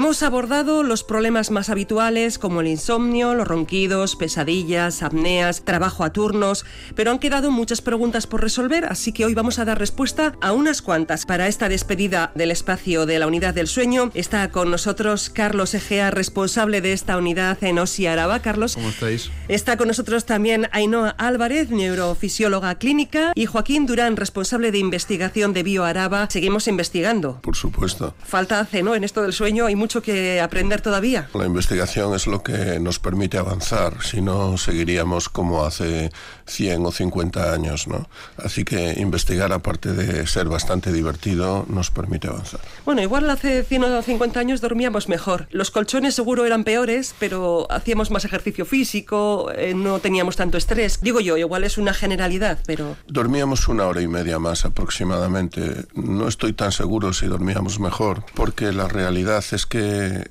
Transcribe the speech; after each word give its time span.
Hemos 0.00 0.22
abordado 0.22 0.82
los 0.82 1.04
problemas 1.04 1.50
más 1.50 1.68
habituales 1.68 2.38
como 2.38 2.62
el 2.62 2.68
insomnio, 2.68 3.34
los 3.34 3.46
ronquidos, 3.46 4.16
pesadillas, 4.16 5.02
apneas, 5.02 5.62
trabajo 5.66 6.04
a 6.04 6.10
turnos, 6.10 6.64
pero 6.94 7.10
han 7.10 7.18
quedado 7.18 7.50
muchas 7.50 7.82
preguntas 7.82 8.26
por 8.26 8.40
resolver, 8.40 8.86
así 8.86 9.12
que 9.12 9.26
hoy 9.26 9.34
vamos 9.34 9.58
a 9.58 9.66
dar 9.66 9.78
respuesta 9.78 10.36
a 10.40 10.52
unas 10.52 10.80
cuantas. 10.80 11.26
Para 11.26 11.48
esta 11.48 11.68
despedida 11.68 12.32
del 12.34 12.50
espacio 12.50 13.04
de 13.04 13.18
la 13.18 13.26
unidad 13.26 13.52
del 13.52 13.66
sueño 13.66 14.10
está 14.14 14.50
con 14.50 14.70
nosotros 14.70 15.28
Carlos 15.28 15.74
Egea, 15.74 16.10
responsable 16.10 16.80
de 16.80 16.94
esta 16.94 17.18
unidad 17.18 17.62
en 17.62 17.78
Osi 17.78 18.06
Araba. 18.06 18.40
Carlos, 18.40 18.76
¿cómo 18.76 18.88
estáis? 18.88 19.30
Está 19.48 19.76
con 19.76 19.88
nosotros 19.88 20.24
también 20.24 20.66
Ainhoa 20.72 21.10
Álvarez, 21.10 21.68
neurofisióloga 21.68 22.74
clínica, 22.76 23.32
y 23.34 23.44
Joaquín 23.44 23.84
Durán, 23.84 24.16
responsable 24.16 24.72
de 24.72 24.78
investigación 24.78 25.52
de 25.52 25.62
Bio 25.62 25.84
Araba. 25.84 26.26
Seguimos 26.30 26.68
investigando. 26.68 27.38
Por 27.42 27.54
supuesto. 27.54 28.14
Falta 28.24 28.60
hace, 28.60 28.82
¿no? 28.82 28.94
En 28.94 29.04
esto 29.04 29.20
del 29.20 29.34
sueño 29.34 29.68
y 29.68 29.76
mucho 29.76 29.89
que 29.98 30.40
aprender 30.40 30.80
todavía. 30.80 31.28
La 31.34 31.46
investigación 31.46 32.14
es 32.14 32.28
lo 32.28 32.44
que 32.44 32.78
nos 32.78 33.00
permite 33.00 33.38
avanzar, 33.38 34.02
si 34.02 34.20
no 34.20 34.56
seguiríamos 34.56 35.28
como 35.28 35.64
hace 35.64 36.10
100 36.46 36.86
o 36.86 36.92
50 36.92 37.52
años, 37.52 37.88
¿no? 37.88 38.08
Así 38.36 38.64
que 38.64 38.94
investigar, 38.98 39.52
aparte 39.52 39.92
de 39.92 40.26
ser 40.28 40.46
bastante 40.46 40.92
divertido, 40.92 41.66
nos 41.68 41.90
permite 41.90 42.28
avanzar. 42.28 42.60
Bueno, 42.84 43.02
igual 43.02 43.28
hace 43.28 43.64
100 43.64 43.84
o 43.84 44.02
50 44.02 44.38
años 44.38 44.60
dormíamos 44.60 45.08
mejor. 45.08 45.48
Los 45.50 45.72
colchones 45.72 46.14
seguro 46.14 46.46
eran 46.46 46.62
peores, 46.62 47.14
pero 47.18 47.66
hacíamos 47.70 48.12
más 48.12 48.24
ejercicio 48.24 48.64
físico, 48.64 49.50
eh, 49.56 49.74
no 49.74 49.98
teníamos 49.98 50.36
tanto 50.36 50.56
estrés. 50.56 51.00
Digo 51.00 51.20
yo, 51.20 51.36
igual 51.36 51.64
es 51.64 51.78
una 51.78 51.94
generalidad, 51.94 52.60
pero... 52.66 52.96
Dormíamos 53.08 53.66
una 53.68 53.86
hora 53.86 54.02
y 54.02 54.08
media 54.08 54.38
más 54.38 54.64
aproximadamente. 54.64 55.86
No 55.94 56.28
estoy 56.28 56.52
tan 56.52 56.72
seguro 56.72 57.12
si 57.12 57.26
dormíamos 57.26 57.80
mejor, 57.80 58.24
porque 58.34 58.72
la 58.72 58.88
realidad 58.88 59.44
es 59.52 59.66
que 59.66 59.79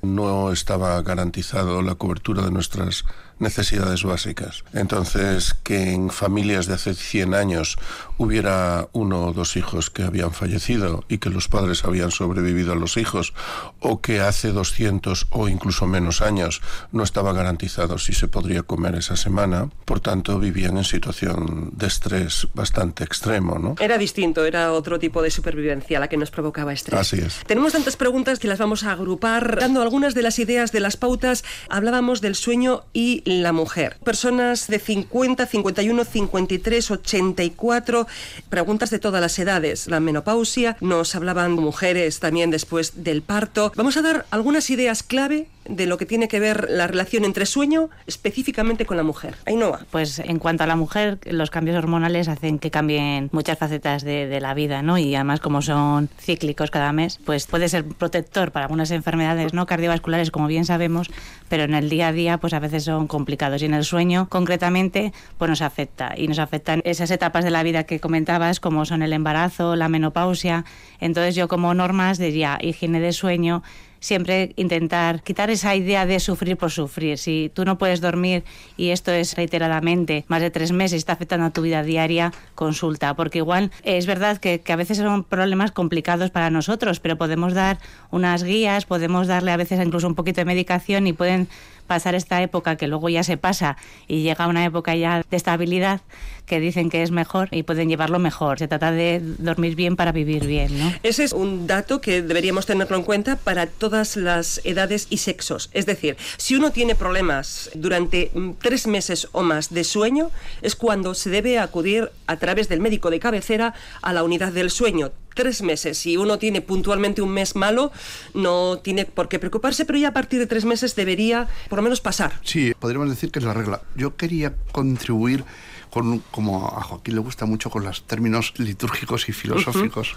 no 0.02 0.52
estaba 0.52 1.00
garantizado 1.02 1.82
la 1.82 1.94
cobertura 1.94 2.42
de 2.42 2.50
nuestras 2.50 3.04
necesidades 3.40 4.04
básicas. 4.04 4.64
Entonces, 4.72 5.54
que 5.54 5.92
en 5.92 6.10
familias 6.10 6.66
de 6.66 6.74
hace 6.74 6.94
100 6.94 7.34
años 7.34 7.76
hubiera 8.18 8.88
uno 8.92 9.26
o 9.26 9.32
dos 9.32 9.56
hijos 9.56 9.90
que 9.90 10.02
habían 10.02 10.32
fallecido 10.32 11.04
y 11.08 11.18
que 11.18 11.30
los 11.30 11.48
padres 11.48 11.84
habían 11.84 12.10
sobrevivido 12.10 12.72
a 12.72 12.76
los 12.76 12.96
hijos, 12.96 13.32
o 13.80 14.00
que 14.00 14.20
hace 14.20 14.52
200 14.52 15.26
o 15.30 15.48
incluso 15.48 15.86
menos 15.86 16.20
años 16.20 16.60
no 16.92 17.02
estaba 17.02 17.32
garantizado 17.32 17.98
si 17.98 18.12
se 18.12 18.28
podría 18.28 18.62
comer 18.62 18.94
esa 18.94 19.16
semana, 19.16 19.70
por 19.84 20.00
tanto 20.00 20.38
vivían 20.38 20.76
en 20.76 20.84
situación 20.84 21.70
de 21.74 21.86
estrés 21.86 22.46
bastante 22.54 23.04
extremo, 23.04 23.58
¿no? 23.58 23.74
Era 23.80 23.98
distinto, 23.98 24.44
era 24.44 24.72
otro 24.72 24.98
tipo 24.98 25.22
de 25.22 25.30
supervivencia 25.30 25.98
la 25.98 26.08
que 26.08 26.16
nos 26.16 26.30
provocaba 26.30 26.72
estrés. 26.72 27.00
Así 27.00 27.18
es. 27.18 27.40
Tenemos 27.46 27.72
tantas 27.72 27.96
preguntas 27.96 28.38
que 28.38 28.48
las 28.48 28.58
vamos 28.58 28.84
a 28.84 28.92
agrupar, 28.92 29.58
dando 29.60 29.82
algunas 29.82 30.14
de 30.14 30.22
las 30.22 30.38
ideas 30.38 30.72
de 30.72 30.80
las 30.80 30.96
pautas. 30.96 31.44
Hablábamos 31.68 32.20
del 32.20 32.34
sueño 32.34 32.84
y 32.92 33.22
la 33.30 33.52
mujer. 33.52 33.96
Personas 34.04 34.66
de 34.66 34.78
50, 34.78 35.46
51, 35.46 36.04
53, 36.04 36.90
84, 36.90 38.06
preguntas 38.48 38.90
de 38.90 38.98
todas 38.98 39.20
las 39.20 39.38
edades. 39.38 39.86
La 39.86 40.00
menopausia, 40.00 40.76
nos 40.80 41.14
hablaban 41.14 41.52
mujeres 41.52 42.20
también 42.20 42.50
después 42.50 43.04
del 43.04 43.22
parto. 43.22 43.72
Vamos 43.76 43.96
a 43.96 44.02
dar 44.02 44.26
algunas 44.30 44.70
ideas 44.70 45.02
clave 45.02 45.48
de 45.68 45.86
lo 45.86 45.98
que 45.98 46.06
tiene 46.06 46.28
que 46.28 46.40
ver 46.40 46.68
la 46.70 46.86
relación 46.86 47.24
entre 47.24 47.46
sueño 47.46 47.90
específicamente 48.06 48.86
con 48.86 48.96
la 48.96 49.02
mujer. 49.02 49.36
Ainhoa. 49.46 49.86
Pues 49.90 50.18
en 50.18 50.38
cuanto 50.38 50.64
a 50.64 50.66
la 50.66 50.76
mujer, 50.76 51.18
los 51.24 51.50
cambios 51.50 51.76
hormonales 51.76 52.28
hacen 52.28 52.58
que 52.58 52.70
cambien 52.70 53.28
muchas 53.32 53.58
facetas 53.58 54.02
de, 54.02 54.40
la 54.40 54.54
vida, 54.54 54.82
¿no? 54.82 54.96
Y 54.96 55.14
además 55.14 55.40
como 55.40 55.60
son 55.60 56.08
cíclicos 56.18 56.70
cada 56.70 56.92
mes, 56.92 57.18
pues 57.24 57.46
puede 57.46 57.68
ser 57.68 57.84
protector 57.84 58.52
para 58.52 58.66
algunas 58.66 58.90
enfermedades 58.90 59.52
no 59.52 59.66
cardiovasculares, 59.66 60.30
como 60.30 60.46
bien 60.46 60.64
sabemos, 60.64 61.10
pero 61.48 61.64
en 61.64 61.74
el 61.74 61.90
día 61.90 62.08
a 62.08 62.12
día 62.12 62.38
pues 62.38 62.54
a 62.54 62.58
veces 62.58 62.84
son 62.84 63.06
complicados 63.20 63.60
y 63.60 63.66
en 63.66 63.74
el 63.74 63.84
sueño 63.84 64.28
concretamente 64.30 65.12
pues 65.36 65.50
nos 65.50 65.60
afecta 65.60 66.14
y 66.16 66.26
nos 66.26 66.38
afectan 66.38 66.80
esas 66.86 67.10
etapas 67.10 67.44
de 67.44 67.50
la 67.50 67.62
vida 67.62 67.84
que 67.84 68.00
comentabas 68.00 68.60
como 68.60 68.86
son 68.86 69.02
el 69.02 69.12
embarazo, 69.12 69.76
la 69.76 69.90
menopausia. 69.90 70.64
Entonces 71.00 71.34
yo 71.34 71.46
como 71.46 71.74
normas 71.74 72.16
diría 72.16 72.58
higiene 72.62 72.98
de 72.98 73.12
sueño, 73.12 73.62
siempre 74.00 74.52
intentar 74.56 75.22
quitar 75.22 75.50
esa 75.50 75.76
idea 75.76 76.06
de 76.06 76.18
sufrir 76.18 76.56
por 76.56 76.70
sufrir. 76.70 77.18
Si 77.18 77.50
tú 77.54 77.64
no 77.64 77.78
puedes 77.78 78.00
dormir 78.00 78.44
y 78.76 78.88
esto 78.88 79.12
es 79.12 79.36
reiteradamente 79.36 80.24
más 80.26 80.40
de 80.40 80.50
tres 80.50 80.72
meses 80.72 80.94
y 80.94 80.96
está 80.96 81.12
afectando 81.12 81.46
a 81.46 81.50
tu 81.50 81.62
vida 81.62 81.82
diaria, 81.82 82.32
consulta, 82.54 83.14
porque 83.14 83.38
igual 83.38 83.70
es 83.84 84.06
verdad 84.06 84.38
que, 84.38 84.60
que 84.60 84.72
a 84.72 84.76
veces 84.76 84.96
son 84.96 85.24
problemas 85.24 85.70
complicados 85.70 86.30
para 86.30 86.48
nosotros, 86.48 86.98
pero 86.98 87.18
podemos 87.18 87.52
dar 87.52 87.78
unas 88.10 88.42
guías, 88.42 88.86
podemos 88.86 89.26
darle 89.26 89.52
a 89.52 89.56
veces 89.56 89.78
incluso 89.84 90.06
un 90.06 90.14
poquito 90.14 90.40
de 90.40 90.46
medicación 90.46 91.06
y 91.06 91.12
pueden 91.12 91.48
pasar 91.90 92.14
esta 92.14 92.40
época 92.40 92.76
que 92.76 92.86
luego 92.86 93.08
ya 93.08 93.24
se 93.24 93.36
pasa 93.36 93.76
y 94.06 94.22
llega 94.22 94.46
una 94.46 94.64
época 94.64 94.94
ya 94.94 95.24
de 95.28 95.36
estabilidad 95.36 96.02
que 96.46 96.60
dicen 96.60 96.88
que 96.88 97.02
es 97.02 97.10
mejor 97.10 97.48
y 97.50 97.64
pueden 97.64 97.88
llevarlo 97.88 98.20
mejor. 98.20 98.60
Se 98.60 98.68
trata 98.68 98.92
de 98.92 99.20
dormir 99.38 99.74
bien 99.74 99.96
para 99.96 100.12
vivir 100.12 100.46
bien. 100.46 100.78
¿no? 100.78 100.92
Ese 101.02 101.24
es 101.24 101.32
un 101.32 101.66
dato 101.66 102.00
que 102.00 102.22
deberíamos 102.22 102.64
tenerlo 102.64 102.96
en 102.96 103.02
cuenta 103.02 103.34
para 103.34 103.66
todas 103.66 104.16
las 104.16 104.60
edades 104.62 105.08
y 105.10 105.16
sexos. 105.16 105.68
Es 105.72 105.84
decir, 105.84 106.16
si 106.36 106.54
uno 106.54 106.70
tiene 106.70 106.94
problemas 106.94 107.70
durante 107.74 108.30
tres 108.62 108.86
meses 108.86 109.26
o 109.32 109.42
más 109.42 109.70
de 109.74 109.82
sueño, 109.82 110.30
es 110.62 110.76
cuando 110.76 111.14
se 111.14 111.28
debe 111.28 111.58
acudir 111.58 112.12
a 112.28 112.36
través 112.36 112.68
del 112.68 112.78
médico 112.78 113.10
de 113.10 113.18
cabecera 113.18 113.74
a 114.00 114.12
la 114.12 114.22
unidad 114.22 114.52
del 114.52 114.70
sueño 114.70 115.10
tres 115.34 115.62
meses. 115.62 115.98
Si 115.98 116.16
uno 116.16 116.38
tiene 116.38 116.60
puntualmente 116.60 117.22
un 117.22 117.30
mes 117.30 117.56
malo, 117.56 117.92
no 118.34 118.78
tiene 118.78 119.04
por 119.04 119.28
qué 119.28 119.38
preocuparse, 119.38 119.84
pero 119.84 119.98
ya 119.98 120.08
a 120.08 120.12
partir 120.12 120.38
de 120.38 120.46
tres 120.46 120.64
meses 120.64 120.96
debería 120.96 121.48
por 121.68 121.78
lo 121.78 121.82
menos 121.82 122.00
pasar. 122.00 122.40
Sí, 122.44 122.72
podríamos 122.78 123.08
decir 123.08 123.30
que 123.30 123.38
es 123.38 123.44
la 123.44 123.54
regla. 123.54 123.82
Yo 123.96 124.16
quería 124.16 124.54
contribuir 124.72 125.44
con, 125.90 126.20
como 126.30 126.68
a 126.68 126.82
Joaquín 126.82 127.14
le 127.14 127.20
gusta 127.20 127.46
mucho, 127.46 127.70
con 127.70 127.84
los 127.84 128.06
términos 128.06 128.54
litúrgicos 128.58 129.28
y 129.28 129.32
filosóficos, 129.32 130.14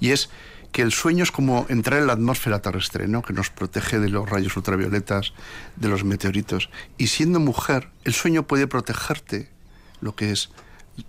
y 0.00 0.10
es 0.10 0.30
que 0.72 0.82
el 0.82 0.90
sueño 0.90 1.22
es 1.22 1.30
como 1.30 1.66
entrar 1.68 2.00
en 2.00 2.06
la 2.06 2.14
atmósfera 2.14 2.62
terrestre, 2.62 3.06
¿no? 3.06 3.22
que 3.22 3.34
nos 3.34 3.50
protege 3.50 4.00
de 4.00 4.08
los 4.08 4.28
rayos 4.28 4.56
ultravioletas, 4.56 5.34
de 5.76 5.88
los 5.88 6.02
meteoritos. 6.02 6.70
Y 6.96 7.08
siendo 7.08 7.40
mujer, 7.40 7.90
el 8.04 8.14
sueño 8.14 8.46
puede 8.46 8.66
protegerte, 8.66 9.50
lo 10.00 10.16
que 10.16 10.32
es 10.32 10.48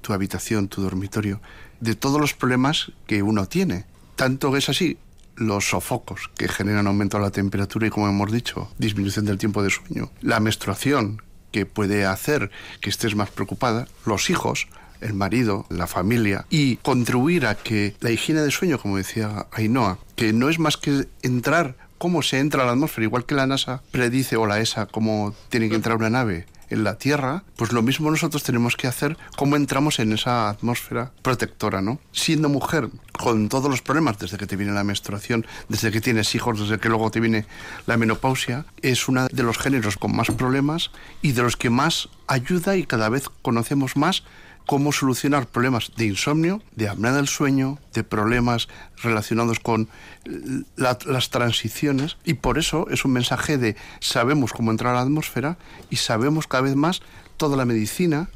tu 0.02 0.12
habitación, 0.14 0.68
tu 0.68 0.82
dormitorio, 0.82 1.42
de 1.84 1.96
todos 1.96 2.20
los 2.20 2.34
problemas 2.34 2.92
que 3.08 3.22
uno 3.22 3.46
tiene. 3.46 3.86
Tanto 4.16 4.56
es 4.56 4.70
así, 4.70 4.98
los 5.36 5.70
sofocos 5.70 6.30
que 6.38 6.48
generan 6.48 6.88
aumento 6.88 7.18
de 7.18 7.24
la 7.24 7.32
temperatura 7.32 7.88
y, 7.88 7.90
como 7.90 8.08
hemos 8.08 8.32
dicho, 8.32 8.72
disminución 8.78 9.26
del 9.26 9.38
tiempo 9.38 9.62
de 9.62 9.70
sueño, 9.70 10.12
la 10.22 10.40
menstruación 10.40 11.22
que 11.52 11.66
puede 11.66 12.06
hacer 12.06 12.52
que 12.82 12.90
estés 12.90 13.16
más 13.16 13.30
preocupada, 13.30 13.88
los 14.06 14.30
hijos, 14.30 14.68
el 15.02 15.14
marido, 15.14 15.66
la 15.70 15.88
familia, 15.88 16.46
y 16.50 16.78
contribuir 16.78 17.46
a 17.46 17.56
que 17.56 17.96
la 18.00 18.12
higiene 18.12 18.42
de 18.42 18.52
sueño, 18.52 18.80
como 18.80 18.98
decía 18.98 19.48
Ainhoa, 19.52 20.00
que 20.16 20.32
no 20.32 20.50
es 20.50 20.60
más 20.60 20.78
que 20.78 21.08
entrar 21.22 21.76
cómo 21.98 22.22
se 22.22 22.40
entra 22.40 22.64
a 22.64 22.66
la 22.66 22.72
atmósfera, 22.72 23.06
igual 23.06 23.26
que 23.26 23.36
la 23.36 23.48
NASA 23.48 23.84
predice 23.92 24.38
o 24.38 24.46
la 24.46 24.60
ESA 24.60 24.86
cómo 24.86 25.36
tiene 25.50 25.70
que 25.70 25.76
entrar 25.76 25.98
una 25.98 26.10
nave 26.10 26.46
en 26.70 26.84
la 26.84 26.96
Tierra, 26.98 27.44
pues 27.56 27.72
lo 27.72 27.82
mismo 27.82 28.10
nosotros 28.10 28.44
tenemos 28.44 28.76
que 28.76 28.88
hacer 28.88 29.18
cómo 29.36 29.56
entramos 29.56 30.00
en 30.00 30.14
esa 30.14 30.50
atmósfera 30.50 31.12
protectora, 31.22 31.82
¿no? 31.82 32.00
Siendo 32.12 32.50
mujer, 32.50 32.90
con 33.12 33.50
todos 33.50 33.70
los 33.70 33.82
problemas, 33.82 34.18
desde 34.20 34.38
que 34.38 34.48
te 34.48 34.56
viene 34.56 34.74
la 34.74 34.84
menstruación, 34.84 35.46
desde 35.70 35.92
que 35.92 36.02
tienes 36.02 36.34
hijos, 36.36 36.60
desde 36.60 36.80
que 36.80 36.90
luego 36.90 37.12
te 37.12 37.20
viene 37.20 37.46
la 37.86 37.98
menopausia, 37.98 38.66
es 38.82 39.08
uno 39.08 39.28
de 39.32 39.44
los 39.44 39.58
géneros 39.58 39.98
con 39.98 40.16
más 40.16 40.30
problemas 40.32 40.92
y 41.22 41.34
de 41.34 41.44
los 41.44 41.58
que 41.58 41.70
más 41.70 42.10
ayuda 42.28 42.76
y 42.76 42.86
cada 42.86 43.10
vez 43.10 43.30
conocemos 43.42 43.96
más 43.96 44.24
cómo 44.66 44.92
solucionar 44.92 45.48
problemas 45.48 45.92
de 45.96 46.06
insomnio, 46.06 46.62
de 46.76 46.90
apnea 46.90 47.12
del 47.12 47.28
sueño, 47.28 47.80
de 47.94 48.04
problemas 48.04 48.68
relacionados 49.02 49.60
con 49.60 49.90
las 50.76 51.30
transiciones 51.30 52.18
y 52.24 52.36
por 52.36 52.58
eso 52.58 52.88
es 52.90 53.06
un 53.06 53.14
mensaje 53.14 53.58
de 53.58 53.76
sabemos 54.00 54.54
cómo 54.54 54.72
entrar 54.72 54.94
a 54.94 54.98
la 54.98 55.02
atmósfera 55.02 55.58
y 55.90 55.98
sabemos 55.98 56.48
cada 56.48 56.64
vez 56.64 56.76
más 56.76 57.02
toda 57.38 57.58
la 57.58 57.66
medicina 57.66 58.30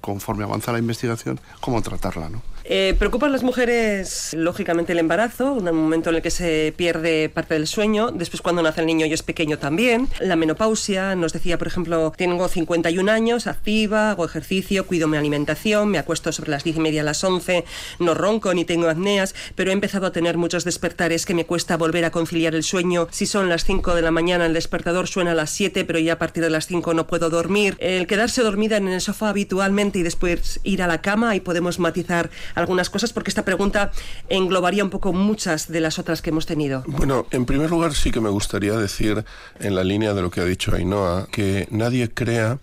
conforme 0.00 0.44
avanza 0.44 0.72
la 0.72 0.78
investigación, 0.78 1.40
cómo 1.60 1.82
tratarla. 1.82 2.28
¿no? 2.28 2.42
Eh, 2.70 2.94
preocupan 2.98 3.32
las 3.32 3.42
mujeres, 3.42 4.34
lógicamente, 4.36 4.92
el 4.92 4.98
embarazo, 4.98 5.54
un 5.54 5.64
momento 5.64 6.10
en 6.10 6.16
el 6.16 6.22
que 6.22 6.30
se 6.30 6.74
pierde 6.76 7.30
parte 7.30 7.54
del 7.54 7.66
sueño. 7.66 8.10
Después, 8.10 8.42
cuando 8.42 8.62
nace 8.62 8.82
el 8.82 8.86
niño 8.86 9.06
y 9.06 9.12
es 9.14 9.22
pequeño 9.22 9.58
también. 9.58 10.06
La 10.20 10.36
menopausia, 10.36 11.14
nos 11.14 11.32
decía, 11.32 11.56
por 11.56 11.66
ejemplo, 11.66 12.12
tengo 12.14 12.46
51 12.46 13.10
años, 13.10 13.46
activa, 13.46 14.10
hago 14.10 14.26
ejercicio, 14.26 14.86
cuido 14.86 15.08
mi 15.08 15.16
alimentación, 15.16 15.88
me 15.88 15.96
acuesto 15.96 16.30
sobre 16.30 16.50
las 16.50 16.62
10 16.62 16.76
y 16.76 16.80
media 16.80 17.00
a 17.00 17.04
las 17.04 17.24
11, 17.24 17.64
no 18.00 18.12
ronco 18.12 18.52
ni 18.52 18.66
tengo 18.66 18.90
apneas, 18.90 19.34
pero 19.54 19.70
he 19.70 19.72
empezado 19.72 20.06
a 20.06 20.12
tener 20.12 20.36
muchos 20.36 20.64
despertares 20.64 21.24
que 21.24 21.32
me 21.32 21.46
cuesta 21.46 21.78
volver 21.78 22.04
a 22.04 22.10
conciliar 22.10 22.54
el 22.54 22.64
sueño. 22.64 23.08
Si 23.10 23.24
son 23.24 23.48
las 23.48 23.64
5 23.64 23.94
de 23.94 24.02
la 24.02 24.10
mañana, 24.10 24.44
el 24.44 24.52
despertador 24.52 25.08
suena 25.08 25.30
a 25.30 25.34
las 25.34 25.48
7, 25.52 25.86
pero 25.86 26.00
ya 26.00 26.12
a 26.12 26.18
partir 26.18 26.42
de 26.42 26.50
las 26.50 26.66
5 26.66 26.92
no 26.92 27.06
puedo 27.06 27.30
dormir. 27.30 27.78
El 27.78 28.06
quedarse 28.06 28.42
dormida 28.42 28.76
en 28.76 28.88
el 28.88 29.00
sofá 29.00 29.30
habitualmente 29.30 30.00
y 30.00 30.02
después 30.02 30.60
ir 30.64 30.82
a 30.82 30.86
la 30.86 31.00
cama, 31.00 31.34
y 31.34 31.40
podemos 31.40 31.78
matizar 31.78 32.28
algunas 32.58 32.90
cosas 32.90 33.12
porque 33.12 33.30
esta 33.30 33.44
pregunta 33.44 33.90
englobaría 34.28 34.84
un 34.84 34.90
poco 34.90 35.12
muchas 35.12 35.68
de 35.68 35.80
las 35.80 35.98
otras 35.98 36.22
que 36.22 36.30
hemos 36.30 36.46
tenido. 36.46 36.84
Bueno, 36.86 37.26
en 37.30 37.46
primer 37.46 37.70
lugar 37.70 37.94
sí 37.94 38.10
que 38.10 38.20
me 38.20 38.30
gustaría 38.30 38.74
decir, 38.74 39.24
en 39.60 39.74
la 39.74 39.84
línea 39.84 40.14
de 40.14 40.22
lo 40.22 40.30
que 40.30 40.40
ha 40.40 40.44
dicho 40.44 40.74
Ainhoa, 40.74 41.28
que 41.30 41.68
nadie 41.70 42.10
crea 42.12 42.58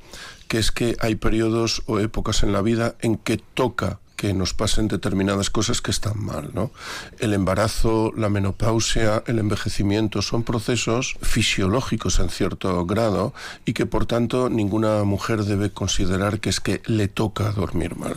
que 0.47 0.59
es 0.59 0.71
que 0.71 0.95
hay 0.99 1.15
periodos 1.15 1.81
o 1.87 1.99
épocas 1.99 2.43
en 2.43 2.53
la 2.53 2.61
vida 2.61 2.95
en 3.01 3.17
que 3.17 3.37
toca 3.37 3.99
que 4.15 4.33
nos 4.33 4.53
pasen 4.53 4.87
determinadas 4.87 5.49
cosas 5.49 5.81
que 5.81 5.91
están 5.91 6.23
mal, 6.23 6.51
¿no? 6.53 6.71
El 7.19 7.33
embarazo, 7.33 8.13
la 8.15 8.29
menopausia, 8.29 9.23
el 9.27 9.39
envejecimiento 9.39 10.21
son 10.21 10.43
procesos 10.43 11.17
fisiológicos 11.21 12.19
en 12.19 12.29
cierto 12.29 12.85
grado 12.85 13.33
y 13.65 13.73
que 13.73 13.85
por 13.85 14.05
tanto 14.05 14.49
ninguna 14.49 15.03
mujer 15.03 15.43
debe 15.43 15.69
considerar 15.71 16.39
que 16.39 16.49
es 16.49 16.59
que 16.59 16.81
le 16.85 17.07
toca 17.07 17.51
dormir 17.51 17.95
mal. 17.97 18.15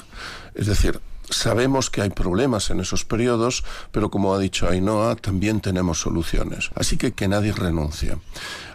Es 0.55 0.67
decir, 0.67 1.01
Sabemos 1.31 1.91
que 1.91 2.03
hay 2.03 2.11
problemas 2.11 2.71
en 2.71 2.81
esos 2.81 3.05
periodos, 3.05 3.65
pero 3.93 4.11
como 4.11 4.35
ha 4.35 4.39
dicho 4.39 4.69
Ainhoa, 4.69 5.17
también 5.17 5.61
tenemos 5.61 6.01
soluciones. 6.01 6.71
Así 6.75 6.97
que 6.97 7.13
que 7.13 7.29
nadie 7.29 7.53
renuncie. 7.53 8.17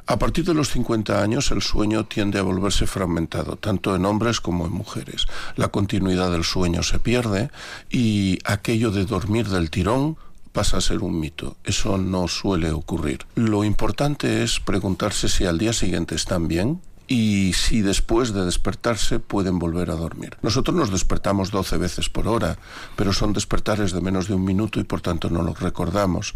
A 0.06 0.20
partir 0.20 0.44
de 0.44 0.54
los 0.54 0.70
50 0.70 1.22
años 1.22 1.52
el 1.52 1.62
sueño 1.62 2.06
tiende 2.06 2.38
a 2.38 2.44
volverse 2.44 2.86
fragmentado, 2.86 3.56
tanto 3.56 3.96
en 3.96 4.06
hombres 4.06 4.42
como 4.42 4.66
en 4.66 4.74
mujeres. 4.74 5.28
La 5.56 5.70
continuidad 5.70 6.32
del 6.32 6.44
sueño 6.44 6.84
se 6.84 7.00
pierde 7.00 7.50
y 7.90 8.40
aquello 8.44 8.92
de 8.92 9.06
dormir 9.06 9.48
del 9.48 9.70
tirón 9.70 10.18
pasa 10.52 10.78
a 10.78 10.82
ser 10.82 11.00
un 11.00 11.20
mito. 11.20 11.56
Eso 11.64 11.98
no 11.98 12.28
suele 12.28 12.72
ocurrir. 12.72 13.26
Lo 13.36 13.64
importante 13.64 14.44
es 14.44 14.60
preguntarse 14.60 15.30
si 15.30 15.46
al 15.46 15.58
día 15.58 15.74
siguiente 15.74 16.16
están 16.16 16.48
bien, 16.48 16.82
y 17.08 17.54
si 17.54 17.82
después 17.82 18.34
de 18.34 18.46
despertarse 18.46 19.20
pueden 19.20 19.60
volver 19.60 19.92
a 19.92 19.96
dormir. 19.96 20.38
Nosotros 20.42 20.76
nos 20.76 20.92
despertamos 20.92 21.52
12 21.52 21.78
veces 21.78 22.10
por 22.10 22.28
hora, 22.28 22.58
pero 22.96 23.14
son 23.14 23.34
despertares 23.34 23.92
de 23.92 24.02
menos 24.02 24.28
de 24.28 24.36
un 24.36 24.44
minuto 24.44 24.80
y 24.80 24.84
por 24.84 25.02
tanto 25.02 25.30
no 25.30 25.42
los 25.42 25.60
recordamos. 25.60 26.34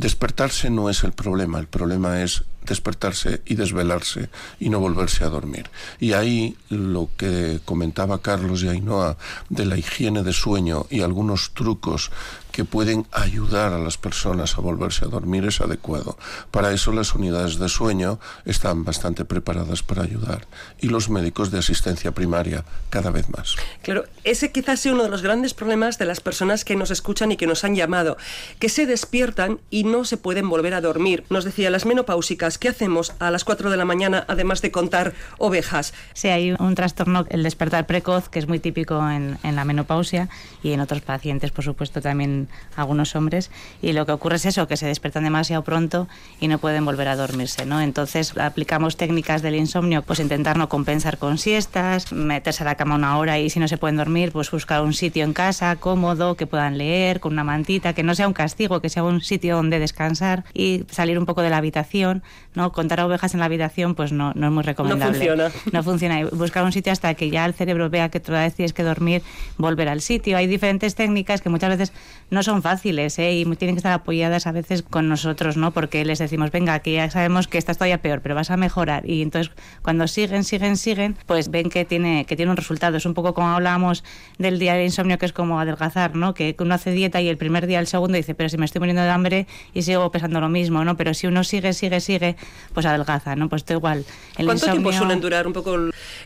Despertarse 0.00 0.70
no 0.70 0.88
es 0.88 1.04
el 1.04 1.12
problema, 1.12 1.58
el 1.58 1.66
problema 1.66 2.22
es 2.22 2.44
despertarse 2.64 3.42
y 3.44 3.54
desvelarse 3.54 4.30
y 4.58 4.70
no 4.70 4.80
volverse 4.80 5.24
a 5.24 5.28
dormir. 5.28 5.68
Y 5.98 6.14
ahí 6.14 6.56
lo 6.70 7.10
que 7.18 7.60
comentaba 7.66 8.22
Carlos 8.22 8.62
y 8.62 8.68
Ainhoa 8.68 9.18
de 9.50 9.66
la 9.66 9.76
higiene 9.76 10.22
de 10.22 10.32
sueño 10.32 10.86
y 10.88 11.02
algunos 11.02 11.52
trucos 11.52 12.10
que 12.50 12.64
pueden 12.64 13.06
ayudar 13.12 13.72
a 13.72 13.78
las 13.78 13.96
personas 13.96 14.58
a 14.58 14.60
volverse 14.60 15.04
a 15.04 15.08
dormir 15.08 15.44
es 15.44 15.60
adecuado. 15.60 16.18
Para 16.50 16.72
eso 16.72 16.92
las 16.92 17.14
unidades 17.14 17.58
de 17.58 17.68
sueño 17.68 18.18
están 18.44 18.84
bastante 18.84 19.24
preparadas 19.24 19.82
para 19.82 20.02
ayudar 20.02 20.46
y 20.80 20.88
los 20.88 21.10
médicos 21.10 21.50
de 21.50 21.58
asistencia 21.58 22.12
primaria 22.12 22.64
cada 22.90 23.10
vez 23.10 23.28
más. 23.30 23.56
Claro, 23.82 24.04
ese 24.24 24.50
quizás 24.50 24.80
sea 24.80 24.92
uno 24.92 25.04
de 25.04 25.10
los 25.10 25.22
grandes 25.22 25.54
problemas 25.54 25.98
de 25.98 26.06
las 26.06 26.20
personas 26.20 26.64
que 26.64 26.76
nos 26.76 26.90
escuchan 26.90 27.32
y 27.32 27.36
que 27.36 27.46
nos 27.46 27.64
han 27.64 27.76
llamado, 27.76 28.16
que 28.58 28.68
se 28.68 28.86
despiertan 28.86 29.60
y 29.70 29.84
no 29.90 30.04
se 30.04 30.16
pueden 30.16 30.48
volver 30.48 30.74
a 30.74 30.80
dormir. 30.80 31.24
Nos 31.30 31.44
decía 31.44 31.70
las 31.70 31.86
menopáusicas, 31.86 32.58
¿qué 32.58 32.68
hacemos 32.68 33.12
a 33.18 33.30
las 33.30 33.44
4 33.44 33.70
de 33.70 33.76
la 33.76 33.84
mañana 33.84 34.24
además 34.28 34.62
de 34.62 34.70
contar 34.70 35.14
ovejas? 35.38 35.92
Sí, 36.14 36.28
hay 36.28 36.52
un 36.52 36.74
trastorno, 36.74 37.26
el 37.30 37.42
despertar 37.42 37.86
precoz, 37.86 38.28
que 38.28 38.38
es 38.38 38.48
muy 38.48 38.58
típico 38.58 39.08
en, 39.08 39.38
en 39.42 39.56
la 39.56 39.64
menopausia 39.64 40.28
y 40.62 40.72
en 40.72 40.80
otros 40.80 41.00
pacientes, 41.00 41.50
por 41.50 41.64
supuesto, 41.64 42.00
también 42.00 42.48
algunos 42.76 43.14
hombres 43.16 43.50
y 43.82 43.92
lo 43.92 44.06
que 44.06 44.12
ocurre 44.12 44.36
es 44.36 44.46
eso, 44.46 44.68
que 44.68 44.76
se 44.76 44.86
despiertan 44.86 45.24
demasiado 45.24 45.62
pronto 45.62 46.08
y 46.40 46.48
no 46.48 46.58
pueden 46.58 46.84
volver 46.84 47.08
a 47.08 47.16
dormirse, 47.16 47.66
¿no? 47.66 47.80
Entonces 47.80 48.36
aplicamos 48.36 48.96
técnicas 48.96 49.42
del 49.42 49.54
insomnio, 49.54 50.02
pues 50.02 50.20
intentar 50.20 50.56
no 50.56 50.68
compensar 50.68 51.18
con 51.18 51.38
siestas, 51.38 52.12
meterse 52.12 52.62
a 52.62 52.66
la 52.66 52.74
cama 52.74 52.94
una 52.94 53.18
hora 53.18 53.38
y 53.38 53.50
si 53.50 53.60
no 53.60 53.68
se 53.68 53.78
pueden 53.78 53.96
dormir, 53.96 54.32
pues 54.32 54.50
buscar 54.50 54.82
un 54.82 54.92
sitio 54.92 55.24
en 55.24 55.32
casa 55.32 55.76
cómodo, 55.76 56.36
que 56.36 56.46
puedan 56.46 56.78
leer, 56.78 57.20
con 57.20 57.32
una 57.32 57.44
mantita, 57.44 57.92
que 57.92 58.02
no 58.02 58.14
sea 58.14 58.28
un 58.28 58.34
castigo, 58.34 58.80
que 58.80 58.88
sea 58.88 59.02
un 59.02 59.20
sitio 59.20 59.56
donde 59.56 59.69
descansar 59.78 60.44
y 60.54 60.84
salir 60.90 61.18
un 61.18 61.26
poco 61.26 61.42
de 61.42 61.50
la 61.50 61.58
habitación, 61.58 62.22
¿no? 62.54 62.72
Contar 62.72 63.00
ovejas 63.00 63.34
en 63.34 63.40
la 63.40 63.46
habitación, 63.46 63.94
pues 63.94 64.12
no, 64.12 64.32
no 64.34 64.46
es 64.46 64.52
muy 64.52 64.62
recomendable. 64.62 65.12
No 65.12 65.14
funciona. 65.14 65.50
No 65.72 65.82
funciona. 65.82 66.26
Buscar 66.32 66.64
un 66.64 66.72
sitio 66.72 66.92
hasta 66.92 67.14
que 67.14 67.30
ya 67.30 67.44
el 67.44 67.54
cerebro 67.54 67.90
vea 67.90 68.08
que 68.08 68.20
toda 68.20 68.42
vez 68.42 68.54
tienes 68.54 68.72
que 68.72 68.82
dormir, 68.82 69.22
volver 69.56 69.88
al 69.88 70.00
sitio. 70.00 70.36
Hay 70.36 70.46
diferentes 70.46 70.94
técnicas 70.94 71.40
que 71.40 71.48
muchas 71.48 71.70
veces 71.70 71.92
no 72.30 72.42
son 72.42 72.62
fáciles 72.62 73.18
¿eh? 73.18 73.32
y 73.32 73.44
tienen 73.56 73.74
que 73.76 73.80
estar 73.80 73.92
apoyadas 73.92 74.46
a 74.46 74.52
veces 74.52 74.82
con 74.82 75.08
nosotros, 75.08 75.56
¿no? 75.56 75.70
Porque 75.72 76.04
les 76.04 76.18
decimos, 76.18 76.50
venga, 76.50 76.78
que 76.80 76.92
ya 76.92 77.10
sabemos 77.10 77.48
que 77.48 77.58
estás 77.58 77.78
todavía 77.78 78.00
peor, 78.00 78.20
pero 78.22 78.34
vas 78.34 78.50
a 78.50 78.56
mejorar. 78.56 79.08
Y 79.08 79.22
entonces 79.22 79.52
cuando 79.82 80.08
siguen, 80.08 80.44
siguen, 80.44 80.76
siguen, 80.76 81.16
pues 81.26 81.50
ven 81.50 81.70
que 81.70 81.84
tiene, 81.84 82.24
que 82.24 82.36
tiene 82.36 82.50
un 82.50 82.56
resultado. 82.56 82.96
Es 82.96 83.06
un 83.06 83.14
poco 83.14 83.34
como 83.34 83.48
hablábamos 83.48 84.04
del 84.38 84.58
día 84.58 84.74
de 84.74 84.84
insomnio, 84.84 85.18
que 85.18 85.26
es 85.26 85.32
como 85.32 85.60
adelgazar, 85.60 86.14
¿no? 86.14 86.34
Que 86.34 86.56
uno 86.58 86.74
hace 86.74 86.90
dieta 86.92 87.20
y 87.20 87.28
el 87.28 87.36
primer 87.36 87.66
día, 87.66 87.80
el 87.80 87.86
segundo 87.86 88.16
dice, 88.16 88.34
pero 88.34 88.48
si 88.48 88.58
me 88.58 88.64
estoy 88.64 88.80
muriendo 88.80 89.02
de 89.02 89.10
hambre 89.10 89.46
y 89.74 89.82
sigo 89.82 90.10
pesando 90.10 90.40
lo 90.40 90.48
mismo, 90.48 90.84
¿no? 90.84 90.96
Pero 90.96 91.14
si 91.14 91.26
uno 91.26 91.44
sigue, 91.44 91.72
sigue, 91.72 92.00
sigue, 92.00 92.36
pues 92.72 92.86
adelgaza, 92.86 93.36
¿no? 93.36 93.48
Pues 93.48 93.62
esto 93.62 93.74
igual. 93.74 94.04
El 94.36 94.46
¿Cuánto 94.46 94.70
tiempo 94.70 94.92
suelen 94.92 95.20
durar 95.20 95.46
un 95.46 95.52
poco 95.52 95.76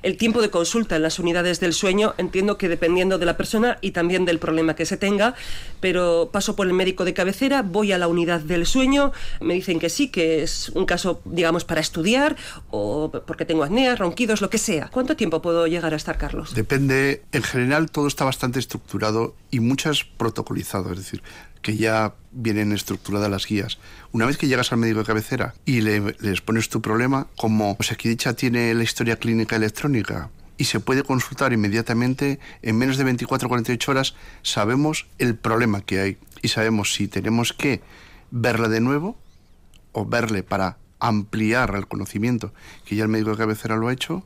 el 0.02 0.16
tiempo 0.16 0.42
de 0.42 0.50
consulta 0.50 0.96
en 0.96 1.02
las 1.02 1.18
unidades 1.18 1.60
del 1.60 1.72
sueño? 1.72 2.14
Entiendo 2.18 2.58
que 2.58 2.68
dependiendo 2.68 3.18
de 3.18 3.26
la 3.26 3.36
persona 3.36 3.78
y 3.80 3.90
también 3.90 4.24
del 4.24 4.38
problema 4.38 4.74
que 4.74 4.86
se 4.86 4.96
tenga, 4.96 5.34
pero 5.80 6.30
paso 6.32 6.56
por 6.56 6.66
el 6.66 6.72
médico 6.72 7.04
de 7.04 7.14
cabecera, 7.14 7.62
voy 7.62 7.92
a 7.92 7.98
la 7.98 8.08
unidad 8.08 8.40
del 8.40 8.66
sueño, 8.66 9.12
me 9.40 9.54
dicen 9.54 9.78
que 9.78 9.88
sí, 9.88 10.08
que 10.08 10.42
es 10.42 10.70
un 10.70 10.86
caso, 10.86 11.20
digamos, 11.24 11.64
para 11.64 11.80
estudiar 11.80 12.36
o 12.70 13.10
porque 13.26 13.44
tengo 13.44 13.64
apnea, 13.64 13.96
ronquidos, 13.96 14.40
lo 14.40 14.50
que 14.50 14.58
sea. 14.58 14.88
¿Cuánto 14.88 15.16
tiempo 15.16 15.42
puedo 15.42 15.66
llegar 15.66 15.92
a 15.92 15.96
estar, 15.96 16.18
Carlos? 16.18 16.54
Depende, 16.54 17.22
en 17.32 17.42
general 17.42 17.90
todo 17.90 18.06
está 18.06 18.24
bastante 18.24 18.58
estructurado 18.58 19.34
y 19.50 19.60
muchas 19.60 20.04
protocolizado, 20.04 20.92
es 20.92 20.98
decir, 20.98 21.22
que 21.64 21.76
ya 21.78 22.14
vienen 22.30 22.72
estructuradas 22.72 23.30
las 23.30 23.46
guías. 23.46 23.78
Una 24.12 24.26
vez 24.26 24.36
que 24.36 24.46
llegas 24.46 24.70
al 24.70 24.78
médico 24.78 25.00
de 25.00 25.06
cabecera 25.06 25.54
y 25.64 25.80
le, 25.80 26.14
les 26.20 26.42
pones 26.42 26.68
tu 26.68 26.82
problema, 26.82 27.26
como 27.36 27.76
dicha 28.04 28.34
tiene 28.34 28.74
la 28.74 28.82
historia 28.84 29.16
clínica 29.16 29.56
electrónica, 29.56 30.30
y 30.58 30.64
se 30.64 30.78
puede 30.78 31.02
consultar 31.02 31.54
inmediatamente 31.54 32.38
en 32.62 32.76
menos 32.76 32.98
de 32.98 33.04
24 33.04 33.46
o 33.46 33.48
48 33.48 33.90
horas 33.90 34.14
sabemos 34.42 35.06
el 35.18 35.34
problema 35.36 35.80
que 35.80 36.00
hay 36.00 36.18
y 36.42 36.48
sabemos 36.48 36.92
si 36.92 37.08
tenemos 37.08 37.52
que 37.52 37.80
verle 38.30 38.68
de 38.68 38.80
nuevo 38.80 39.16
o 39.92 40.04
verle 40.04 40.42
para 40.42 40.76
ampliar 41.00 41.74
el 41.74 41.88
conocimiento 41.88 42.52
que 42.84 42.94
ya 42.94 43.02
el 43.02 43.08
médico 43.08 43.30
de 43.30 43.38
cabecera 43.38 43.76
lo 43.76 43.88
ha 43.88 43.92
hecho 43.92 44.22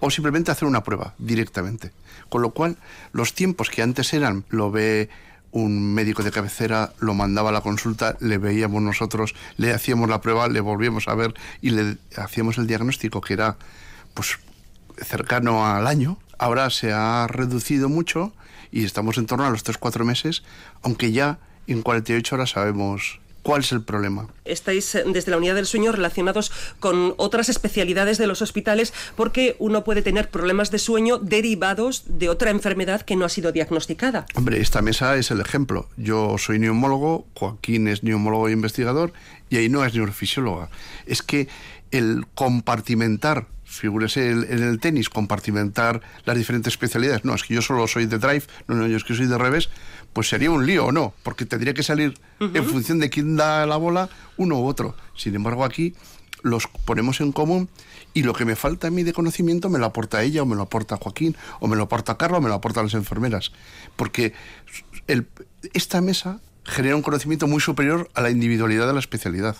o 0.00 0.10
simplemente 0.10 0.50
hacer 0.50 0.66
una 0.66 0.82
prueba 0.82 1.14
directamente. 1.18 1.92
Con 2.28 2.42
lo 2.42 2.50
cual, 2.50 2.78
los 3.12 3.34
tiempos 3.34 3.70
que 3.70 3.82
antes 3.82 4.12
eran, 4.12 4.44
lo 4.48 4.70
ve 4.70 5.08
un 5.52 5.94
médico 5.94 6.22
de 6.22 6.30
cabecera, 6.30 6.92
lo 7.00 7.14
mandaba 7.14 7.50
a 7.50 7.52
la 7.52 7.60
consulta, 7.60 8.16
le 8.20 8.38
veíamos 8.38 8.82
nosotros, 8.82 9.34
le 9.56 9.72
hacíamos 9.72 10.08
la 10.08 10.20
prueba, 10.20 10.48
le 10.48 10.60
volvíamos 10.60 11.08
a 11.08 11.14
ver 11.14 11.34
y 11.60 11.70
le 11.70 11.98
hacíamos 12.16 12.58
el 12.58 12.66
diagnóstico 12.66 13.20
que 13.20 13.34
era 13.34 13.56
pues 14.14 14.38
cercano 14.96 15.66
al 15.66 15.86
año. 15.86 16.18
Ahora 16.38 16.70
se 16.70 16.92
ha 16.92 17.26
reducido 17.26 17.88
mucho 17.88 18.32
y 18.70 18.84
estamos 18.84 19.18
en 19.18 19.26
torno 19.26 19.44
a 19.44 19.50
los 19.50 19.64
3-4 19.64 20.04
meses, 20.04 20.42
aunque 20.82 21.12
ya 21.12 21.38
en 21.66 21.82
48 21.82 22.34
horas 22.34 22.50
sabemos 22.50 23.19
¿Cuál 23.42 23.62
es 23.62 23.72
el 23.72 23.82
problema? 23.82 24.28
Estáis 24.44 24.94
eh, 24.94 25.04
desde 25.06 25.30
la 25.30 25.38
unidad 25.38 25.54
del 25.54 25.66
sueño 25.66 25.92
relacionados 25.92 26.52
con 26.78 27.14
otras 27.16 27.48
especialidades 27.48 28.18
de 28.18 28.26
los 28.26 28.42
hospitales 28.42 28.92
porque 29.16 29.56
uno 29.58 29.82
puede 29.82 30.02
tener 30.02 30.28
problemas 30.30 30.70
de 30.70 30.78
sueño 30.78 31.18
derivados 31.18 32.04
de 32.06 32.28
otra 32.28 32.50
enfermedad 32.50 33.02
que 33.02 33.16
no 33.16 33.24
ha 33.24 33.28
sido 33.28 33.52
diagnosticada. 33.52 34.26
Hombre, 34.34 34.60
esta 34.60 34.82
mesa 34.82 35.16
es 35.16 35.30
el 35.30 35.40
ejemplo. 35.40 35.88
Yo 35.96 36.36
soy 36.38 36.58
neumólogo, 36.58 37.26
Joaquín 37.34 37.88
es 37.88 38.02
neumólogo 38.02 38.48
e 38.48 38.52
investigador 38.52 39.12
y 39.48 39.56
ahí 39.56 39.68
no 39.68 39.84
es 39.84 39.94
neurofisióloga. 39.94 40.68
Es 41.06 41.22
que 41.22 41.48
el 41.90 42.26
compartimentar 42.34 43.46
figúrese 43.70 44.30
en 44.30 44.62
el 44.62 44.80
tenis, 44.80 45.08
compartimentar 45.08 46.00
las 46.24 46.36
diferentes 46.36 46.72
especialidades. 46.72 47.24
No, 47.24 47.34
es 47.34 47.44
que 47.44 47.54
yo 47.54 47.62
solo 47.62 47.86
soy 47.86 48.06
de 48.06 48.18
drive, 48.18 48.42
no, 48.66 48.74
no, 48.74 48.86
yo 48.86 48.96
es 48.96 49.04
que 49.04 49.14
soy 49.14 49.26
de 49.26 49.38
revés, 49.38 49.70
pues 50.12 50.28
sería 50.28 50.50
un 50.50 50.66
lío, 50.66 50.86
¿o 50.86 50.92
no? 50.92 51.14
Porque 51.22 51.46
tendría 51.46 51.74
que 51.74 51.82
salir 51.82 52.18
en 52.40 52.64
función 52.64 52.98
de 52.98 53.10
quién 53.10 53.36
da 53.36 53.66
la 53.66 53.76
bola, 53.76 54.08
uno 54.36 54.60
u 54.60 54.66
otro. 54.66 54.96
Sin 55.16 55.34
embargo, 55.34 55.64
aquí 55.64 55.94
los 56.42 56.66
ponemos 56.84 57.20
en 57.20 57.32
común 57.32 57.68
y 58.14 58.22
lo 58.22 58.32
que 58.32 58.44
me 58.44 58.56
falta 58.56 58.88
a 58.88 58.90
mí 58.90 59.02
de 59.02 59.12
conocimiento 59.12 59.68
me 59.68 59.78
lo 59.78 59.86
aporta 59.86 60.22
ella 60.22 60.42
o 60.42 60.46
me 60.46 60.56
lo 60.56 60.62
aporta 60.62 60.96
Joaquín 60.96 61.36
o 61.60 61.68
me 61.68 61.76
lo 61.76 61.84
aporta 61.84 62.16
Carlos 62.16 62.38
o 62.38 62.40
me 62.42 62.48
lo 62.48 62.54
aportan 62.54 62.84
las 62.84 62.94
enfermeras. 62.94 63.52
Porque 63.96 64.32
el, 65.06 65.28
esta 65.74 66.00
mesa 66.00 66.40
genera 66.64 66.96
un 66.96 67.02
conocimiento 67.02 67.46
muy 67.46 67.60
superior 67.60 68.10
a 68.14 68.20
la 68.20 68.30
individualidad 68.30 68.86
de 68.86 68.94
la 68.94 69.00
especialidad. 69.00 69.56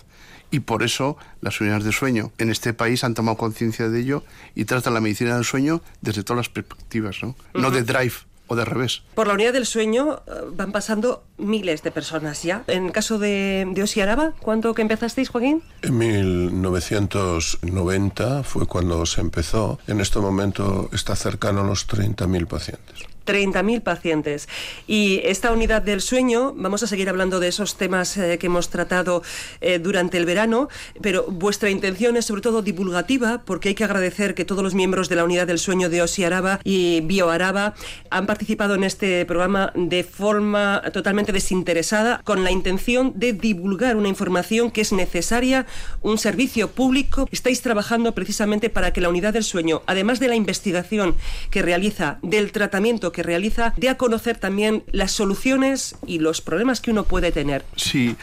Y 0.49 0.61
por 0.61 0.83
eso 0.83 1.17
las 1.39 1.61
unidades 1.61 1.85
de 1.85 1.93
sueño 1.93 2.31
en 2.37 2.49
este 2.49 2.73
país 2.73 3.03
han 3.03 3.13
tomado 3.13 3.37
conciencia 3.37 3.89
de 3.89 3.99
ello 4.01 4.23
y 4.53 4.65
tratan 4.65 4.93
la 4.93 5.01
medicina 5.01 5.35
del 5.35 5.45
sueño 5.45 5.81
desde 6.01 6.23
todas 6.23 6.37
las 6.45 6.49
perspectivas, 6.49 7.17
¿no? 7.23 7.35
No 7.53 7.71
de 7.71 7.83
drive, 7.83 8.13
o 8.51 8.55
de 8.57 8.65
revés. 8.65 9.03
Por 9.15 9.27
la 9.27 9.33
unidad 9.33 9.53
del 9.53 9.65
sueño 9.65 10.23
eh, 10.27 10.31
van 10.51 10.73
pasando 10.73 11.23
miles 11.37 11.83
de 11.83 11.91
personas 11.91 12.43
ya. 12.43 12.65
En 12.67 12.87
el 12.87 12.91
caso 12.91 13.17
de, 13.17 13.65
de 13.71 13.83
Osiaraba, 13.83 14.33
¿cuándo 14.41 14.73
que 14.73 14.81
empezasteis, 14.81 15.29
Joaquín? 15.29 15.63
En 15.81 15.97
1990 15.97 18.43
fue 18.43 18.65
cuando 18.65 19.05
se 19.05 19.21
empezó. 19.21 19.79
En 19.87 20.01
este 20.01 20.19
momento 20.19 20.89
está 20.91 21.15
cercano 21.15 21.61
a 21.61 21.63
los 21.63 21.87
30.000 21.87 22.45
pacientes. 22.45 23.05
30.000 23.25 23.81
pacientes. 23.81 24.47
Y 24.87 25.21
esta 25.23 25.51
unidad 25.51 25.81
del 25.81 26.01
sueño, 26.01 26.53
vamos 26.55 26.83
a 26.83 26.87
seguir 26.87 27.09
hablando 27.09 27.39
de 27.39 27.47
esos 27.47 27.77
temas 27.77 28.17
eh, 28.17 28.37
que 28.37 28.47
hemos 28.47 28.69
tratado 28.69 29.23
eh, 29.61 29.79
durante 29.79 30.17
el 30.17 30.25
verano, 30.25 30.69
pero 31.01 31.25
vuestra 31.27 31.69
intención 31.69 32.17
es 32.17 32.25
sobre 32.25 32.41
todo 32.41 32.61
divulgativa, 32.61 33.41
porque 33.45 33.69
hay 33.69 33.75
que 33.75 33.83
agradecer 33.83 34.35
que 34.35 34.45
todos 34.45 34.63
los 34.63 34.73
miembros 34.73 35.09
de 35.09 35.15
la 35.15 35.23
unidad 35.23 35.47
del 35.47 35.59
sueño 35.59 35.89
de 35.89 36.01
Osi 36.01 36.23
Araba 36.23 36.59
y 36.63 37.01
Bioaraba 37.01 37.73
han 38.09 38.25
participado 38.25 38.75
en 38.75 38.83
este 38.83 39.25
programa 39.25 39.71
de 39.75 40.03
forma 40.03 40.81
totalmente 40.93 41.31
desinteresada, 41.31 42.21
con 42.23 42.43
la 42.43 42.51
intención 42.51 43.13
de 43.15 43.33
divulgar 43.33 43.95
una 43.95 44.07
información 44.07 44.71
que 44.71 44.81
es 44.81 44.91
necesaria, 44.91 45.65
un 46.01 46.17
servicio 46.17 46.69
público. 46.69 47.27
Estáis 47.31 47.61
trabajando 47.61 48.13
precisamente 48.13 48.69
para 48.69 48.93
que 48.93 49.01
la 49.01 49.09
unidad 49.09 49.33
del 49.33 49.43
sueño, 49.43 49.81
además 49.85 50.19
de 50.19 50.27
la 50.27 50.35
investigación 50.35 51.15
que 51.49 51.61
realiza, 51.61 52.19
del 52.21 52.51
tratamiento 52.51 53.10
que 53.11 53.23
realiza, 53.23 53.73
de 53.77 53.89
a 53.89 53.97
conocer 53.97 54.37
también 54.37 54.83
las 54.91 55.11
soluciones 55.11 55.95
y 56.05 56.19
los 56.19 56.41
problemas 56.41 56.81
que 56.81 56.91
uno 56.91 57.03
puede 57.03 57.31
tener. 57.31 57.65
Sí, 57.75 58.15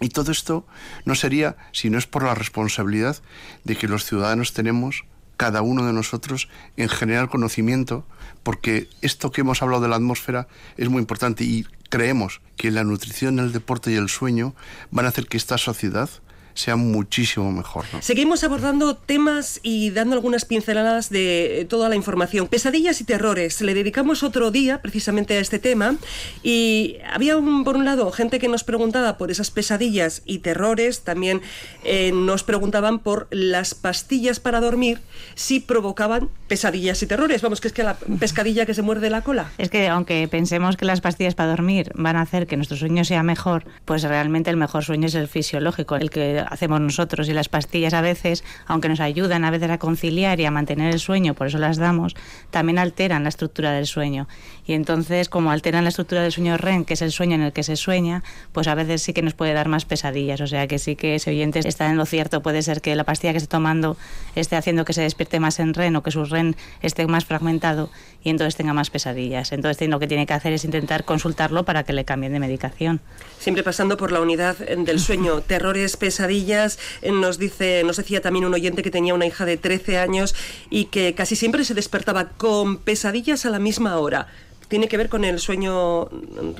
y 0.00 0.10
todo 0.10 0.32
esto 0.32 0.66
no 1.04 1.14
sería 1.14 1.56
si 1.72 1.90
no 1.90 1.98
es 1.98 2.06
por 2.06 2.22
la 2.22 2.34
responsabilidad 2.34 3.16
de 3.64 3.76
que 3.76 3.88
los 3.88 4.04
ciudadanos 4.04 4.52
tenemos, 4.52 5.04
cada 5.36 5.62
uno 5.62 5.86
de 5.86 5.92
nosotros, 5.92 6.48
en 6.76 6.88
generar 6.88 7.28
conocimiento, 7.28 8.06
porque 8.42 8.88
esto 9.02 9.30
que 9.30 9.40
hemos 9.40 9.62
hablado 9.62 9.82
de 9.82 9.88
la 9.88 9.96
atmósfera 9.96 10.48
es 10.76 10.88
muy 10.88 11.00
importante 11.00 11.44
y 11.44 11.66
creemos 11.90 12.40
que 12.56 12.70
la 12.70 12.84
nutrición, 12.84 13.38
el 13.38 13.52
deporte 13.52 13.90
y 13.90 13.96
el 13.96 14.08
sueño 14.08 14.54
van 14.90 15.06
a 15.06 15.08
hacer 15.08 15.26
que 15.26 15.36
esta 15.36 15.58
sociedad 15.58 16.10
sea 16.58 16.76
muchísimo 16.76 17.52
mejor. 17.52 17.84
Seguimos 18.00 18.42
abordando 18.42 18.96
temas 18.96 19.60
y 19.62 19.90
dando 19.90 20.14
algunas 20.14 20.44
pinceladas 20.44 21.08
de 21.08 21.66
toda 21.68 21.88
la 21.88 21.94
información. 21.94 22.48
Pesadillas 22.48 23.00
y 23.00 23.04
terrores. 23.04 23.60
Le 23.60 23.74
dedicamos 23.74 24.22
otro 24.22 24.50
día 24.50 24.82
precisamente 24.82 25.34
a 25.34 25.40
este 25.40 25.58
tema 25.58 25.96
y 26.42 26.96
había 27.12 27.36
un, 27.36 27.62
por 27.62 27.76
un 27.76 27.84
lado 27.84 28.10
gente 28.10 28.40
que 28.40 28.48
nos 28.48 28.64
preguntaba 28.64 29.18
por 29.18 29.30
esas 29.30 29.50
pesadillas 29.52 30.22
y 30.26 30.38
terrores. 30.38 31.02
También 31.02 31.42
eh, 31.84 32.10
nos 32.12 32.42
preguntaban 32.42 32.98
por 32.98 33.28
las 33.30 33.74
pastillas 33.74 34.40
para 34.40 34.60
dormir 34.60 35.00
si 35.36 35.60
provocaban 35.60 36.28
pesadillas 36.48 37.00
y 37.02 37.06
terrores. 37.06 37.40
Vamos, 37.40 37.60
que 37.60 37.68
es 37.68 37.74
que 37.74 37.84
la 37.84 37.94
pescadilla 37.94 38.66
que 38.66 38.74
se 38.74 38.82
muerde 38.82 39.10
la 39.10 39.22
cola. 39.22 39.52
Es 39.58 39.70
que 39.70 39.88
aunque 39.88 40.26
pensemos 40.28 40.76
que 40.76 40.84
las 40.84 41.00
pastillas 41.00 41.36
para 41.36 41.50
dormir 41.50 41.92
van 41.94 42.16
a 42.16 42.22
hacer 42.22 42.48
que 42.48 42.56
nuestro 42.56 42.76
sueño 42.76 43.04
sea 43.04 43.22
mejor, 43.22 43.64
pues 43.84 44.02
realmente 44.02 44.50
el 44.50 44.56
mejor 44.56 44.84
sueño 44.84 45.06
es 45.06 45.14
el 45.14 45.28
fisiológico, 45.28 45.94
el 45.94 46.10
que 46.10 46.44
hacemos 46.50 46.80
nosotros 46.80 47.28
y 47.28 47.32
las 47.32 47.48
pastillas 47.48 47.94
a 47.94 48.00
veces, 48.00 48.44
aunque 48.66 48.88
nos 48.88 49.00
ayudan 49.00 49.44
a 49.44 49.50
veces 49.50 49.70
a 49.70 49.78
conciliar 49.78 50.40
y 50.40 50.44
a 50.44 50.50
mantener 50.50 50.92
el 50.92 51.00
sueño, 51.00 51.34
por 51.34 51.46
eso 51.46 51.58
las 51.58 51.76
damos, 51.76 52.16
también 52.50 52.78
alteran 52.78 53.22
la 53.22 53.28
estructura 53.28 53.72
del 53.72 53.86
sueño. 53.86 54.28
Y 54.68 54.74
entonces, 54.74 55.30
como 55.30 55.50
alteran 55.50 55.84
la 55.84 55.88
estructura 55.88 56.22
del 56.22 56.30
sueño 56.30 56.58
REM, 56.58 56.84
que 56.84 56.92
es 56.92 57.00
el 57.00 57.10
sueño 57.10 57.36
en 57.36 57.42
el 57.42 57.54
que 57.54 57.62
se 57.62 57.74
sueña, 57.74 58.22
pues 58.52 58.68
a 58.68 58.74
veces 58.74 59.00
sí 59.00 59.14
que 59.14 59.22
nos 59.22 59.32
puede 59.32 59.54
dar 59.54 59.66
más 59.66 59.86
pesadillas. 59.86 60.42
O 60.42 60.46
sea 60.46 60.66
que 60.66 60.78
sí 60.78 60.94
que 60.94 61.14
ese 61.14 61.30
oyente 61.30 61.66
está 61.66 61.88
en 61.88 61.96
lo 61.96 62.04
cierto. 62.04 62.42
Puede 62.42 62.60
ser 62.60 62.82
que 62.82 62.94
la 62.94 63.04
pastilla 63.04 63.32
que 63.32 63.38
esté 63.38 63.48
tomando 63.48 63.96
esté 64.34 64.56
haciendo 64.56 64.84
que 64.84 64.92
se 64.92 65.00
despierte 65.00 65.40
más 65.40 65.58
en 65.58 65.72
REM 65.72 65.96
o 65.96 66.02
que 66.02 66.10
su 66.10 66.22
REM 66.26 66.52
esté 66.82 67.06
más 67.06 67.24
fragmentado 67.24 67.88
y 68.22 68.28
entonces 68.28 68.56
tenga 68.56 68.74
más 68.74 68.90
pesadillas. 68.90 69.52
Entonces 69.52 69.88
lo 69.88 69.98
que 69.98 70.06
tiene 70.06 70.26
que 70.26 70.34
hacer 70.34 70.52
es 70.52 70.66
intentar 70.66 71.04
consultarlo 71.04 71.64
para 71.64 71.84
que 71.84 71.94
le 71.94 72.04
cambien 72.04 72.34
de 72.34 72.38
medicación. 72.38 73.00
Siempre 73.38 73.62
pasando 73.62 73.96
por 73.96 74.12
la 74.12 74.20
unidad 74.20 74.58
del 74.58 75.00
sueño, 75.00 75.40
terrores, 75.46 75.96
pesadillas. 75.96 76.78
Eh, 77.00 77.10
nos 77.10 77.38
dice, 77.38 77.84
nos 77.84 77.96
decía 77.96 78.20
también 78.20 78.44
un 78.44 78.52
oyente 78.52 78.82
que 78.82 78.90
tenía 78.90 79.14
una 79.14 79.24
hija 79.24 79.46
de 79.46 79.56
13 79.56 79.96
años 79.96 80.34
y 80.68 80.86
que 80.86 81.14
casi 81.14 81.36
siempre 81.36 81.64
se 81.64 81.72
despertaba 81.72 82.30
con 82.36 82.76
pesadillas 82.76 83.46
a 83.46 83.50
la 83.50 83.58
misma 83.58 83.96
hora. 83.96 84.28
¿Tiene 84.68 84.88
que 84.88 84.98
ver 84.98 85.08
con 85.08 85.24
el 85.24 85.38
sueño 85.38 86.08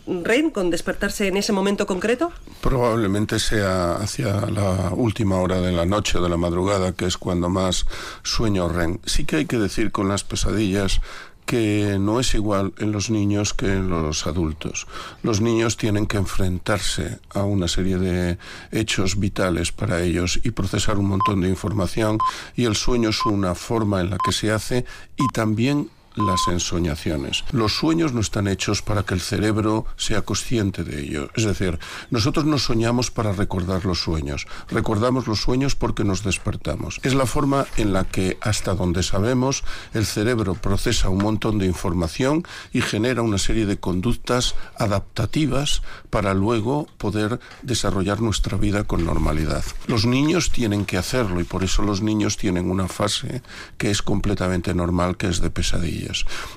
REM, 0.07 0.51
con 0.51 0.71
despertarse 0.71 1.29
en 1.29 1.37
ese 1.37 1.53
momento 1.53 1.87
concreto? 1.87 2.33
Probablemente 2.63 3.39
sea 3.39 3.97
hacia 3.97 4.47
la 4.47 4.93
última 4.95 5.37
hora 5.37 5.61
de 5.61 5.73
la 5.73 5.85
noche 5.85 6.17
o 6.19 6.23
de 6.23 6.31
la 6.31 6.39
madrugada, 6.39 6.93
que 6.93 7.05
es 7.05 7.19
cuando 7.19 7.51
más 7.51 7.87
sueño 8.23 8.69
REM. 8.69 8.99
Sí 9.05 9.27
que 9.27 9.37
hay 9.37 9.47
que 9.47 9.59
decir 9.59 9.93
con 9.93 10.09
las 10.09 10.25
pesadillas 10.25 11.03
que 11.49 11.97
no 11.99 12.21
es 12.21 12.35
igual 12.35 12.75
en 12.77 12.93
los 12.93 13.09
niños 13.09 13.55
que 13.55 13.73
en 13.73 13.89
los 13.89 14.27
adultos. 14.27 14.87
Los 15.23 15.41
niños 15.41 15.79
tienen 15.79 16.07
que 16.07 16.19
enfrentarse 16.19 17.21
a 17.31 17.43
una 17.43 17.69
serie 17.69 17.97
de 17.97 18.37
hechos 18.71 19.19
vitales 19.19 19.73
para 19.73 20.03
ellos 20.03 20.41
y 20.45 20.51
procesar 20.51 20.99
un 20.99 21.07
montón 21.07 21.41
de 21.41 21.49
información 21.49 22.19
y 22.55 22.67
el 22.67 22.77
sueño 22.77 23.09
es 23.09 23.25
una 23.25 23.55
forma 23.55 24.03
en 24.03 24.11
la 24.11 24.19
que 24.23 24.33
se 24.33 24.53
hace 24.53 24.85
y 25.17 25.27
también 25.29 25.89
las 26.19 26.49
ensoñaciones. 26.49 27.45
Los 27.53 27.75
sueños 27.77 28.13
no 28.13 28.21
están 28.21 28.49
hechos 28.49 28.83
para 28.83 29.03
que 29.03 29.15
el 29.15 29.21
cerebro 29.21 29.87
sea 29.97 30.23
consciente 30.23 30.85
de 30.85 31.03
ello. 31.03 31.31
Es 31.35 31.45
decir, 31.45 31.79
nosotros 32.11 32.45
no 32.45 32.59
soñamos 32.59 33.11
para 33.11 33.33
recordar 33.33 33.85
los 33.85 34.01
sueños. 34.01 34.47
Recordamos 34.69 35.27
los 35.27 35.41
sueños 35.41 35.75
porque 35.75 36.05
nos 36.05 36.25
despertamos. 36.25 37.01
Es 37.03 37.15
la 37.15 37.27
forma 37.27 37.67
en 37.77 37.93
la 37.93 38.05
que, 38.05 38.39
hasta 38.41 38.75
donde 38.75 39.03
sabemos, 39.03 39.65
el 39.95 40.07
cerebro 40.07 40.55
procesa 40.55 41.09
un 41.09 41.19
montón 41.19 41.59
de 41.59 41.67
información 41.67 42.45
y 42.73 42.81
genera 42.81 43.23
una 43.23 43.39
serie 43.39 43.67
de 43.67 43.79
conductas 43.79 44.55
adaptativas 44.77 45.83
para 46.11 46.35
luego 46.35 46.87
poder 46.99 47.41
desarrollar 47.63 48.21
nuestra 48.21 48.57
vida 48.57 48.85
con 48.85 49.05
normalidad. 49.05 49.65
Los 49.87 50.07
niños 50.07 50.51
tienen 50.51 50.85
que 50.85 50.99
hacerlo 50.99 51.41
y 51.41 51.45
por 51.45 51.65
eso 51.65 51.83
los 51.83 52.03
niños 52.03 52.37
tienen 52.37 52.71
una 52.71 52.89
fase 52.89 53.43
que 53.77 53.91
es 53.91 54.03
completamente 54.03 54.75
normal, 54.75 55.17
que 55.17 55.29
es 55.29 55.41
de 55.41 55.51
pesadilla. 55.51 56.08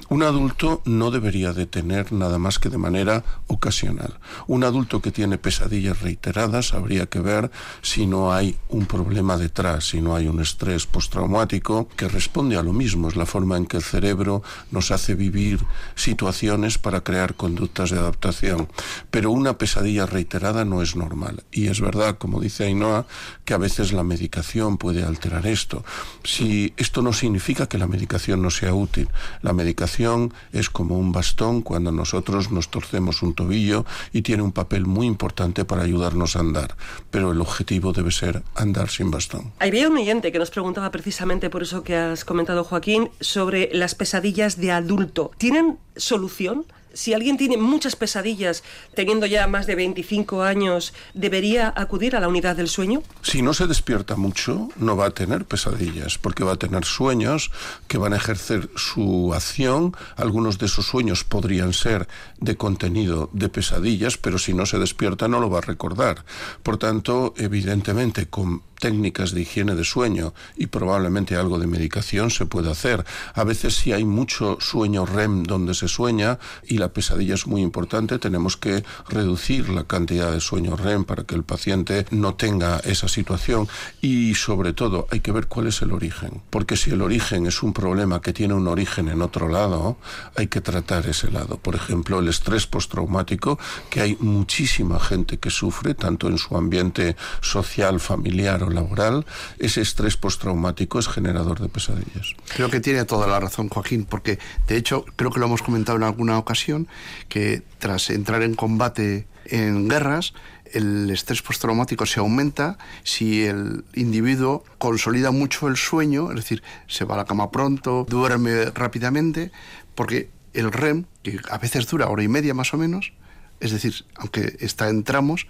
Un 0.09 0.23
adulto 0.23 0.81
no 0.85 1.11
debería 1.11 1.53
de 1.53 1.65
tener 1.65 2.11
nada 2.11 2.37
más 2.37 2.59
que 2.59 2.69
de 2.69 2.77
manera 2.77 3.23
ocasional. 3.47 4.19
Un 4.47 4.63
adulto 4.63 5.01
que 5.01 5.11
tiene 5.11 5.37
pesadillas 5.37 6.01
reiteradas 6.01 6.73
habría 6.73 7.05
que 7.07 7.19
ver 7.19 7.51
si 7.81 8.07
no 8.07 8.33
hay 8.33 8.57
un 8.69 8.85
problema 8.85 9.37
detrás, 9.37 9.89
si 9.89 10.01
no 10.01 10.15
hay 10.15 10.27
un 10.27 10.39
estrés 10.39 10.85
postraumático 10.85 11.87
que 11.95 12.07
responde 12.07 12.57
a 12.57 12.63
lo 12.63 12.73
mismo. 12.73 13.07
Es 13.07 13.15
la 13.15 13.25
forma 13.25 13.57
en 13.57 13.65
que 13.65 13.77
el 13.77 13.83
cerebro 13.83 14.43
nos 14.71 14.91
hace 14.91 15.15
vivir 15.15 15.59
situaciones 15.95 16.77
para 16.77 17.01
crear 17.01 17.35
conductas 17.35 17.91
de 17.91 17.99
adaptación. 17.99 18.67
Pero 19.09 19.31
una 19.31 19.57
pesadilla 19.57 20.05
reiterada 20.05 20.65
no 20.65 20.81
es 20.81 20.95
normal. 20.95 21.43
Y 21.51 21.67
es 21.67 21.81
verdad, 21.81 22.17
como 22.17 22.39
dice 22.39 22.65
Ainhoa, 22.65 23.05
que 23.45 23.53
a 23.53 23.57
veces 23.57 23.93
la 23.93 24.03
medicación 24.03 24.77
puede 24.77 25.03
alterar 25.03 25.45
esto. 25.47 25.83
Si 26.23 26.73
esto 26.77 27.01
no 27.01 27.13
significa 27.13 27.67
que 27.67 27.77
la 27.77 27.87
medicación 27.87 28.41
no 28.41 28.49
sea 28.49 28.73
útil, 28.73 29.09
la 29.41 29.53
medicación 29.53 30.33
es 30.51 30.69
como 30.69 30.97
un 30.97 31.11
bastón 31.11 31.61
cuando 31.61 31.91
nosotros 31.91 32.51
nos 32.51 32.69
torcemos 32.69 33.21
un 33.21 33.33
tobillo 33.33 33.85
y 34.13 34.21
tiene 34.21 34.43
un 34.43 34.51
papel 34.51 34.85
muy 34.85 35.07
importante 35.07 35.65
para 35.65 35.83
ayudarnos 35.83 36.35
a 36.35 36.39
andar, 36.39 36.75
pero 37.09 37.31
el 37.31 37.41
objetivo 37.41 37.93
debe 37.93 38.11
ser 38.11 38.43
andar 38.55 38.89
sin 38.89 39.11
bastón. 39.11 39.51
Había 39.59 39.87
un 39.87 39.97
oyente 39.97 40.31
que 40.31 40.39
nos 40.39 40.51
preguntaba 40.51 40.91
precisamente 40.91 41.49
por 41.49 41.63
eso 41.63 41.83
que 41.83 41.95
has 41.95 42.25
comentado, 42.25 42.63
Joaquín, 42.63 43.09
sobre 43.19 43.69
las 43.73 43.95
pesadillas 43.95 44.57
de 44.57 44.71
adulto. 44.71 45.31
¿Tienen 45.37 45.77
solución? 45.95 46.65
Si 46.93 47.13
alguien 47.13 47.37
tiene 47.37 47.57
muchas 47.57 47.95
pesadillas, 47.95 48.63
teniendo 48.95 49.25
ya 49.25 49.47
más 49.47 49.67
de 49.67 49.75
25 49.75 50.43
años, 50.43 50.93
¿debería 51.13 51.73
acudir 51.75 52.15
a 52.15 52.19
la 52.19 52.27
unidad 52.27 52.55
del 52.55 52.67
sueño? 52.67 53.03
Si 53.21 53.41
no 53.41 53.53
se 53.53 53.67
despierta 53.67 54.15
mucho, 54.15 54.69
no 54.77 54.97
va 54.97 55.07
a 55.07 55.11
tener 55.11 55.45
pesadillas, 55.45 56.17
porque 56.17 56.43
va 56.43 56.53
a 56.53 56.59
tener 56.59 56.85
sueños 56.85 57.51
que 57.87 57.97
van 57.97 58.13
a 58.13 58.17
ejercer 58.17 58.69
su 58.75 59.33
acción. 59.33 59.95
Algunos 60.15 60.57
de 60.57 60.65
esos 60.65 60.85
sueños 60.85 61.23
podrían 61.23 61.73
ser 61.73 62.07
de 62.39 62.57
contenido 62.57 63.29
de 63.33 63.49
pesadillas, 63.49 64.17
pero 64.17 64.37
si 64.37 64.53
no 64.53 64.65
se 64.65 64.79
despierta 64.79 65.27
no 65.27 65.39
lo 65.39 65.49
va 65.49 65.59
a 65.59 65.61
recordar. 65.61 66.25
Por 66.63 66.77
tanto, 66.77 67.33
evidentemente, 67.37 68.27
con 68.27 68.63
técnicas 68.81 69.31
de 69.31 69.41
higiene 69.43 69.75
de 69.75 69.85
sueño 69.85 70.33
y 70.57 70.67
probablemente 70.67 71.37
algo 71.37 71.57
de 71.57 71.67
medicación 71.67 72.31
se 72.31 72.45
puede 72.45 72.69
hacer. 72.69 73.05
A 73.33 73.45
veces 73.45 73.75
si 73.75 73.93
hay 73.93 74.03
mucho 74.03 74.57
sueño 74.59 75.05
REM 75.05 75.43
donde 75.43 75.73
se 75.73 75.87
sueña 75.87 76.39
y 76.67 76.79
la 76.79 76.89
pesadilla 76.89 77.35
es 77.35 77.47
muy 77.47 77.61
importante, 77.61 78.19
tenemos 78.19 78.57
que 78.57 78.83
reducir 79.07 79.69
la 79.69 79.85
cantidad 79.85 80.31
de 80.31 80.41
sueño 80.41 80.75
REM 80.75 81.05
para 81.05 81.23
que 81.23 81.35
el 81.35 81.43
paciente 81.43 82.05
no 82.09 82.33
tenga 82.33 82.79
esa 82.79 83.07
situación 83.07 83.69
y 84.01 84.33
sobre 84.33 84.73
todo 84.73 85.07
hay 85.11 85.19
que 85.19 85.31
ver 85.31 85.47
cuál 85.47 85.67
es 85.67 85.81
el 85.83 85.91
origen, 85.91 86.41
porque 86.49 86.75
si 86.75 86.89
el 86.89 87.01
origen 87.01 87.45
es 87.45 87.61
un 87.61 87.73
problema 87.73 88.21
que 88.21 88.33
tiene 88.33 88.55
un 88.55 88.67
origen 88.67 89.07
en 89.09 89.21
otro 89.21 89.47
lado, 89.47 89.97
hay 90.35 90.47
que 90.47 90.59
tratar 90.59 91.05
ese 91.07 91.29
lado. 91.29 91.57
Por 91.57 91.75
ejemplo, 91.75 92.19
el 92.19 92.27
estrés 92.27 92.65
postraumático, 92.65 93.59
que 93.91 94.01
hay 94.01 94.17
muchísima 94.19 94.99
gente 94.99 95.37
que 95.37 95.51
sufre, 95.51 95.93
tanto 95.93 96.27
en 96.27 96.39
su 96.39 96.57
ambiente 96.57 97.15
social, 97.41 97.99
familiar 97.99 98.63
o 98.63 98.70
laboral, 98.71 99.25
ese 99.59 99.81
estrés 99.81 100.17
postraumático 100.17 100.99
es 100.99 101.07
generador 101.07 101.59
de 101.59 101.69
pesadillas. 101.69 102.35
Creo 102.55 102.69
que 102.69 102.79
tiene 102.79 103.05
toda 103.05 103.27
la 103.27 103.39
razón 103.39 103.69
Joaquín, 103.69 104.05
porque 104.05 104.39
de 104.67 104.77
hecho 104.77 105.05
creo 105.15 105.31
que 105.31 105.39
lo 105.39 105.45
hemos 105.45 105.61
comentado 105.61 105.97
en 105.97 106.03
alguna 106.03 106.37
ocasión, 106.37 106.87
que 107.29 107.61
tras 107.79 108.09
entrar 108.09 108.41
en 108.43 108.55
combate 108.55 109.27
en 109.45 109.87
guerras, 109.87 110.33
el 110.73 111.09
estrés 111.09 111.41
postraumático 111.41 112.05
se 112.05 112.19
aumenta 112.19 112.77
si 113.03 113.43
el 113.43 113.83
individuo 113.93 114.63
consolida 114.77 115.31
mucho 115.31 115.67
el 115.67 115.75
sueño, 115.75 116.29
es 116.29 116.37
decir, 116.37 116.63
se 116.87 117.05
va 117.05 117.15
a 117.15 117.17
la 117.17 117.25
cama 117.25 117.51
pronto, 117.51 118.05
duerme 118.09 118.65
rápidamente, 118.71 119.51
porque 119.95 120.29
el 120.53 120.71
REM, 120.71 121.05
que 121.23 121.39
a 121.49 121.57
veces 121.57 121.87
dura 121.87 122.07
hora 122.07 122.23
y 122.23 122.27
media 122.27 122.53
más 122.53 122.73
o 122.73 122.77
menos, 122.77 123.13
es 123.59 123.71
decir, 123.71 123.93
aunque 124.15 124.57
está 124.59 124.89
en 124.89 125.03
tramos, 125.03 125.47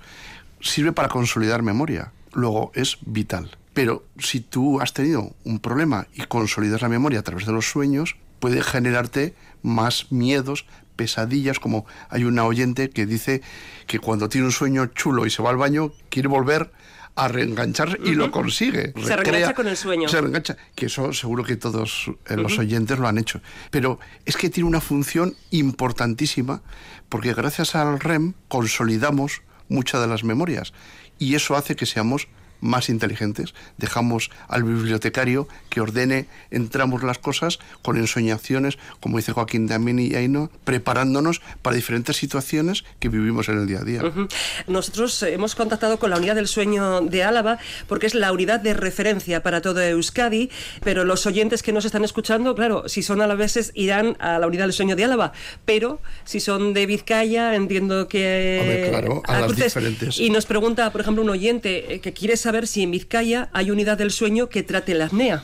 sirve 0.60 0.92
para 0.92 1.10
consolidar 1.10 1.62
memoria. 1.64 2.12
Luego 2.34 2.72
es 2.76 2.98
vital. 3.06 3.58
Pero 3.74 4.04
si 4.18 4.42
tú 4.42 4.82
has 4.82 4.94
tenido 4.94 5.34
un 5.44 5.60
problema 5.60 6.08
y 6.14 6.24
consolidas 6.24 6.82
la 6.82 6.90
memoria 6.90 7.20
a 7.20 7.24
través 7.24 7.46
de 7.46 7.54
los 7.54 7.70
sueños, 7.70 8.18
puede 8.40 8.62
generarte 8.64 9.34
más 9.62 10.12
miedos, 10.12 10.66
pesadillas, 10.96 11.60
como 11.60 11.86
hay 12.10 12.26
una 12.26 12.44
oyente 12.44 12.90
que 12.90 13.06
dice 13.06 13.42
que 13.88 14.00
cuando 14.00 14.28
tiene 14.30 14.48
un 14.48 14.52
sueño 14.52 14.88
chulo 14.88 15.26
y 15.26 15.30
se 15.30 15.42
va 15.42 15.52
al 15.52 15.58
baño, 15.58 15.94
quiere 16.10 16.28
volver 16.28 16.72
a 17.16 17.28
reenganchar 17.28 18.00
y 18.04 18.14
lo 18.14 18.32
consigue. 18.32 18.94
Se 19.04 19.16
reengancha 19.16 19.54
con 19.54 19.68
el 19.68 19.78
sueño. 19.78 20.08
Se 20.08 20.20
reengancha, 20.20 20.58
que 20.76 20.88
eso 20.88 21.14
seguro 21.14 21.44
que 21.44 21.56
todos 21.56 22.12
eh, 22.28 22.36
los 22.36 22.58
oyentes 22.58 23.00
lo 23.00 23.08
han 23.08 23.18
hecho. 23.18 23.42
Pero 23.70 24.00
es 24.26 24.38
que 24.38 24.50
tiene 24.50 24.68
una 24.68 24.82
función 24.82 25.36
importantísima 25.52 26.62
porque 27.10 27.34
gracias 27.34 27.76
al 27.76 28.00
REM 28.00 28.34
consolidamos 28.48 29.42
muchas 29.70 30.02
de 30.02 30.08
las 30.08 30.24
memorias 30.24 30.74
y 31.22 31.36
eso 31.36 31.56
hace 31.56 31.76
que 31.76 31.86
seamos 31.86 32.28
más 32.62 32.90
inteligentes. 32.90 33.54
Dejamos 33.78 34.32
al 34.48 34.64
bibliotecario 34.64 35.48
que 35.70 35.82
ordene, 35.82 36.28
entramos 36.52 37.04
las 37.04 37.18
cosas 37.18 37.60
con 37.82 37.98
ensoñaciones, 37.98 38.78
como 39.00 39.18
dice 39.18 39.34
Joaquín 39.34 39.68
también 39.68 40.00
y 40.00 40.16
Aino, 40.16 40.50
preparándonos 40.64 41.42
para 41.62 41.76
diferentes 41.76 42.16
situaciones 42.16 42.84
que 43.00 43.10
vivimos 43.10 43.50
en 43.50 43.60
el 43.60 43.68
día 43.68 43.80
a 43.80 43.84
día. 43.84 44.02
Nosotros 44.68 45.22
hemos 45.24 45.56
contactado 45.56 46.00
con 46.00 46.10
la 46.10 46.18
Unidad 46.18 46.36
del 46.36 46.48
Sueño 46.48 47.02
de 47.02 47.24
Álava 47.24 47.58
porque 47.88 48.08
es 48.08 48.16
la 48.16 48.32
unidad 48.32 48.60
de 48.60 48.74
referencia 48.74 49.44
para 49.44 49.62
todo 49.62 49.82
Euskadi, 49.82 50.50
pero 50.84 51.04
los 51.04 51.26
oyentes 51.26 51.64
que 51.64 51.74
nos 51.74 51.86
están 51.86 52.04
escuchando, 52.04 52.56
claro, 52.56 52.88
si 52.88 53.04
son 53.04 53.22
alaveses 53.22 53.72
irán 53.76 54.16
a 54.20 54.40
la 54.40 54.48
Unidad 54.48 54.66
del 54.66 54.74
Sueño 54.74 54.96
de 54.96 55.04
Álava, 55.04 55.34
pero 55.66 56.00
si 56.24 56.40
son 56.40 56.74
de 56.74 56.86
Vizcaya, 56.86 57.56
entiendo 57.56 58.08
que... 58.08 58.88
claro, 58.90 59.24
a, 59.26 59.42
las 59.42 59.56
diferentes. 59.56 60.20
Y 60.20 60.30
nos 60.30 60.46
pregunta, 60.46 60.92
por 60.92 61.02
ejemplo, 61.02 61.24
un 61.24 61.30
oyente 61.30 61.96
eh, 61.96 62.00
que 62.00 62.14
quiere 62.14 62.38
saber 62.38 62.51
ver 62.52 62.68
si 62.68 62.84
en 62.84 62.92
Vizcaya 62.92 63.50
hay 63.54 63.72
unidad 63.72 63.98
del 63.98 64.12
sueño 64.12 64.50
que 64.50 64.64
trate 64.64 64.94
la 64.94 65.06
apnea. 65.06 65.44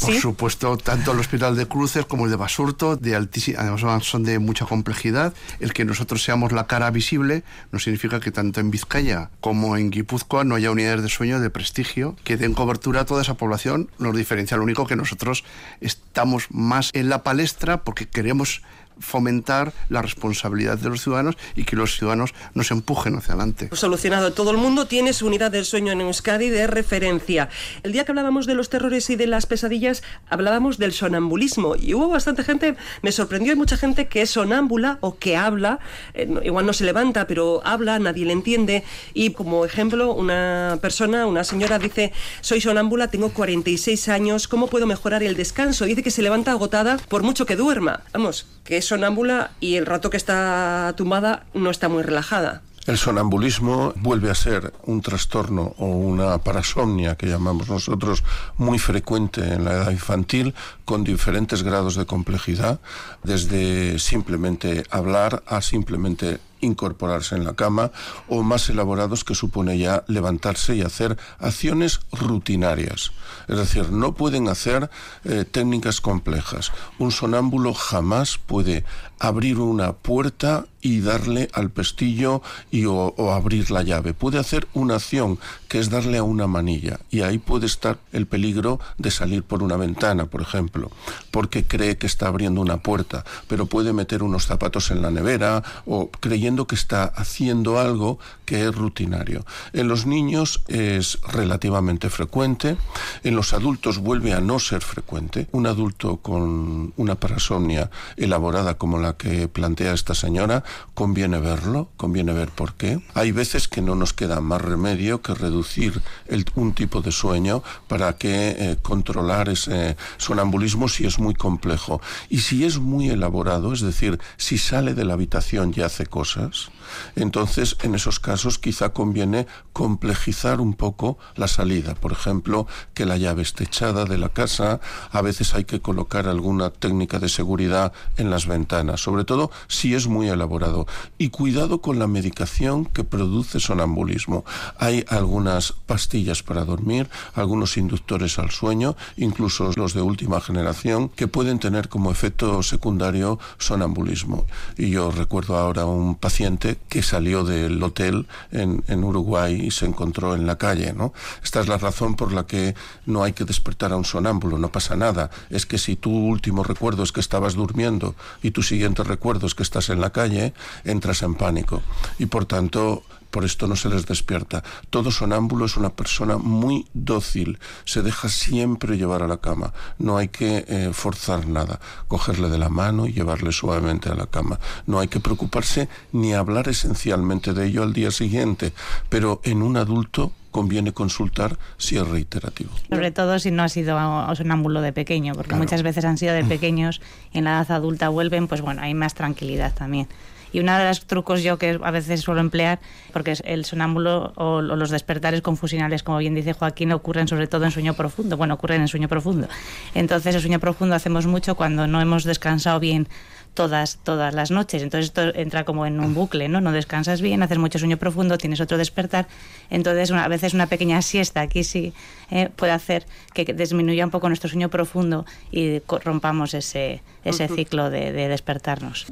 Por 0.00 0.14
supuesto, 0.14 0.76
tanto 0.76 1.12
el 1.12 1.18
Hospital 1.18 1.56
de 1.56 1.66
Cruces 1.66 2.06
como 2.06 2.24
el 2.24 2.30
de 2.30 2.36
Basurto, 2.36 2.96
de 2.96 3.14
altísima, 3.14 3.60
además 3.60 4.04
son 4.04 4.24
de 4.24 4.38
mucha 4.38 4.66
complejidad. 4.66 5.34
El 5.60 5.72
que 5.72 5.84
nosotros 5.84 6.22
seamos 6.22 6.52
la 6.52 6.66
cara 6.66 6.90
visible 6.90 7.42
no 7.72 7.78
significa 7.78 8.20
que 8.20 8.30
tanto 8.30 8.60
en 8.60 8.70
Vizcaya 8.70 9.30
como 9.40 9.76
en 9.76 9.90
Guipúzcoa 9.90 10.44
no 10.44 10.54
haya 10.54 10.70
unidades 10.70 11.02
de 11.02 11.08
sueño 11.08 11.40
de 11.40 11.50
prestigio 11.50 12.16
que 12.24 12.36
den 12.36 12.54
cobertura 12.54 13.02
a 13.02 13.04
toda 13.04 13.22
esa 13.22 13.34
población. 13.34 13.90
Nos 13.98 14.16
diferencia 14.16 14.56
lo 14.56 14.64
único 14.64 14.86
que 14.86 14.96
nosotros 14.96 15.44
estamos 15.80 16.46
más 16.50 16.90
en 16.92 17.08
la 17.08 17.22
palestra 17.22 17.84
porque 17.84 18.08
queremos 18.08 18.62
fomentar 19.00 19.72
la 19.88 20.02
responsabilidad 20.02 20.78
de 20.78 20.88
los 20.88 21.02
ciudadanos 21.02 21.36
y 21.56 21.64
que 21.64 21.76
los 21.76 21.96
ciudadanos 21.96 22.34
nos 22.54 22.70
empujen 22.70 23.16
hacia 23.16 23.34
adelante. 23.34 23.70
Solucionado. 23.72 24.32
Todo 24.32 24.50
el 24.50 24.58
mundo 24.58 24.86
tiene 24.86 25.12
su 25.12 25.26
unidad 25.26 25.50
del 25.50 25.64
sueño 25.64 25.92
en 25.92 26.02
Euskadi 26.02 26.50
de 26.50 26.66
referencia. 26.66 27.48
El 27.82 27.92
día 27.92 28.04
que 28.04 28.12
hablábamos 28.12 28.46
de 28.46 28.54
los 28.54 28.68
terrores 28.68 29.10
y 29.10 29.16
de 29.16 29.26
las 29.26 29.46
pesadillas, 29.46 30.02
hablábamos 30.28 30.78
del 30.78 30.92
sonambulismo 30.92 31.76
y 31.76 31.94
hubo 31.94 32.08
bastante 32.08 32.44
gente, 32.44 32.76
me 33.02 33.12
sorprendió, 33.12 33.52
hay 33.52 33.58
mucha 33.58 33.76
gente 33.76 34.08
que 34.08 34.22
es 34.22 34.30
sonámbula 34.30 34.98
o 35.00 35.18
que 35.18 35.36
habla, 35.36 35.80
eh, 36.14 36.28
igual 36.44 36.66
no 36.66 36.72
se 36.72 36.84
levanta, 36.84 37.26
pero 37.26 37.62
habla, 37.64 37.98
nadie 37.98 38.24
le 38.24 38.32
entiende 38.32 38.84
y 39.14 39.30
como 39.30 39.64
ejemplo, 39.64 40.12
una 40.12 40.78
persona, 40.80 41.26
una 41.26 41.44
señora 41.44 41.78
dice, 41.78 42.12
soy 42.40 42.60
sonámbula, 42.60 43.08
tengo 43.08 43.30
46 43.30 44.08
años, 44.08 44.48
¿cómo 44.48 44.66
puedo 44.66 44.86
mejorar 44.86 45.22
el 45.22 45.36
descanso? 45.36 45.84
Dice 45.84 46.02
que 46.02 46.10
se 46.10 46.22
levanta 46.22 46.52
agotada 46.52 46.98
por 47.08 47.22
mucho 47.22 47.46
que 47.46 47.56
duerma. 47.56 48.02
Vamos, 48.12 48.46
que 48.70 48.76
es 48.76 48.84
sonámbula 48.84 49.50
y 49.58 49.74
el 49.74 49.84
rato 49.84 50.10
que 50.10 50.16
está 50.16 50.94
tumbada 50.96 51.44
no 51.54 51.70
está 51.70 51.88
muy 51.88 52.04
relajada. 52.04 52.62
El 52.86 52.98
sonambulismo 52.98 53.92
vuelve 53.96 54.30
a 54.30 54.34
ser 54.36 54.72
un 54.84 55.02
trastorno 55.02 55.74
o 55.78 55.86
una 55.86 56.38
parasomnia 56.38 57.16
que 57.16 57.26
llamamos 57.26 57.68
nosotros 57.68 58.22
muy 58.58 58.78
frecuente 58.78 59.40
en 59.54 59.64
la 59.64 59.72
edad 59.72 59.90
infantil 59.90 60.54
con 60.84 61.02
diferentes 61.02 61.64
grados 61.64 61.96
de 61.96 62.06
complejidad, 62.06 62.78
desde 63.24 63.98
simplemente 63.98 64.84
hablar 64.88 65.42
a 65.48 65.62
simplemente 65.62 66.38
incorporarse 66.60 67.34
en 67.34 67.44
la 67.44 67.54
cama 67.54 67.90
o 68.28 68.42
más 68.42 68.68
elaborados 68.68 69.24
que 69.24 69.34
supone 69.34 69.78
ya 69.78 70.04
levantarse 70.06 70.76
y 70.76 70.82
hacer 70.82 71.18
acciones 71.38 72.00
rutinarias. 72.12 73.12
Es 73.48 73.56
decir, 73.56 73.90
no 73.90 74.14
pueden 74.14 74.48
hacer 74.48 74.90
eh, 75.24 75.44
técnicas 75.44 76.00
complejas. 76.00 76.72
Un 76.98 77.12
sonámbulo 77.12 77.74
jamás 77.74 78.38
puede 78.38 78.84
abrir 79.20 79.58
una 79.58 79.92
puerta 79.92 80.66
y 80.82 81.00
darle 81.00 81.50
al 81.52 81.70
pestillo 81.70 82.42
y 82.70 82.86
o, 82.86 83.14
abrir 83.32 83.70
la 83.70 83.82
llave. 83.82 84.14
Puede 84.14 84.38
hacer 84.38 84.66
una 84.72 84.96
acción 84.96 85.38
que 85.68 85.78
es 85.78 85.90
darle 85.90 86.18
a 86.18 86.22
una 86.22 86.46
manilla 86.46 87.00
y 87.10 87.20
ahí 87.20 87.38
puede 87.38 87.66
estar 87.66 87.98
el 88.12 88.26
peligro 88.26 88.80
de 88.98 89.10
salir 89.10 89.42
por 89.42 89.62
una 89.62 89.76
ventana, 89.76 90.26
por 90.26 90.40
ejemplo, 90.40 90.90
porque 91.30 91.64
cree 91.64 91.98
que 91.98 92.06
está 92.06 92.28
abriendo 92.28 92.60
una 92.60 92.78
puerta, 92.78 93.24
pero 93.46 93.66
puede 93.66 93.92
meter 93.92 94.22
unos 94.22 94.46
zapatos 94.46 94.90
en 94.90 95.02
la 95.02 95.10
nevera 95.10 95.62
o 95.84 96.10
creyendo 96.10 96.66
que 96.66 96.74
está 96.74 97.04
haciendo 97.04 97.78
algo 97.78 98.18
que 98.46 98.66
es 98.66 98.74
rutinario. 98.74 99.44
En 99.72 99.86
los 99.86 100.06
niños 100.06 100.62
es 100.66 101.18
relativamente 101.28 102.08
frecuente, 102.08 102.76
en 103.22 103.36
los 103.36 103.52
adultos 103.52 103.98
vuelve 103.98 104.32
a 104.32 104.40
no 104.40 104.58
ser 104.58 104.80
frecuente. 104.80 105.46
Un 105.52 105.66
adulto 105.66 106.16
con 106.16 106.92
una 106.96 107.14
parasomnia 107.14 107.90
elaborada 108.16 108.74
como 108.74 108.98
la 108.98 109.09
que 109.16 109.48
plantea 109.48 109.92
esta 109.92 110.14
señora, 110.14 110.64
conviene 110.94 111.38
verlo, 111.38 111.90
conviene 111.96 112.32
ver 112.32 112.50
por 112.50 112.74
qué. 112.74 113.00
Hay 113.14 113.32
veces 113.32 113.68
que 113.68 113.82
no 113.82 113.94
nos 113.94 114.12
queda 114.12 114.40
más 114.40 114.60
remedio 114.60 115.22
que 115.22 115.34
reducir 115.34 116.00
el, 116.26 116.44
un 116.54 116.74
tipo 116.74 117.00
de 117.00 117.12
sueño 117.12 117.62
para 117.88 118.16
que 118.16 118.50
eh, 118.50 118.76
controlar 118.82 119.48
ese 119.48 119.96
sonambulismo 120.16 120.88
si 120.88 121.06
es 121.06 121.18
muy 121.18 121.34
complejo. 121.34 122.00
Y 122.28 122.38
si 122.38 122.64
es 122.64 122.78
muy 122.78 123.10
elaborado, 123.10 123.72
es 123.72 123.80
decir, 123.80 124.18
si 124.36 124.58
sale 124.58 124.94
de 124.94 125.04
la 125.04 125.14
habitación 125.14 125.72
y 125.76 125.82
hace 125.82 126.06
cosas, 126.06 126.70
entonces 127.16 127.76
en 127.82 127.94
esos 127.94 128.20
casos 128.20 128.58
quizá 128.58 128.90
conviene 128.90 129.46
complejizar 129.72 130.60
un 130.60 130.74
poco 130.74 131.18
la 131.36 131.48
salida. 131.48 131.94
Por 131.94 132.12
ejemplo, 132.12 132.66
que 132.94 133.06
la 133.06 133.16
llave 133.16 133.42
esté 133.42 133.64
echada 133.64 134.04
de 134.04 134.18
la 134.18 134.30
casa, 134.30 134.80
a 135.10 135.22
veces 135.22 135.54
hay 135.54 135.64
que 135.64 135.80
colocar 135.80 136.28
alguna 136.28 136.70
técnica 136.70 137.18
de 137.18 137.28
seguridad 137.28 137.92
en 138.16 138.30
las 138.30 138.46
ventanas 138.46 138.70
sobre 138.96 139.24
todo 139.24 139.50
si 139.68 139.94
es 139.94 140.06
muy 140.06 140.28
elaborado. 140.28 140.86
Y 141.18 141.30
cuidado 141.30 141.80
con 141.80 141.98
la 141.98 142.06
medicación 142.06 142.84
que 142.84 143.04
produce 143.04 143.60
sonambulismo. 143.60 144.44
Hay 144.78 145.04
algunas 145.08 145.72
pastillas 145.72 146.42
para 146.42 146.64
dormir, 146.64 147.08
algunos 147.34 147.76
inductores 147.76 148.38
al 148.38 148.50
sueño, 148.50 148.96
incluso 149.16 149.72
los 149.76 149.94
de 149.94 150.02
última 150.02 150.40
generación, 150.40 151.08
que 151.08 151.28
pueden 151.28 151.58
tener 151.58 151.88
como 151.88 152.10
efecto 152.10 152.62
secundario 152.62 153.38
sonambulismo. 153.58 154.46
Y 154.76 154.90
yo 154.90 155.10
recuerdo 155.10 155.56
ahora 155.56 155.84
un 155.84 156.14
paciente 156.14 156.78
que 156.88 157.02
salió 157.02 157.44
del 157.44 157.82
hotel 157.82 158.26
en, 158.50 158.82
en 158.88 159.04
Uruguay 159.04 159.54
y 159.54 159.70
se 159.70 159.86
encontró 159.86 160.34
en 160.34 160.46
la 160.46 160.58
calle. 160.58 160.92
¿no? 160.92 161.12
Esta 161.42 161.60
es 161.60 161.68
la 161.68 161.78
razón 161.78 162.16
por 162.16 162.32
la 162.32 162.46
que 162.46 162.74
no 163.06 163.22
hay 163.22 163.32
que 163.32 163.44
despertar 163.44 163.92
a 163.92 163.96
un 163.96 164.04
sonámbulo, 164.04 164.58
no 164.58 164.72
pasa 164.72 164.96
nada. 164.96 165.30
Es 165.50 165.66
que 165.66 165.78
si 165.78 165.96
tu 165.96 166.10
último 166.10 166.64
recuerdo 166.64 167.02
es 167.02 167.12
que 167.12 167.20
estabas 167.20 167.54
durmiendo 167.54 168.14
y 168.42 168.50
tu 168.50 168.62
siguiente 168.62 169.04
recuerdos 169.04 169.54
que 169.54 169.62
estás 169.62 169.88
en 169.88 170.00
la 170.00 170.10
calle, 170.10 170.52
entras 170.84 171.22
en 171.22 171.34
pánico. 171.34 171.82
Y 172.18 172.26
por 172.26 172.44
tanto, 172.44 173.04
por 173.30 173.44
esto 173.44 173.66
no 173.66 173.76
se 173.76 173.88
les 173.88 174.06
despierta. 174.06 174.62
Todo 174.90 175.10
sonámbulo 175.10 175.66
es 175.66 175.76
una 175.76 175.90
persona 175.90 176.36
muy 176.36 176.86
dócil, 176.92 177.58
se 177.84 178.02
deja 178.02 178.28
siempre 178.28 178.96
llevar 178.96 179.22
a 179.22 179.28
la 179.28 179.38
cama, 179.38 179.72
no 179.98 180.16
hay 180.16 180.28
que 180.28 180.64
eh, 180.68 180.90
forzar 180.92 181.46
nada, 181.46 181.80
cogerle 182.08 182.48
de 182.48 182.58
la 182.58 182.68
mano 182.68 183.06
y 183.06 183.12
llevarle 183.12 183.52
suavemente 183.52 184.08
a 184.08 184.14
la 184.14 184.26
cama. 184.26 184.58
No 184.86 184.98
hay 184.98 185.08
que 185.08 185.20
preocuparse 185.20 185.88
ni 186.12 186.34
hablar 186.34 186.68
esencialmente 186.68 187.52
de 187.52 187.66
ello 187.66 187.82
al 187.82 187.92
día 187.92 188.10
siguiente, 188.10 188.72
pero 189.08 189.40
en 189.44 189.62
un 189.62 189.76
adulto 189.76 190.32
conviene 190.50 190.92
consultar 190.92 191.58
si 191.78 191.96
es 191.96 192.06
reiterativo. 192.06 192.70
Sobre 192.88 193.10
todo 193.10 193.38
si 193.38 193.50
no 193.50 193.62
ha 193.62 193.68
sido 193.68 193.96
sonámbulo 194.34 194.80
de 194.82 194.92
pequeño, 194.92 195.34
porque 195.34 195.54
muchas 195.54 195.82
veces 195.82 196.04
han 196.04 196.18
sido 196.18 196.34
de 196.34 196.44
pequeños 196.44 197.00
y 197.32 197.38
en 197.38 197.44
la 197.44 197.52
edad 197.52 197.72
adulta 197.72 198.08
vuelven, 198.08 198.48
pues 198.48 198.60
bueno, 198.60 198.82
hay 198.82 198.94
más 198.94 199.14
tranquilidad 199.14 199.72
también. 199.74 200.08
Y 200.52 200.60
uno 200.60 200.76
de 200.76 200.84
los 200.84 201.06
trucos 201.06 201.42
yo 201.42 201.58
que 201.58 201.78
a 201.82 201.90
veces 201.90 202.20
suelo 202.20 202.40
emplear, 202.40 202.80
porque 203.12 203.34
el 203.44 203.64
sonámbulo 203.64 204.32
o, 204.36 204.60
los 204.60 204.90
despertares 204.90 205.42
confusionales, 205.42 206.02
como 206.02 206.18
bien 206.18 206.34
dice 206.34 206.52
Joaquín, 206.52 206.92
ocurren 206.92 207.28
sobre 207.28 207.46
todo 207.46 207.64
en 207.64 207.70
sueño 207.70 207.94
profundo. 207.94 208.36
Bueno, 208.36 208.54
ocurren 208.54 208.80
en 208.80 208.88
sueño 208.88 209.08
profundo. 209.08 209.48
Entonces, 209.94 210.34
el 210.34 210.40
sueño 210.40 210.60
profundo 210.60 210.94
hacemos 210.94 211.26
mucho 211.26 211.54
cuando 211.54 211.86
no 211.86 212.00
hemos 212.00 212.24
descansado 212.24 212.80
bien 212.80 213.08
todas, 213.54 213.98
todas 214.02 214.34
las 214.34 214.50
noches. 214.50 214.82
Entonces 214.82 215.06
esto 215.06 215.34
entra 215.34 215.64
como 215.64 215.86
en 215.86 216.00
un 216.00 216.14
bucle, 216.14 216.48
¿no? 216.48 216.60
No 216.60 216.72
descansas 216.72 217.20
bien, 217.20 217.42
haces 217.42 217.58
mucho 217.58 217.78
sueño 217.78 217.96
profundo, 217.96 218.38
tienes 218.38 218.60
otro 218.60 218.78
despertar. 218.78 219.26
Entonces 219.70 220.10
una, 220.10 220.24
a 220.24 220.28
veces 220.28 220.54
una 220.54 220.66
pequeña 220.66 221.02
siesta 221.02 221.40
aquí 221.40 221.64
sí 221.64 221.92
eh, 222.30 222.48
puede 222.54 222.72
hacer 222.72 223.06
que 223.34 223.44
disminuya 223.44 224.04
un 224.04 224.10
poco 224.10 224.28
nuestro 224.28 224.48
sueño 224.48 224.68
profundo 224.68 225.26
y 225.50 225.80
rompamos 226.04 226.54
ese, 226.54 227.02
ese 227.24 227.48
ciclo 227.48 227.90
de, 227.90 228.12
de 228.12 228.28
despertarnos. 228.28 229.06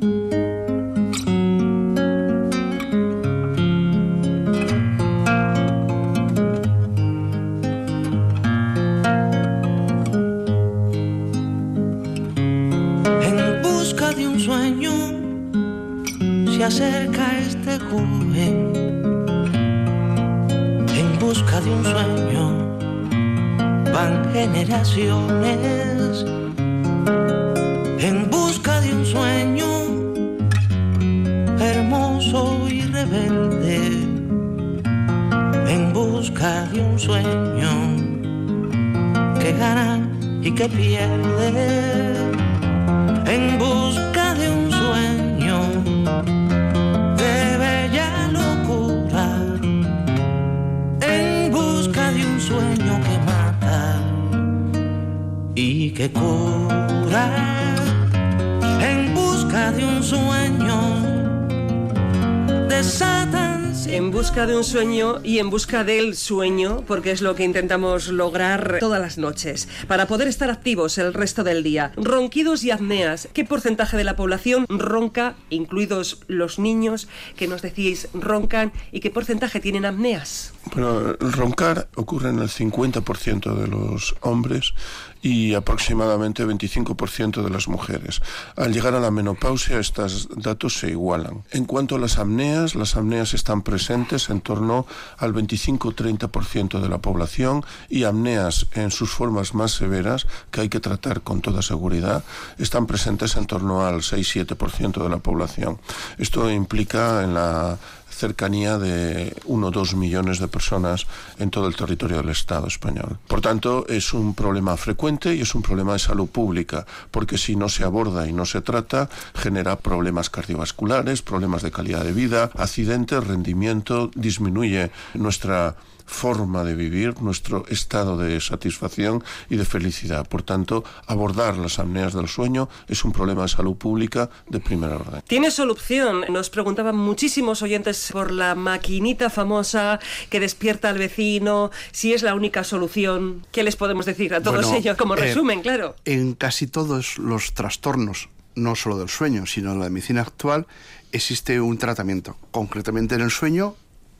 Sueño 64.68 65.20
y 65.24 65.38
en 65.38 65.48
busca 65.48 65.82
del 65.82 66.14
sueño, 66.14 66.84
porque 66.86 67.10
es 67.10 67.22
lo 67.22 67.34
que 67.34 67.42
intentamos 67.42 68.08
lograr 68.08 68.76
todas 68.80 69.00
las 69.00 69.16
noches, 69.16 69.66
para 69.86 70.06
poder 70.06 70.28
estar 70.28 70.50
activos 70.50 70.98
el 70.98 71.14
resto 71.14 71.42
del 71.42 71.62
día. 71.62 71.92
Ronquidos 71.96 72.62
y 72.64 72.70
apneas. 72.70 73.30
¿Qué 73.32 73.46
porcentaje 73.46 73.96
de 73.96 74.04
la 74.04 74.14
población 74.14 74.66
ronca, 74.68 75.36
incluidos 75.48 76.20
los 76.28 76.58
niños 76.58 77.08
que 77.34 77.48
nos 77.48 77.62
decís 77.62 78.08
roncan, 78.12 78.72
y 78.92 79.00
qué 79.00 79.10
porcentaje 79.10 79.58
tienen 79.58 79.86
apneas? 79.86 80.52
Bueno, 80.74 81.14
roncar 81.14 81.88
ocurre 81.94 82.28
en 82.28 82.40
el 82.40 82.48
50% 82.48 83.54
de 83.54 83.68
los 83.68 84.16
hombres 84.20 84.74
y 85.22 85.54
aproximadamente 85.54 86.46
25% 86.46 87.42
de 87.42 87.50
las 87.50 87.68
mujeres. 87.68 88.20
Al 88.56 88.72
llegar 88.72 88.94
a 88.94 89.00
la 89.00 89.10
menopausia 89.10 89.78
estos 89.78 90.28
datos 90.36 90.78
se 90.78 90.90
igualan. 90.90 91.44
En 91.50 91.64
cuanto 91.64 91.96
a 91.96 91.98
las 91.98 92.18
apneas, 92.18 92.74
las 92.74 92.96
apneas 92.96 93.34
están 93.34 93.62
presentes 93.62 94.30
en 94.30 94.40
torno 94.40 94.86
al 95.16 95.34
25-30% 95.34 96.80
de 96.80 96.88
la 96.88 96.98
población 96.98 97.64
y 97.88 98.04
apneas 98.04 98.66
en 98.72 98.90
sus 98.90 99.10
formas 99.10 99.54
más 99.54 99.72
severas, 99.72 100.26
que 100.50 100.62
hay 100.62 100.68
que 100.68 100.80
tratar 100.80 101.22
con 101.22 101.40
toda 101.40 101.62
seguridad, 101.62 102.24
están 102.58 102.86
presentes 102.86 103.36
en 103.36 103.46
torno 103.46 103.86
al 103.86 104.02
6-7% 104.02 105.02
de 105.02 105.08
la 105.08 105.18
población. 105.18 105.78
Esto 106.18 106.50
implica 106.50 107.24
en 107.24 107.34
la 107.34 107.78
cercanía 108.18 108.78
de 108.78 109.34
1 109.46 109.66
o 109.66 109.70
2 109.70 109.94
millones 109.94 110.38
de 110.40 110.48
personas 110.48 111.06
en 111.38 111.50
todo 111.50 111.68
el 111.68 111.76
territorio 111.76 112.18
del 112.18 112.28
Estado 112.28 112.66
español. 112.66 113.18
Por 113.28 113.40
tanto, 113.40 113.86
es 113.88 114.12
un 114.12 114.34
problema 114.34 114.76
frecuente 114.76 115.34
y 115.34 115.42
es 115.42 115.54
un 115.54 115.62
problema 115.62 115.92
de 115.92 116.00
salud 116.00 116.28
pública, 116.28 116.84
porque 117.10 117.38
si 117.38 117.54
no 117.54 117.68
se 117.68 117.84
aborda 117.84 118.26
y 118.26 118.32
no 118.32 118.44
se 118.44 118.60
trata, 118.60 119.08
genera 119.34 119.78
problemas 119.78 120.30
cardiovasculares, 120.30 121.22
problemas 121.22 121.62
de 121.62 121.70
calidad 121.70 122.04
de 122.04 122.12
vida, 122.12 122.50
accidentes, 122.56 123.24
rendimiento, 123.24 124.10
disminuye 124.14 124.90
nuestra 125.14 125.76
forma 126.08 126.64
de 126.64 126.74
vivir, 126.74 127.20
nuestro 127.20 127.64
estado 127.68 128.16
de 128.16 128.40
satisfacción 128.40 129.22
y 129.48 129.56
de 129.56 129.64
felicidad. 129.64 130.26
Por 130.26 130.42
tanto, 130.42 130.82
abordar 131.06 131.56
las 131.58 131.78
apneas 131.78 132.14
del 132.14 132.26
sueño 132.26 132.68
es 132.88 133.04
un 133.04 133.12
problema 133.12 133.42
de 133.42 133.48
salud 133.48 133.76
pública 133.76 134.30
de 134.48 134.58
primera 134.58 134.96
orden. 134.96 135.22
¿Tiene 135.28 135.50
solución? 135.50 136.24
Nos 136.30 136.50
preguntaban 136.50 136.96
muchísimos 136.96 137.62
oyentes 137.62 138.10
por 138.10 138.32
la 138.32 138.54
maquinita 138.54 139.30
famosa 139.30 140.00
que 140.30 140.40
despierta 140.40 140.88
al 140.88 140.98
vecino, 140.98 141.70
si 141.92 142.14
es 142.14 142.22
la 142.22 142.34
única 142.34 142.64
solución. 142.64 143.46
¿Qué 143.52 143.62
les 143.62 143.76
podemos 143.76 144.06
decir 144.06 144.34
a 144.34 144.42
todos 144.42 144.72
ellos? 144.72 144.96
Como 144.96 145.14
eh, 145.14 145.20
resumen, 145.20 145.60
claro. 145.60 145.94
En 146.04 146.34
casi 146.34 146.66
todos 146.66 147.18
los 147.18 147.52
trastornos, 147.52 148.30
no 148.54 148.74
solo 148.74 148.98
del 148.98 149.10
sueño, 149.10 149.46
sino 149.46 149.74
de 149.74 149.78
la 149.78 149.90
medicina 149.90 150.22
actual, 150.22 150.66
existe 151.12 151.60
un 151.60 151.76
tratamiento. 151.76 152.36
Concretamente 152.50 153.14
en 153.14 153.20
el 153.20 153.30
sueño, 153.30 153.76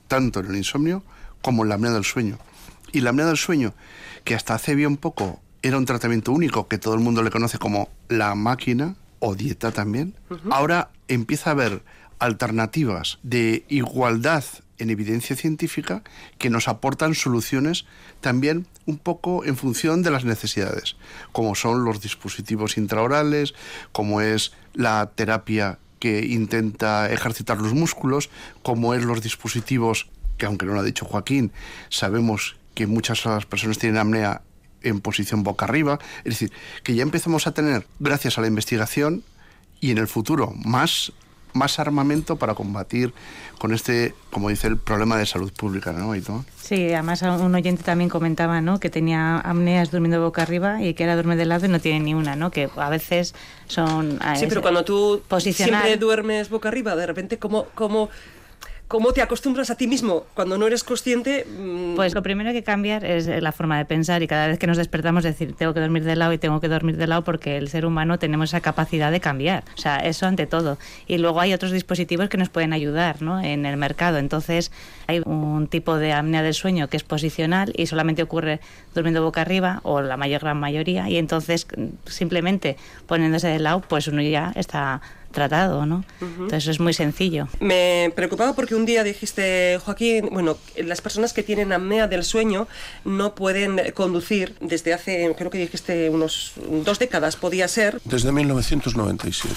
tanto 0.07 0.41
en 0.41 0.47
el 0.47 0.57
insomnio 0.57 1.03
como 1.43 1.65
la 1.65 1.77
apnea 1.77 1.93
del 1.93 2.05
sueño. 2.05 2.39
Y 2.93 3.01
la 3.01 3.11
apnea 3.11 3.27
del 3.27 3.37
sueño, 3.37 3.75
que 4.25 4.35
hasta 4.35 4.55
hace 4.55 4.75
bien 4.75 4.97
poco 4.97 5.41
era 5.63 5.77
un 5.77 5.85
tratamiento 5.85 6.33
único 6.33 6.69
que 6.69 6.79
todo 6.79 6.95
el 6.95 7.01
mundo 7.01 7.23
le 7.23 7.31
conoce 7.31 7.59
como 7.59 7.89
la 8.09 8.35
máquina 8.35 8.97
o 9.19 9.35
dieta 9.35 9.73
también, 9.73 10.15
ahora 10.51 10.91
empieza 11.09 11.51
a 11.51 11.53
haber 11.53 11.83
alternativas 12.19 13.19
de 13.23 13.65
igualdad 13.69 14.45
en 14.79 14.91
evidencia 14.91 15.37
científica 15.37 16.03
que 16.39 16.51
nos 16.51 16.69
aportan 16.69 17.15
soluciones 17.15 17.85
también 18.21 18.67
un 18.87 18.99
poco 18.99 19.45
en 19.45 19.57
función 19.57 20.03
de 20.03 20.11
las 20.11 20.25
necesidades, 20.25 20.97
como 21.33 21.55
son 21.55 21.85
los 21.85 22.01
dispositivos 22.01 22.79
intraorales, 22.79 23.55
como 23.93 24.21
es 24.21 24.53
la 24.75 25.11
terapia 25.15 25.79
que 25.99 26.25
intenta 26.27 27.11
ejercitar 27.11 27.59
los 27.59 27.75
músculos, 27.75 28.31
como 28.63 28.95
es 28.95 29.05
los 29.05 29.21
dispositivos 29.21 30.09
que 30.39 30.47
aunque 30.47 30.65
no 30.65 30.73
lo 30.73 30.81
ha 30.81 30.85
dicho 30.85 31.05
Joaquín, 31.05 31.53
sabemos 31.91 32.57
que 32.75 32.87
muchas 32.87 33.23
de 33.25 33.31
las 33.31 33.45
personas 33.45 33.79
tienen 33.79 33.99
apnea 33.99 34.43
en 34.83 35.01
posición 35.01 35.43
boca 35.43 35.65
arriba. 35.67 35.99
Es 36.19 36.35
decir, 36.35 36.53
que 36.83 36.95
ya 36.95 37.03
empezamos 37.03 37.47
a 37.47 37.53
tener, 37.53 37.87
gracias 37.99 38.39
a 38.39 38.41
la 38.41 38.47
investigación 38.47 39.23
y 39.81 39.91
en 39.91 39.99
el 39.99 40.09
futuro, 40.09 40.53
más, 40.65 41.13
más 41.53 41.79
armamento 41.79 42.37
para 42.37 42.55
combatir 42.55 43.13
con 43.59 43.75
este, 43.75 44.15
como 44.31 44.49
dice, 44.49 44.69
el 44.69 44.77
problema 44.77 45.17
de 45.17 45.27
salud 45.27 45.53
pública, 45.53 45.93
¿no? 45.93 46.15
Sí, 46.61 46.93
además 46.93 47.23
un 47.23 47.55
oyente 47.55 47.83
también 47.83 48.09
comentaba, 48.09 48.61
¿no? 48.61 48.79
Que 48.79 48.91
tenía 48.91 49.39
apneas 49.39 49.91
durmiendo 49.91 50.23
boca 50.23 50.43
arriba 50.43 50.83
y 50.83 50.95
que 50.95 51.03
era 51.05 51.15
duerme 51.15 51.35
de 51.35 51.47
lado 51.47 51.67
y 51.67 51.69
no 51.69 51.81
tiene 51.81 52.01
ni 52.01 52.15
una, 52.15 52.37
¿no? 52.37 52.51
Que 52.53 52.71
a 52.77 52.91
veces 52.91 53.35
son... 53.67 54.21
Sí, 54.37 54.47
pero 54.49 54.63
cuando 54.63 54.85
tú 54.85 55.23
siempre 55.41 55.97
duermes 55.97 56.49
boca 56.49 56.69
arriba, 56.69 56.95
de 56.95 57.07
repente, 57.07 57.39
¿cómo, 57.39 57.67
cómo 57.75 58.09
¿Cómo 58.89 59.13
te 59.13 59.21
acostumbras 59.21 59.69
a 59.69 59.75
ti 59.75 59.87
mismo 59.87 60.25
cuando 60.33 60.57
no 60.57 60.67
eres 60.67 60.83
consciente? 60.83 61.45
Mm, 61.45 61.95
pues 61.95 62.15
lo 62.15 62.23
primero 62.23 62.53
que 62.53 62.63
cambiar 62.63 63.05
es 63.05 63.27
la 63.27 63.53
forma 63.53 63.77
de 63.77 63.85
pensar 63.85 64.23
y 64.23 64.27
cada 64.27 64.47
vez 64.47 64.59
que 64.59 64.67
nos 64.67 64.79
despertamos 64.79 65.25
decir 65.25 65.55
tengo 65.55 65.75
que 65.75 65.81
dormir 65.81 66.05
de 66.05 66.17
lado 66.17 66.33
y 66.33 66.39
tengo 66.39 66.59
que 66.59 66.69
dormir 66.69 66.97
de 66.97 67.07
lado 67.07 67.23
porque 67.23 67.59
el 67.59 67.69
ser 67.69 67.85
humano 67.85 68.19
tenemos 68.19 68.49
esa 68.49 68.63
capacidad 68.63 69.13
de 69.13 69.21
cambiar. 69.21 69.65
O 69.77 69.79
sea, 69.79 69.99
eso 69.99 70.25
ante 70.25 70.47
todo. 70.47 70.79
Y 71.07 71.19
luego 71.19 71.39
hay 71.39 71.53
otros 71.53 71.71
dispositivos 71.71 72.31
que 72.31 72.39
nos 72.39 72.49
pueden 72.49 72.73
ayudar 72.73 73.21
¿no? 73.21 73.43
en 73.43 73.67
el 73.67 73.77
mercado. 73.77 74.17
Entonces 74.17 74.73
hay 75.07 75.21
un 75.23 75.69
tipo 75.69 75.99
de 75.99 76.15
apnea 76.15 76.43
del 76.43 76.55
sueño 76.55 76.89
que 76.89 76.97
es 76.97 77.05
posicional 77.05 77.75
y 77.77 77.89
solamente 77.89 78.23
ocurre 78.23 78.59
durmiendo 78.95 79.23
boca 79.23 79.43
arriba 79.43 79.81
o 79.83 80.01
la 80.01 80.17
mayor 80.17 80.41
gran 80.41 80.59
mayoría 80.59 81.11
y 81.11 81.19
entonces 81.19 81.67
simplemente 82.07 82.79
poniéndose 83.07 83.49
de 83.49 83.59
lado 83.59 83.83
pues 83.87 84.09
uno 84.09 84.23
ya 84.23 84.53
está 84.57 85.03
tratado, 85.31 85.87
¿no? 85.87 86.05
Entonces 86.21 86.67
es 86.69 86.81
muy 86.81 86.93
sencillo. 86.93 87.49
Me 87.61 88.13
preocupaba 88.15 88.55
porque 88.55 88.75
un 88.75 88.87
día 88.87 89.05
dijiste, 89.05 89.79
Joaquín, 89.85 90.29
bueno, 90.33 90.57
las 90.77 91.01
personas 91.01 91.33
que 91.33 91.43
tienen 91.43 91.73
apnea 91.73 92.09
del 92.09 92.25
sueño 92.25 92.67
no 93.05 93.35
pueden 93.35 93.93
conducir 93.93 94.55
desde 94.61 94.95
hace, 94.95 95.35
creo 95.37 95.51
que 95.51 95.59
dijiste 95.59 96.11
unos 96.11 96.53
dos 96.85 96.99
décadas, 96.99 97.37
podía 97.37 97.69
ser. 97.69 98.01
Desde 98.05 98.33
1997. 98.33 99.55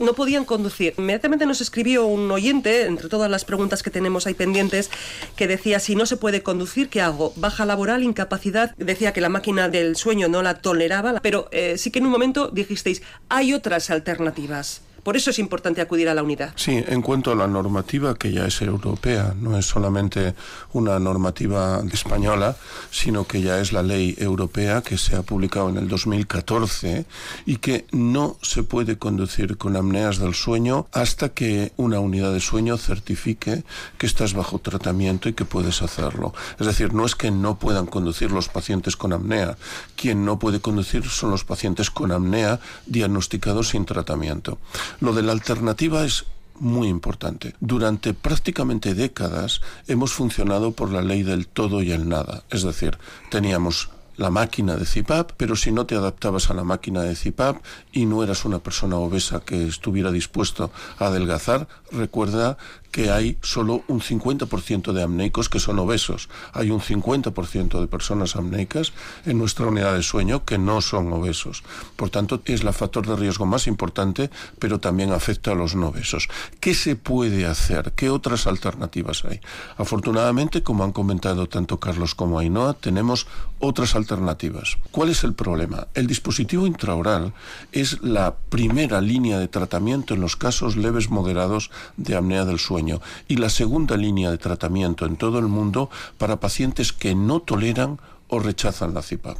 no 0.00 0.12
podían 0.14 0.44
conducir. 0.44 0.94
Inmediatamente 0.98 1.46
nos 1.46 1.60
escribió 1.60 2.06
un 2.06 2.30
oyente, 2.30 2.86
entre 2.86 3.08
todas 3.08 3.30
las 3.30 3.44
preguntas 3.44 3.82
que 3.82 3.90
tenemos 3.90 4.26
ahí 4.26 4.34
pendientes, 4.34 4.90
que 5.36 5.46
decía, 5.46 5.80
si 5.80 5.96
no 5.96 6.06
se 6.06 6.16
puede 6.16 6.42
conducir, 6.42 6.88
¿qué 6.88 7.00
hago? 7.00 7.32
Baja 7.36 7.66
laboral, 7.66 8.02
incapacidad. 8.02 8.74
Decía 8.76 9.12
que 9.12 9.20
la 9.20 9.28
máquina 9.28 9.68
del 9.68 9.96
sueño 9.96 10.28
no 10.28 10.42
la 10.42 10.54
toleraba, 10.60 11.20
pero 11.22 11.48
eh, 11.52 11.76
sí 11.78 11.90
que 11.90 11.98
en 11.98 12.06
un 12.06 12.12
momento 12.12 12.48
dijisteis, 12.48 13.02
hay 13.28 13.52
otras 13.52 13.90
alternativas. 13.90 14.82
Por 15.04 15.18
eso 15.18 15.30
es 15.30 15.38
importante 15.38 15.82
acudir 15.82 16.08
a 16.08 16.14
la 16.14 16.22
unidad. 16.22 16.54
Sí, 16.56 16.82
en 16.86 17.02
cuanto 17.02 17.30
a 17.30 17.34
la 17.34 17.46
normativa, 17.46 18.14
que 18.14 18.32
ya 18.32 18.46
es 18.46 18.62
europea, 18.62 19.34
no 19.38 19.58
es 19.58 19.66
solamente 19.66 20.34
una 20.72 20.98
normativa 20.98 21.82
española, 21.92 22.56
sino 22.90 23.26
que 23.26 23.42
ya 23.42 23.60
es 23.60 23.72
la 23.72 23.82
ley 23.82 24.14
europea 24.18 24.80
que 24.80 24.96
se 24.96 25.14
ha 25.14 25.22
publicado 25.22 25.68
en 25.68 25.76
el 25.76 25.88
2014 25.88 27.04
y 27.44 27.56
que 27.58 27.84
no 27.92 28.38
se 28.40 28.62
puede 28.62 28.96
conducir 28.96 29.58
con 29.58 29.76
apneas 29.76 30.18
del 30.18 30.34
sueño 30.34 30.86
hasta 30.92 31.28
que 31.28 31.72
una 31.76 32.00
unidad 32.00 32.32
de 32.32 32.40
sueño 32.40 32.78
certifique 32.78 33.62
que 33.98 34.06
estás 34.06 34.32
bajo 34.32 34.58
tratamiento 34.58 35.28
y 35.28 35.34
que 35.34 35.44
puedes 35.44 35.82
hacerlo. 35.82 36.32
Es 36.58 36.66
decir, 36.66 36.94
no 36.94 37.04
es 37.04 37.14
que 37.14 37.30
no 37.30 37.58
puedan 37.58 37.84
conducir 37.84 38.30
los 38.30 38.48
pacientes 38.48 38.96
con 38.96 39.12
apnea. 39.12 39.58
Quien 39.96 40.24
no 40.24 40.38
puede 40.38 40.60
conducir 40.60 41.04
son 41.04 41.30
los 41.30 41.44
pacientes 41.44 41.90
con 41.90 42.10
apnea 42.10 42.58
diagnosticados 42.86 43.68
sin 43.68 43.84
tratamiento. 43.84 44.58
Lo 45.00 45.12
de 45.12 45.22
la 45.22 45.32
alternativa 45.32 46.04
es 46.04 46.24
muy 46.58 46.88
importante. 46.88 47.54
Durante 47.60 48.14
prácticamente 48.14 48.94
décadas 48.94 49.60
hemos 49.86 50.12
funcionado 50.12 50.72
por 50.72 50.90
la 50.90 51.02
ley 51.02 51.22
del 51.22 51.46
todo 51.46 51.82
y 51.82 51.92
el 51.92 52.08
nada. 52.08 52.44
Es 52.50 52.62
decir, 52.62 52.98
teníamos 53.30 53.90
la 54.16 54.30
máquina 54.30 54.76
de 54.76 54.86
CIPAP, 54.86 55.32
pero 55.36 55.56
si 55.56 55.72
no 55.72 55.86
te 55.86 55.96
adaptabas 55.96 56.50
a 56.50 56.54
la 56.54 56.64
máquina 56.64 57.02
de 57.02 57.16
CIPAP 57.16 57.56
y 57.92 58.06
no 58.06 58.22
eras 58.22 58.44
una 58.44 58.60
persona 58.60 58.96
obesa 58.96 59.40
que 59.40 59.66
estuviera 59.66 60.12
dispuesto 60.12 60.70
a 60.98 61.06
adelgazar, 61.06 61.66
recuerda 61.90 62.56
que 62.94 63.10
hay 63.10 63.36
solo 63.42 63.82
un 63.88 64.00
50% 64.00 64.92
de 64.92 65.02
amneicos 65.02 65.48
que 65.48 65.58
son 65.58 65.80
obesos. 65.80 66.28
Hay 66.52 66.70
un 66.70 66.78
50% 66.78 67.80
de 67.80 67.88
personas 67.88 68.36
amneicas 68.36 68.92
en 69.26 69.36
nuestra 69.36 69.66
unidad 69.66 69.96
de 69.96 70.02
sueño 70.04 70.44
que 70.44 70.58
no 70.58 70.80
son 70.80 71.12
obesos. 71.12 71.64
Por 71.96 72.10
tanto, 72.10 72.40
es 72.44 72.60
el 72.60 72.72
factor 72.72 73.04
de 73.04 73.16
riesgo 73.16 73.46
más 73.46 73.66
importante, 73.66 74.30
pero 74.60 74.78
también 74.78 75.10
afecta 75.10 75.50
a 75.50 75.54
los 75.56 75.74
no 75.74 75.88
obesos. 75.88 76.28
¿Qué 76.60 76.72
se 76.72 76.94
puede 76.94 77.46
hacer? 77.46 77.94
¿Qué 77.96 78.10
otras 78.10 78.46
alternativas 78.46 79.24
hay? 79.24 79.40
Afortunadamente, 79.76 80.62
como 80.62 80.84
han 80.84 80.92
comentado 80.92 81.48
tanto 81.48 81.80
Carlos 81.80 82.14
como 82.14 82.38
Ainhoa, 82.38 82.74
tenemos 82.74 83.26
otras 83.58 83.96
alternativas. 83.96 84.78
¿Cuál 84.92 85.08
es 85.08 85.24
el 85.24 85.34
problema? 85.34 85.88
El 85.94 86.06
dispositivo 86.06 86.64
intraoral 86.64 87.32
es 87.72 88.00
la 88.02 88.36
primera 88.36 89.00
línea 89.00 89.40
de 89.40 89.48
tratamiento 89.48 90.14
en 90.14 90.20
los 90.20 90.36
casos 90.36 90.76
leves 90.76 91.10
moderados 91.10 91.72
de 91.96 92.14
apnea 92.14 92.44
del 92.44 92.60
sueño 92.60 92.83
y 93.28 93.36
la 93.36 93.50
segunda 93.50 93.96
línea 93.96 94.30
de 94.30 94.38
tratamiento 94.38 95.06
en 95.06 95.16
todo 95.16 95.38
el 95.38 95.46
mundo 95.46 95.90
para 96.18 96.40
pacientes 96.40 96.92
que 96.92 97.14
no 97.14 97.40
toleran 97.40 97.98
o 98.28 98.38
rechazan 98.40 98.94
la 98.94 99.02
CIPAP. 99.02 99.36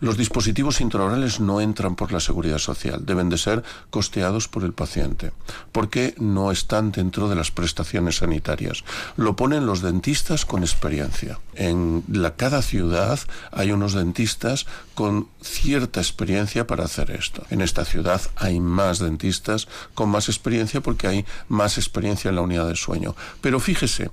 Los 0.00 0.16
dispositivos 0.16 0.80
intraorales 0.80 1.38
no 1.38 1.60
entran 1.60 1.94
por 1.94 2.12
la 2.12 2.18
seguridad 2.18 2.58
social, 2.58 3.06
deben 3.06 3.28
de 3.28 3.38
ser 3.38 3.62
costeados 3.90 4.48
por 4.48 4.64
el 4.64 4.72
paciente, 4.72 5.32
porque 5.70 6.14
no 6.18 6.50
están 6.50 6.90
dentro 6.90 7.28
de 7.28 7.36
las 7.36 7.52
prestaciones 7.52 8.16
sanitarias. 8.16 8.82
Lo 9.16 9.36
ponen 9.36 9.66
los 9.66 9.80
dentistas 9.80 10.44
con 10.44 10.62
experiencia. 10.62 11.38
En 11.54 12.02
cada 12.36 12.62
ciudad 12.62 13.20
hay 13.52 13.70
unos 13.70 13.92
dentistas 13.92 14.66
con 14.94 15.28
cierta 15.40 16.00
experiencia 16.00 16.66
para 16.66 16.84
hacer 16.84 17.12
esto. 17.12 17.44
En 17.50 17.60
esta 17.60 17.84
ciudad 17.84 18.20
hay 18.36 18.58
más 18.58 18.98
dentistas 18.98 19.68
con 19.94 20.08
más 20.08 20.28
experiencia 20.28 20.80
porque 20.80 21.06
hay 21.06 21.24
más 21.48 21.78
experiencia 21.78 22.30
en 22.30 22.36
la 22.36 22.42
unidad 22.42 22.66
de 22.66 22.76
sueño. 22.76 23.14
Pero 23.40 23.60
fíjese, 23.60 24.10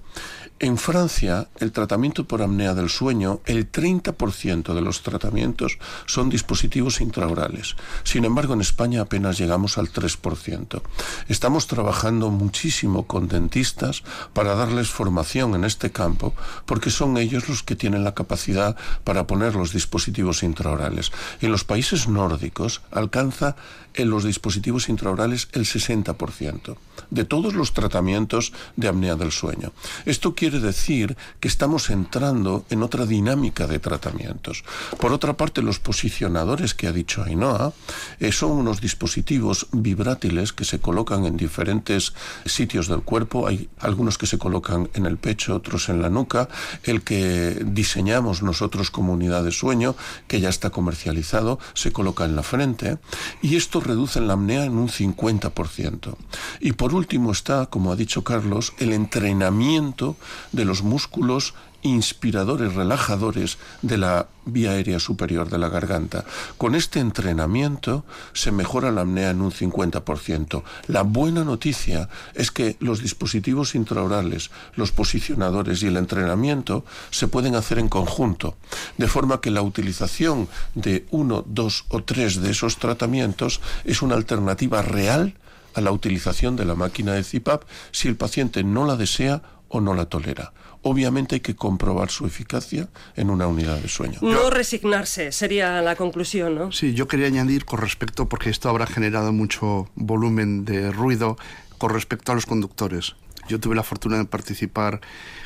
en 0.59 0.77
Francia, 0.77 1.47
el 1.59 1.71
tratamiento 1.71 2.25
por 2.27 2.41
apnea 2.41 2.73
del 2.73 2.89
sueño, 2.89 3.41
el 3.45 3.71
30% 3.71 4.73
de 4.73 4.81
los 4.81 5.01
tratamientos 5.03 5.77
son 6.05 6.29
dispositivos 6.29 6.99
intraorales. 6.99 7.75
Sin 8.03 8.25
embargo, 8.25 8.53
en 8.53 8.61
España 8.61 9.01
apenas 9.01 9.37
llegamos 9.37 9.77
al 9.77 9.91
3%. 9.91 10.81
Estamos 11.29 11.67
trabajando 11.67 12.29
muchísimo 12.29 13.07
con 13.07 13.27
dentistas 13.27 14.03
para 14.33 14.55
darles 14.55 14.89
formación 14.89 15.55
en 15.55 15.63
este 15.63 15.91
campo, 15.91 16.33
porque 16.65 16.91
son 16.91 17.17
ellos 17.17 17.47
los 17.47 17.63
que 17.63 17.75
tienen 17.77 18.03
la 18.03 18.13
capacidad 18.13 18.75
para 19.03 19.27
poner 19.27 19.55
los 19.55 19.71
dispositivos 19.71 20.43
intraorales. 20.43 21.11
En 21.41 21.51
los 21.51 21.63
países 21.63 22.07
nórdicos 22.07 22.81
alcanza 22.91 23.55
en 23.99 24.09
los 24.09 24.23
dispositivos 24.23 24.89
intraorales 24.89 25.49
el 25.53 25.65
60% 25.65 26.77
de 27.09 27.25
todos 27.25 27.53
los 27.53 27.73
tratamientos 27.73 28.53
de 28.75 28.87
apnea 28.87 29.15
del 29.15 29.31
sueño. 29.31 29.71
Esto 30.05 30.35
quiere 30.35 30.59
decir 30.59 31.17
que 31.39 31.47
estamos 31.47 31.89
entrando 31.89 32.65
en 32.69 32.83
otra 32.83 33.05
dinámica 33.05 33.67
de 33.67 33.79
tratamientos. 33.79 34.63
Por 34.99 35.11
otra 35.11 35.33
parte, 35.33 35.61
los 35.61 35.79
posicionadores 35.79 36.73
que 36.73 36.87
ha 36.87 36.91
dicho 36.91 37.23
Ainhoa 37.23 37.73
eh, 38.19 38.31
son 38.31 38.51
unos 38.51 38.81
dispositivos 38.81 39.67
vibrátiles 39.71 40.53
que 40.53 40.65
se 40.65 40.79
colocan 40.79 41.25
en 41.25 41.37
diferentes 41.37 42.13
sitios 42.45 42.87
del 42.87 43.01
cuerpo. 43.01 43.47
Hay 43.47 43.69
algunos 43.79 44.17
que 44.17 44.27
se 44.27 44.37
colocan 44.37 44.89
en 44.93 45.05
el 45.05 45.17
pecho, 45.17 45.55
otros 45.55 45.89
en 45.89 46.01
la 46.01 46.09
nuca. 46.09 46.49
El 46.83 47.01
que 47.01 47.61
diseñamos 47.65 48.43
nosotros 48.43 48.91
como 48.91 49.13
unidad 49.13 49.43
de 49.43 49.51
sueño, 49.51 49.95
que 50.27 50.39
ya 50.39 50.49
está 50.49 50.69
comercializado, 50.69 51.59
se 51.73 51.91
coloca 51.91 52.25
en 52.25 52.35
la 52.35 52.43
frente. 52.43 52.97
Y 53.41 53.55
esto 53.55 53.79
reducen 53.89 54.27
la 54.27 54.33
apnea 54.33 54.65
en 54.65 54.77
un 54.77 54.87
50%. 54.87 56.15
Y 56.59 56.73
por 56.73 56.93
último 56.93 57.31
está, 57.31 57.65
como 57.65 57.91
ha 57.91 57.95
dicho 57.95 58.23
Carlos, 58.23 58.73
el 58.77 58.93
entrenamiento 58.93 60.15
de 60.51 60.65
los 60.65 60.83
músculos 60.83 61.55
inspiradores, 61.81 62.73
relajadores 62.73 63.57
de 63.81 63.97
la 63.97 64.27
vía 64.45 64.71
aérea 64.71 64.99
superior 64.99 65.49
de 65.49 65.57
la 65.57 65.69
garganta. 65.69 66.25
Con 66.57 66.75
este 66.75 66.99
entrenamiento 66.99 68.05
se 68.33 68.51
mejora 68.51 68.91
la 68.91 69.01
apnea 69.01 69.29
en 69.29 69.41
un 69.41 69.51
50%. 69.51 70.63
La 70.87 71.03
buena 71.03 71.43
noticia 71.43 72.09
es 72.33 72.51
que 72.51 72.77
los 72.79 73.01
dispositivos 73.01 73.75
intraorales, 73.75 74.51
los 74.75 74.91
posicionadores 74.91 75.83
y 75.83 75.87
el 75.87 75.97
entrenamiento 75.97 76.83
se 77.11 77.27
pueden 77.27 77.55
hacer 77.55 77.79
en 77.79 77.89
conjunto, 77.89 78.57
de 78.97 79.07
forma 79.07 79.41
que 79.41 79.51
la 79.51 79.61
utilización 79.61 80.47
de 80.75 81.05
uno, 81.11 81.43
dos 81.47 81.85
o 81.89 82.03
tres 82.03 82.41
de 82.41 82.51
esos 82.51 82.77
tratamientos 82.77 83.61
es 83.85 84.01
una 84.01 84.15
alternativa 84.15 84.81
real 84.81 85.35
a 85.75 85.81
la 85.81 85.91
utilización 85.91 86.55
de 86.55 86.65
la 86.65 86.75
máquina 86.75 87.13
de 87.13 87.23
CIPAP 87.23 87.63
si 87.91 88.07
el 88.07 88.15
paciente 88.15 88.63
no 88.63 88.85
la 88.85 88.95
desea 88.95 89.41
o 89.69 89.81
no 89.81 89.93
la 89.93 90.05
tolera. 90.05 90.51
Obviamente 90.81 91.35
hay 91.35 91.41
que 91.41 91.55
comprobar 91.55 92.09
su 92.09 92.25
eficacia 92.25 92.87
en 93.15 93.29
una 93.29 93.47
unidad 93.47 93.77
de 93.79 93.89
sueño. 93.89 94.19
No 94.21 94.49
resignarse 94.49 95.31
sería 95.31 95.81
la 95.81 95.95
conclusión, 95.95 96.55
¿no? 96.55 96.71
Sí, 96.71 96.93
yo 96.93 97.07
quería 97.07 97.27
añadir 97.27 97.65
con 97.65 97.79
respecto, 97.79 98.29
porque 98.29 98.49
esto 98.49 98.69
habrá 98.69 98.87
generado 98.87 99.33
mucho 99.33 99.89
volumen 99.95 100.63
de 100.63 100.91
ruido, 100.91 101.37
con 101.77 101.91
respecto 101.91 102.31
a 102.31 102.35
los 102.35 102.45
conductores. 102.45 103.15
Yo 103.47 103.59
tuve 103.59 103.75
la 103.75 103.83
fortuna 103.83 104.17
de 104.17 104.25
participar 104.25 105.01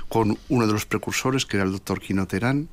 con 0.09 0.37
uno 0.49 0.67
de 0.67 0.73
los 0.73 0.85
precursores, 0.85 1.45
que 1.45 1.57
era 1.57 1.65
el 1.65 1.71
doctor 1.71 2.01
Quino 2.01 2.27
Terán, 2.27 2.67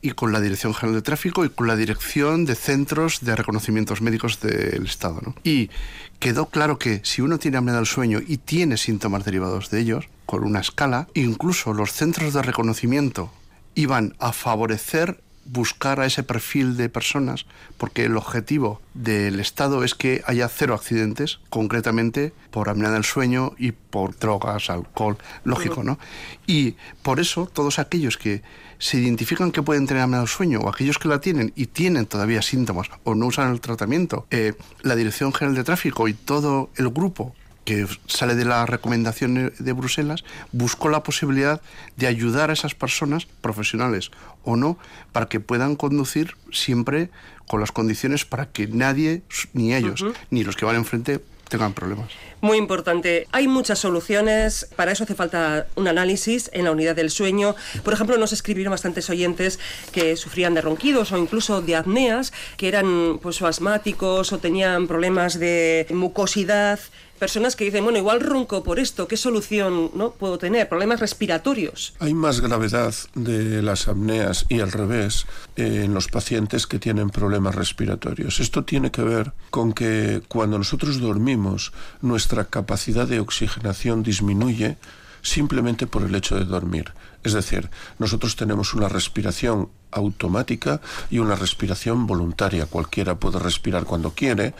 y 0.00 0.12
con 0.12 0.32
la 0.32 0.40
Dirección 0.40 0.74
General 0.74 0.94
de 0.94 1.02
Tráfico 1.02 1.44
y 1.44 1.50
con 1.50 1.66
la 1.66 1.76
Dirección 1.76 2.44
de 2.44 2.54
Centros 2.54 3.20
de 3.20 3.36
Reconocimientos 3.36 4.00
Médicos 4.00 4.40
del 4.40 4.86
Estado. 4.86 5.20
¿no? 5.24 5.34
Y 5.44 5.70
quedó 6.18 6.46
claro 6.46 6.78
que 6.78 7.00
si 7.04 7.20
uno 7.20 7.38
tiene 7.38 7.58
apnea 7.58 7.74
del 7.74 7.86
sueño 7.86 8.20
y 8.26 8.38
tiene 8.38 8.76
síntomas 8.76 9.24
derivados 9.24 9.70
de 9.70 9.80
ellos, 9.80 10.06
con 10.28 10.44
una 10.44 10.60
escala, 10.60 11.08
incluso 11.14 11.72
los 11.72 11.90
centros 11.90 12.34
de 12.34 12.42
reconocimiento 12.42 13.32
iban 13.74 14.14
a 14.18 14.34
favorecer 14.34 15.22
buscar 15.46 16.00
a 16.00 16.04
ese 16.04 16.22
perfil 16.22 16.76
de 16.76 16.90
personas, 16.90 17.46
porque 17.78 18.04
el 18.04 18.14
objetivo 18.14 18.82
del 18.92 19.40
Estado 19.40 19.84
es 19.84 19.94
que 19.94 20.20
haya 20.26 20.46
cero 20.50 20.74
accidentes, 20.74 21.40
concretamente 21.48 22.34
por 22.50 22.68
apnea 22.68 22.90
del 22.90 23.04
sueño 23.04 23.54
y 23.56 23.72
por 23.72 24.18
drogas, 24.18 24.68
alcohol, 24.68 25.16
lógico, 25.44 25.82
¿no? 25.82 25.98
Y 26.46 26.76
por 27.00 27.20
eso 27.20 27.46
todos 27.50 27.78
aquellos 27.78 28.18
que 28.18 28.42
se 28.78 28.98
identifican 28.98 29.50
que 29.50 29.62
pueden 29.62 29.86
tener 29.86 30.02
apnea 30.02 30.18
del 30.18 30.28
sueño 30.28 30.60
o 30.60 30.68
aquellos 30.68 30.98
que 30.98 31.08
la 31.08 31.22
tienen 31.22 31.54
y 31.56 31.68
tienen 31.68 32.04
todavía 32.04 32.42
síntomas 32.42 32.90
o 33.04 33.14
no 33.14 33.28
usan 33.28 33.50
el 33.50 33.62
tratamiento, 33.62 34.26
eh, 34.30 34.52
la 34.82 34.94
Dirección 34.94 35.32
General 35.32 35.56
de 35.56 35.64
Tráfico 35.64 36.06
y 36.06 36.12
todo 36.12 36.68
el 36.76 36.90
grupo 36.90 37.34
que 37.68 37.86
sale 38.06 38.34
de 38.34 38.46
la 38.46 38.64
recomendación 38.64 39.52
de 39.58 39.72
Bruselas, 39.74 40.24
buscó 40.52 40.88
la 40.88 41.02
posibilidad 41.02 41.60
de 41.98 42.06
ayudar 42.06 42.48
a 42.48 42.54
esas 42.54 42.74
personas, 42.74 43.26
profesionales 43.26 44.10
o 44.42 44.56
no, 44.56 44.78
para 45.12 45.28
que 45.28 45.38
puedan 45.38 45.76
conducir 45.76 46.34
siempre 46.50 47.10
con 47.46 47.60
las 47.60 47.70
condiciones 47.70 48.24
para 48.24 48.46
que 48.46 48.68
nadie, 48.68 49.20
ni 49.52 49.74
ellos, 49.74 50.02
ni 50.30 50.44
los 50.44 50.56
que 50.56 50.64
van 50.64 50.76
enfrente, 50.76 51.20
tengan 51.50 51.74
problemas. 51.74 52.10
Muy 52.40 52.56
importante. 52.56 53.26
Hay 53.32 53.48
muchas 53.48 53.78
soluciones. 53.78 54.68
Para 54.74 54.92
eso 54.92 55.04
hace 55.04 55.14
falta 55.14 55.66
un 55.74 55.88
análisis 55.88 56.50
en 56.54 56.64
la 56.64 56.72
unidad 56.72 56.96
del 56.96 57.10
sueño. 57.10 57.54
Por 57.84 57.92
ejemplo, 57.92 58.16
nos 58.16 58.32
escribieron 58.32 58.70
bastantes 58.70 59.10
oyentes 59.10 59.58
que 59.92 60.16
sufrían 60.16 60.54
de 60.54 60.62
ronquidos 60.62 61.12
o 61.12 61.18
incluso 61.18 61.60
de 61.60 61.76
apneas, 61.76 62.32
que 62.56 62.68
eran 62.68 63.18
pues 63.20 63.42
asmáticos 63.42 64.32
o 64.32 64.38
tenían 64.38 64.86
problemas 64.86 65.38
de 65.38 65.86
mucosidad 65.90 66.80
personas 67.18 67.56
que 67.56 67.64
dicen, 67.64 67.84
bueno, 67.84 67.98
igual 67.98 68.20
ronco 68.20 68.62
por 68.62 68.78
esto, 68.78 69.08
¿qué 69.08 69.16
solución 69.16 69.90
no 69.94 70.12
puedo 70.12 70.38
tener? 70.38 70.68
Problemas 70.68 71.00
respiratorios. 71.00 71.94
Hay 71.98 72.14
más 72.14 72.40
gravedad 72.40 72.94
de 73.14 73.62
las 73.62 73.88
apneas 73.88 74.46
y 74.48 74.60
al 74.60 74.72
revés 74.72 75.26
eh, 75.56 75.82
en 75.84 75.94
los 75.94 76.08
pacientes 76.08 76.66
que 76.66 76.78
tienen 76.78 77.10
problemas 77.10 77.54
respiratorios. 77.54 78.40
Esto 78.40 78.64
tiene 78.64 78.90
que 78.90 79.02
ver 79.02 79.32
con 79.50 79.72
que 79.72 80.22
cuando 80.28 80.58
nosotros 80.58 81.00
dormimos, 81.00 81.72
nuestra 82.00 82.44
capacidad 82.44 83.06
de 83.06 83.20
oxigenación 83.20 84.02
disminuye 84.02 84.76
simplemente 85.22 85.86
por 85.86 86.02
el 86.02 86.14
hecho 86.14 86.36
de 86.36 86.44
dormir. 86.44 86.92
Es 87.24 87.32
decir, 87.32 87.70
nosotros 87.98 88.36
tenemos 88.36 88.74
una 88.74 88.88
respiración 88.88 89.70
automática 89.90 90.80
y 91.10 91.18
una 91.18 91.34
respiración 91.34 92.06
voluntaria. 92.06 92.66
Cualquiera 92.66 93.16
puede 93.16 93.38
respirar 93.38 93.84
cuando 93.84 94.10
quiere 94.10 94.54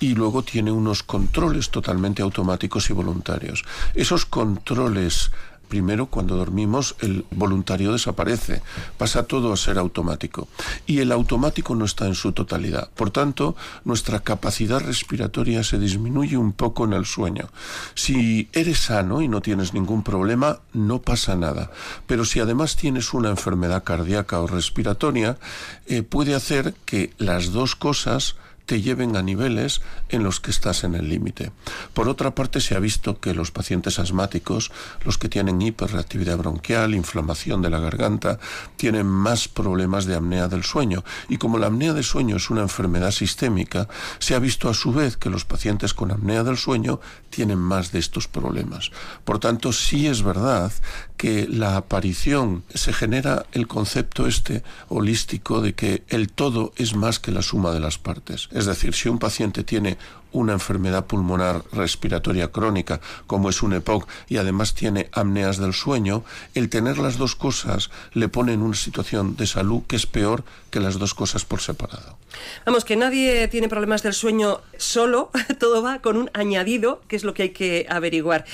y 0.00 0.14
luego 0.14 0.42
tiene 0.42 0.70
unos 0.70 1.02
controles 1.02 1.70
totalmente 1.70 2.22
automáticos 2.22 2.90
y 2.90 2.92
voluntarios. 2.92 3.64
Esos 3.94 4.26
controles 4.26 5.30
Primero, 5.74 6.06
cuando 6.06 6.36
dormimos, 6.36 6.94
el 7.00 7.26
voluntario 7.32 7.90
desaparece, 7.90 8.62
pasa 8.96 9.24
todo 9.24 9.52
a 9.52 9.56
ser 9.56 9.76
automático. 9.76 10.46
Y 10.86 11.00
el 11.00 11.10
automático 11.10 11.74
no 11.74 11.84
está 11.84 12.06
en 12.06 12.14
su 12.14 12.30
totalidad. 12.30 12.90
Por 12.94 13.10
tanto, 13.10 13.56
nuestra 13.84 14.20
capacidad 14.20 14.78
respiratoria 14.78 15.64
se 15.64 15.80
disminuye 15.80 16.36
un 16.36 16.52
poco 16.52 16.84
en 16.84 16.92
el 16.92 17.06
sueño. 17.06 17.48
Si 17.96 18.48
eres 18.52 18.78
sano 18.78 19.20
y 19.20 19.26
no 19.26 19.42
tienes 19.42 19.74
ningún 19.74 20.04
problema, 20.04 20.60
no 20.72 21.02
pasa 21.02 21.34
nada. 21.34 21.72
Pero 22.06 22.24
si 22.24 22.38
además 22.38 22.76
tienes 22.76 23.12
una 23.12 23.30
enfermedad 23.30 23.82
cardíaca 23.82 24.40
o 24.40 24.46
respiratoria, 24.46 25.38
eh, 25.86 26.04
puede 26.04 26.36
hacer 26.36 26.74
que 26.84 27.12
las 27.18 27.50
dos 27.50 27.74
cosas 27.74 28.36
te 28.66 28.80
lleven 28.80 29.16
a 29.16 29.22
niveles 29.22 29.82
en 30.08 30.22
los 30.22 30.40
que 30.40 30.50
estás 30.50 30.84
en 30.84 30.94
el 30.94 31.08
límite. 31.08 31.52
Por 31.92 32.08
otra 32.08 32.34
parte, 32.34 32.60
se 32.60 32.74
ha 32.74 32.80
visto 32.80 33.20
que 33.20 33.34
los 33.34 33.50
pacientes 33.50 33.98
asmáticos, 33.98 34.72
los 35.04 35.18
que 35.18 35.28
tienen 35.28 35.60
hiperreactividad 35.60 36.38
bronquial, 36.38 36.94
inflamación 36.94 37.62
de 37.62 37.70
la 37.70 37.80
garganta, 37.80 38.38
tienen 38.76 39.06
más 39.06 39.48
problemas 39.48 40.06
de 40.06 40.14
apnea 40.14 40.48
del 40.48 40.64
sueño. 40.64 41.04
Y 41.28 41.36
como 41.36 41.58
la 41.58 41.66
apnea 41.66 41.92
del 41.92 42.04
sueño 42.04 42.36
es 42.36 42.50
una 42.50 42.62
enfermedad 42.62 43.10
sistémica, 43.10 43.88
se 44.18 44.34
ha 44.34 44.38
visto 44.38 44.68
a 44.68 44.74
su 44.74 44.92
vez 44.92 45.16
que 45.16 45.30
los 45.30 45.44
pacientes 45.44 45.94
con 45.94 46.10
apnea 46.10 46.44
del 46.44 46.56
sueño 46.56 47.00
tienen 47.30 47.58
más 47.58 47.92
de 47.92 47.98
estos 47.98 48.28
problemas. 48.28 48.90
Por 49.24 49.38
tanto, 49.38 49.72
sí 49.72 50.06
es 50.06 50.22
verdad 50.22 50.72
que 51.16 51.46
la 51.48 51.76
aparición 51.76 52.64
se 52.74 52.92
genera 52.92 53.46
el 53.52 53.66
concepto 53.66 54.26
este 54.26 54.62
holístico 54.88 55.60
de 55.60 55.74
que 55.74 56.02
el 56.08 56.28
todo 56.28 56.72
es 56.76 56.94
más 56.94 57.18
que 57.18 57.32
la 57.32 57.42
suma 57.42 57.72
de 57.72 57.80
las 57.80 57.98
partes. 57.98 58.48
Es 58.52 58.66
decir, 58.66 58.94
si 58.94 59.08
un 59.08 59.18
paciente 59.18 59.64
tiene 59.64 59.96
una 60.32 60.52
enfermedad 60.52 61.06
pulmonar 61.06 61.62
respiratoria 61.72 62.50
crónica, 62.50 63.00
como 63.26 63.48
es 63.48 63.62
un 63.62 63.72
EPOC, 63.72 64.08
y 64.28 64.36
además 64.36 64.74
tiene 64.74 65.08
apneas 65.12 65.58
del 65.58 65.72
sueño, 65.72 66.24
el 66.54 66.68
tener 66.68 66.98
las 66.98 67.16
dos 67.16 67.36
cosas 67.36 67.90
le 68.12 68.28
pone 68.28 68.52
en 68.52 68.62
una 68.62 68.74
situación 68.74 69.36
de 69.36 69.46
salud 69.46 69.82
que 69.86 69.96
es 69.96 70.06
peor 70.06 70.44
que 70.70 70.80
las 70.80 70.98
dos 70.98 71.14
cosas 71.14 71.44
por 71.44 71.60
separado. 71.60 72.18
Vamos, 72.66 72.84
que 72.84 72.96
nadie 72.96 73.46
tiene 73.46 73.68
problemas 73.68 74.02
del 74.02 74.12
sueño 74.12 74.60
solo, 74.76 75.30
todo 75.60 75.82
va 75.82 76.00
con 76.00 76.16
un 76.16 76.30
añadido, 76.34 77.00
que 77.06 77.14
es 77.14 77.22
lo 77.22 77.32
que 77.32 77.44
hay 77.44 77.50
que 77.50 77.86
averiguar. 77.88 78.44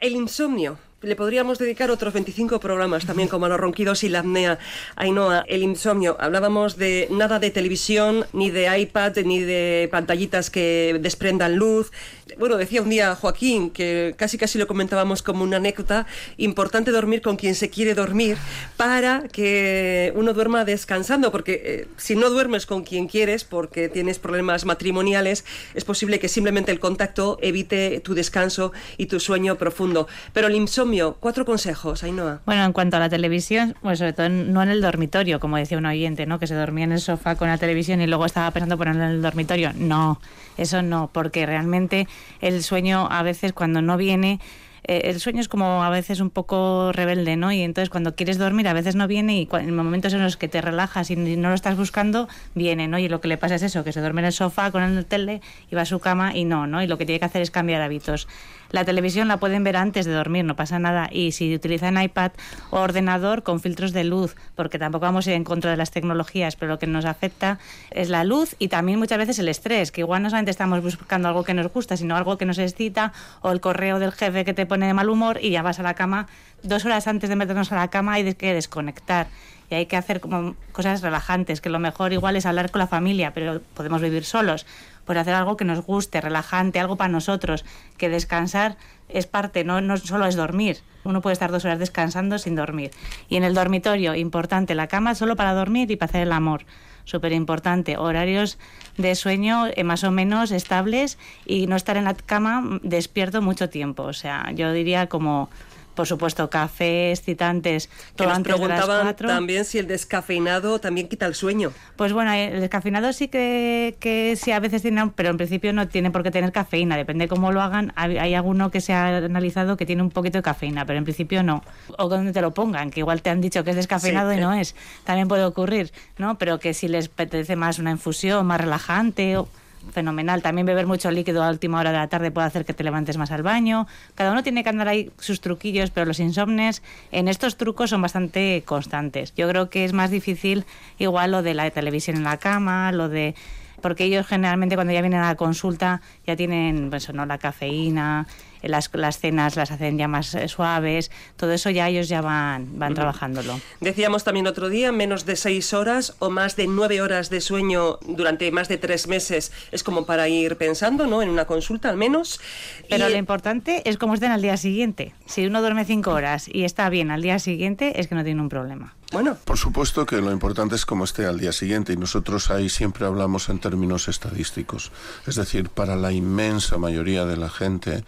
El 0.00 0.14
insomnio 0.16 0.78
le 1.04 1.16
podríamos 1.16 1.58
dedicar 1.58 1.90
otros 1.90 2.12
25 2.14 2.60
programas 2.60 3.06
también, 3.06 3.28
como 3.28 3.48
los 3.48 3.58
ronquidos 3.58 4.04
y 4.04 4.08
la 4.08 4.20
apnea. 4.20 4.58
Ainhoa, 4.96 5.44
el 5.46 5.62
insomnio. 5.62 6.16
Hablábamos 6.18 6.76
de 6.76 7.08
nada 7.10 7.38
de 7.38 7.50
televisión, 7.50 8.26
ni 8.32 8.50
de 8.50 8.78
iPad, 8.78 9.16
ni 9.24 9.40
de 9.40 9.88
pantallitas 9.90 10.50
que 10.50 10.98
desprendan 11.00 11.56
luz. 11.56 11.90
Bueno, 12.38 12.56
decía 12.56 12.82
un 12.82 12.88
día 12.88 13.14
Joaquín, 13.14 13.70
que 13.70 14.14
casi 14.16 14.38
casi 14.38 14.58
lo 14.58 14.66
comentábamos 14.66 15.22
como 15.22 15.44
una 15.44 15.58
anécdota, 15.58 16.06
importante 16.38 16.90
dormir 16.90 17.20
con 17.20 17.36
quien 17.36 17.54
se 17.54 17.70
quiere 17.70 17.94
dormir 17.94 18.36
para 18.76 19.28
que 19.28 20.12
uno 20.16 20.32
duerma 20.32 20.64
descansando, 20.64 21.30
porque 21.30 21.62
eh, 21.64 21.88
si 21.96 22.16
no 22.16 22.30
duermes 22.30 22.66
con 22.66 22.82
quien 22.82 23.06
quieres, 23.08 23.44
porque 23.44 23.88
tienes 23.88 24.18
problemas 24.18 24.64
matrimoniales, 24.64 25.44
es 25.74 25.84
posible 25.84 26.18
que 26.18 26.28
simplemente 26.28 26.72
el 26.72 26.80
contacto 26.80 27.38
evite 27.42 28.00
tu 28.00 28.14
descanso 28.14 28.72
y 28.96 29.06
tu 29.06 29.20
sueño 29.20 29.56
profundo. 29.56 30.08
Pero 30.32 30.48
el 30.48 30.54
insomnio 30.54 30.93
cuatro 31.20 31.44
consejos, 31.44 32.02
Ainhoa. 32.02 32.40
Bueno, 32.46 32.64
en 32.64 32.72
cuanto 32.72 32.96
a 32.96 33.00
la 33.00 33.08
televisión, 33.08 33.74
pues 33.82 33.98
sobre 33.98 34.12
todo 34.12 34.28
no 34.28 34.62
en 34.62 34.68
el 34.68 34.80
dormitorio, 34.80 35.40
como 35.40 35.56
decía 35.56 35.78
un 35.78 35.86
oyente, 35.86 36.26
¿no? 36.26 36.38
Que 36.38 36.46
se 36.46 36.54
dormía 36.54 36.84
en 36.84 36.92
el 36.92 37.00
sofá 37.00 37.36
con 37.36 37.48
la 37.48 37.58
televisión 37.58 38.00
y 38.00 38.06
luego 38.06 38.26
estaba 38.26 38.50
pensando 38.50 38.78
ponerlo 38.78 39.04
en 39.04 39.10
el 39.10 39.22
dormitorio. 39.22 39.72
No, 39.74 40.20
eso 40.56 40.82
no, 40.82 41.10
porque 41.12 41.46
realmente 41.46 42.08
el 42.40 42.62
sueño 42.62 43.08
a 43.10 43.22
veces 43.22 43.52
cuando 43.52 43.82
no 43.82 43.96
viene 43.96 44.40
eh, 44.86 45.02
el 45.04 45.20
sueño 45.20 45.40
es 45.40 45.48
como 45.48 45.82
a 45.82 45.90
veces 45.90 46.20
un 46.20 46.30
poco 46.30 46.92
rebelde, 46.92 47.36
¿no? 47.36 47.52
Y 47.52 47.62
entonces 47.62 47.90
cuando 47.90 48.14
quieres 48.14 48.38
dormir 48.38 48.68
a 48.68 48.72
veces 48.72 48.96
no 48.96 49.08
viene 49.08 49.38
y 49.38 49.48
en 49.50 49.74
momentos 49.74 50.12
en 50.12 50.22
los 50.22 50.36
que 50.36 50.48
te 50.48 50.60
relajas 50.60 51.10
y 51.10 51.16
no 51.16 51.48
lo 51.48 51.54
estás 51.54 51.76
buscando, 51.76 52.28
viene, 52.54 52.88
¿no? 52.88 52.98
Y 52.98 53.08
lo 53.08 53.20
que 53.20 53.28
le 53.28 53.38
pasa 53.38 53.54
es 53.54 53.62
eso, 53.62 53.84
que 53.84 53.92
se 53.92 54.00
duerme 54.00 54.20
en 54.20 54.26
el 54.26 54.32
sofá 54.32 54.70
con 54.70 54.82
el 54.82 55.06
tele 55.06 55.40
y 55.70 55.74
va 55.74 55.82
a 55.82 55.86
su 55.86 56.00
cama 56.00 56.36
y 56.36 56.44
no, 56.44 56.66
¿no? 56.66 56.82
Y 56.82 56.86
lo 56.86 56.98
que 56.98 57.06
tiene 57.06 57.18
que 57.18 57.26
hacer 57.26 57.42
es 57.42 57.50
cambiar 57.50 57.82
hábitos. 57.82 58.28
La 58.74 58.84
televisión 58.84 59.28
la 59.28 59.36
pueden 59.36 59.62
ver 59.62 59.76
antes 59.76 60.04
de 60.04 60.12
dormir, 60.12 60.44
no 60.44 60.56
pasa 60.56 60.80
nada. 60.80 61.08
Y 61.12 61.30
si 61.30 61.54
utilizan 61.54 62.02
iPad 62.02 62.32
o 62.70 62.80
ordenador 62.80 63.44
con 63.44 63.60
filtros 63.60 63.92
de 63.92 64.02
luz, 64.02 64.34
porque 64.56 64.80
tampoco 64.80 65.02
vamos 65.02 65.26
a 65.26 65.30
ir 65.30 65.36
en 65.36 65.44
contra 65.44 65.70
de 65.70 65.76
las 65.76 65.92
tecnologías, 65.92 66.56
pero 66.56 66.72
lo 66.72 66.78
que 66.80 66.88
nos 66.88 67.04
afecta 67.04 67.60
es 67.92 68.08
la 68.08 68.24
luz 68.24 68.56
y 68.58 68.66
también 68.66 68.98
muchas 68.98 69.18
veces 69.18 69.38
el 69.38 69.48
estrés, 69.48 69.92
que 69.92 70.00
igual 70.00 70.22
no 70.22 70.30
solamente 70.30 70.50
estamos 70.50 70.82
buscando 70.82 71.28
algo 71.28 71.44
que 71.44 71.54
nos 71.54 71.72
gusta, 71.72 71.96
sino 71.96 72.16
algo 72.16 72.36
que 72.36 72.46
nos 72.46 72.58
excita, 72.58 73.12
o 73.42 73.52
el 73.52 73.60
correo 73.60 74.00
del 74.00 74.10
jefe 74.10 74.44
que 74.44 74.54
te 74.54 74.66
pone 74.74 74.88
de 74.88 74.94
mal 74.94 75.08
humor 75.08 75.38
y 75.40 75.50
ya 75.50 75.62
vas 75.62 75.78
a 75.78 75.84
la 75.84 75.94
cama 75.94 76.26
dos 76.64 76.84
horas 76.84 77.06
antes 77.06 77.30
de 77.30 77.36
meternos 77.36 77.70
a 77.70 77.76
la 77.76 77.88
cama 77.88 78.14
hay 78.14 78.34
que 78.34 78.52
desconectar 78.52 79.28
y 79.70 79.76
hay 79.76 79.86
que 79.86 79.96
hacer 79.96 80.18
como 80.18 80.56
cosas 80.72 81.00
relajantes, 81.00 81.60
que 81.60 81.70
lo 81.70 81.78
mejor 81.78 82.12
igual 82.12 82.34
es 82.34 82.44
hablar 82.44 82.72
con 82.72 82.80
la 82.80 82.88
familia, 82.88 83.32
pero 83.32 83.60
podemos 83.74 84.02
vivir 84.02 84.24
solos 84.24 84.66
pues 85.04 85.16
hacer 85.16 85.34
algo 85.34 85.56
que 85.56 85.64
nos 85.64 85.80
guste, 85.82 86.20
relajante, 86.20 86.80
algo 86.80 86.96
para 86.96 87.08
nosotros, 87.08 87.64
que 87.98 88.08
descansar 88.08 88.76
es 89.08 89.26
parte, 89.26 89.62
no, 89.62 89.80
no 89.80 89.96
solo 89.96 90.26
es 90.26 90.34
dormir. 90.34 90.78
Uno 91.04 91.20
puede 91.20 91.34
estar 91.34 91.52
dos 91.52 91.64
horas 91.64 91.78
descansando 91.78 92.38
sin 92.38 92.56
dormir. 92.56 92.90
Y 93.28 93.36
en 93.36 93.44
el 93.44 93.54
dormitorio, 93.54 94.16
importante, 94.16 94.74
la 94.74 94.88
cama 94.88 95.14
solo 95.14 95.36
para 95.36 95.54
dormir 95.54 95.90
y 95.90 95.96
para 95.96 96.10
hacer 96.10 96.22
el 96.22 96.32
amor. 96.32 96.64
Súper 97.04 97.32
importante. 97.32 97.96
Horarios 97.96 98.58
de 98.96 99.14
sueño 99.14 99.66
eh, 99.74 99.84
más 99.84 100.04
o 100.04 100.10
menos 100.10 100.50
estables 100.50 101.18
y 101.46 101.66
no 101.66 101.76
estar 101.76 101.96
en 101.96 102.04
la 102.04 102.14
cama 102.14 102.80
despierto 102.82 103.42
mucho 103.42 103.68
tiempo. 103.68 104.04
O 104.04 104.12
sea, 104.12 104.50
yo 104.52 104.72
diría 104.72 105.08
como 105.08 105.50
por 105.94 106.06
supuesto, 106.06 106.50
cafés, 106.50 107.22
citantes, 107.22 107.88
todo 108.16 108.28
que 108.28 108.34
nos 108.34 108.42
preguntaban 108.42 109.14
también 109.16 109.64
si 109.64 109.78
el 109.78 109.86
descafeinado 109.86 110.78
también 110.78 111.08
quita 111.08 111.26
el 111.26 111.34
sueño. 111.34 111.72
Pues 111.96 112.12
bueno, 112.12 112.32
el 112.32 112.60
descafeinado 112.60 113.12
sí 113.12 113.28
que, 113.28 113.96
que 114.00 114.36
sí 114.36 114.52
a 114.52 114.60
veces 114.60 114.82
tiene, 114.82 115.10
pero 115.14 115.30
en 115.30 115.36
principio 115.36 115.72
no 115.72 115.88
tiene 115.88 116.10
por 116.10 116.22
qué 116.22 116.30
tener 116.30 116.52
cafeína, 116.52 116.96
depende 116.96 117.28
cómo 117.28 117.52
lo 117.52 117.62
hagan. 117.62 117.92
Hay, 117.96 118.34
alguno 118.34 118.70
que 118.70 118.80
se 118.80 118.92
ha 118.92 119.16
analizado 119.16 119.76
que 119.76 119.86
tiene 119.86 120.02
un 120.02 120.10
poquito 120.10 120.38
de 120.38 120.42
cafeína, 120.42 120.84
pero 120.84 120.98
en 120.98 121.04
principio 121.04 121.42
no. 121.42 121.62
O 121.98 122.08
donde 122.08 122.32
te 122.32 122.40
lo 122.40 122.52
pongan, 122.52 122.90
que 122.90 123.00
igual 123.00 123.22
te 123.22 123.30
han 123.30 123.40
dicho 123.40 123.64
que 123.64 123.70
es 123.70 123.76
descafeinado 123.76 124.32
y 124.32 124.36
no 124.36 124.52
es. 124.52 124.74
También 125.04 125.28
puede 125.28 125.44
ocurrir, 125.44 125.92
¿no? 126.18 126.38
Pero 126.38 126.58
que 126.58 126.74
si 126.74 126.88
les 126.88 127.06
apetece 127.06 127.56
más 127.56 127.78
una 127.78 127.90
infusión, 127.90 128.46
más 128.46 128.60
relajante 128.60 129.36
o 129.36 129.48
fenomenal. 129.92 130.42
También 130.42 130.66
beber 130.66 130.86
mucho 130.86 131.10
líquido 131.10 131.42
a 131.42 131.50
última 131.50 131.80
hora 131.80 131.92
de 131.92 131.98
la 131.98 132.08
tarde 132.08 132.30
puede 132.30 132.46
hacer 132.46 132.64
que 132.64 132.74
te 132.74 132.84
levantes 132.84 133.16
más 133.16 133.30
al 133.30 133.42
baño. 133.42 133.86
Cada 134.14 134.32
uno 134.32 134.42
tiene 134.42 134.62
que 134.62 134.70
andar 134.70 134.88
ahí 134.88 135.10
sus 135.18 135.40
truquillos, 135.40 135.90
pero 135.90 136.06
los 136.06 136.20
insomnes 136.20 136.82
en 137.12 137.28
estos 137.28 137.56
trucos 137.56 137.90
son 137.90 138.02
bastante 138.02 138.62
constantes. 138.64 139.34
Yo 139.34 139.48
creo 139.48 139.70
que 139.70 139.84
es 139.84 139.92
más 139.92 140.10
difícil 140.10 140.64
igual 140.98 141.30
lo 141.30 141.42
de 141.42 141.54
la 141.54 141.70
televisión 141.70 142.16
en 142.16 142.24
la 142.24 142.38
cama, 142.38 142.92
lo 142.92 143.08
de 143.08 143.34
porque 143.80 144.04
ellos 144.04 144.26
generalmente 144.26 144.76
cuando 144.76 144.94
ya 144.94 145.02
vienen 145.02 145.20
a 145.20 145.28
la 145.28 145.34
consulta 145.34 146.00
ya 146.26 146.36
tienen 146.36 146.88
pues, 146.88 147.12
¿no? 147.12 147.26
la 147.26 147.36
cafeína, 147.36 148.26
las, 148.68 148.90
las 148.94 149.18
cenas 149.18 149.56
las 149.56 149.70
hacen 149.70 149.98
ya 149.98 150.08
más 150.08 150.34
eh, 150.34 150.48
suaves, 150.48 151.10
todo 151.36 151.52
eso 151.52 151.70
ya 151.70 151.88
ellos 151.88 152.08
ya 152.08 152.20
van, 152.20 152.78
van 152.78 152.94
trabajándolo. 152.94 153.60
Decíamos 153.80 154.24
también 154.24 154.46
otro 154.46 154.68
día, 154.68 154.92
menos 154.92 155.26
de 155.26 155.36
seis 155.36 155.72
horas 155.74 156.14
o 156.18 156.30
más 156.30 156.56
de 156.56 156.66
nueve 156.66 157.00
horas 157.02 157.30
de 157.30 157.40
sueño 157.40 157.98
durante 158.06 158.50
más 158.50 158.68
de 158.68 158.78
tres 158.78 159.06
meses 159.08 159.52
es 159.72 159.82
como 159.82 160.06
para 160.06 160.28
ir 160.28 160.56
pensando, 160.56 161.06
¿no? 161.06 161.22
En 161.22 161.28
una 161.30 161.44
consulta 161.46 161.90
al 161.90 161.96
menos. 161.96 162.40
Pero 162.88 163.08
Y- 163.08 163.12
lo 163.12 163.18
importante 163.18 163.82
es 163.88 163.98
cómo 163.98 164.14
estén 164.14 164.30
al 164.32 164.42
día 164.42 164.56
siguiente. 164.56 165.14
Si 165.26 165.46
uno 165.46 165.60
duerme 165.60 165.84
cinco 165.84 166.10
horas 166.12 166.48
y 166.52 166.64
está 166.64 166.88
bien 166.88 167.10
al 167.10 167.22
día 167.22 167.38
siguiente, 167.38 168.00
es 168.00 168.08
que 168.08 168.14
no 168.14 168.24
tiene 168.24 168.40
un 168.40 168.48
problema. 168.48 168.94
Bueno, 169.12 169.36
Por 169.44 169.58
supuesto 169.58 170.06
que 170.06 170.16
lo 170.16 170.32
importante 170.32 170.74
es 170.74 170.84
cómo 170.84 171.04
esté 171.04 171.24
al 171.26 171.38
día 171.38 171.52
siguiente 171.52 171.92
y 171.92 171.96
nosotros 171.96 172.50
ahí 172.50 172.68
siempre 172.68 173.06
hablamos 173.06 173.48
en 173.48 173.60
términos 173.60 174.08
estadísticos. 174.08 174.90
Es 175.26 175.36
decir, 175.36 175.68
para 175.68 175.94
la 175.94 176.10
inmensa 176.10 176.78
mayoría 176.78 177.24
de 177.24 177.36
la 177.36 177.48
gente, 177.48 178.02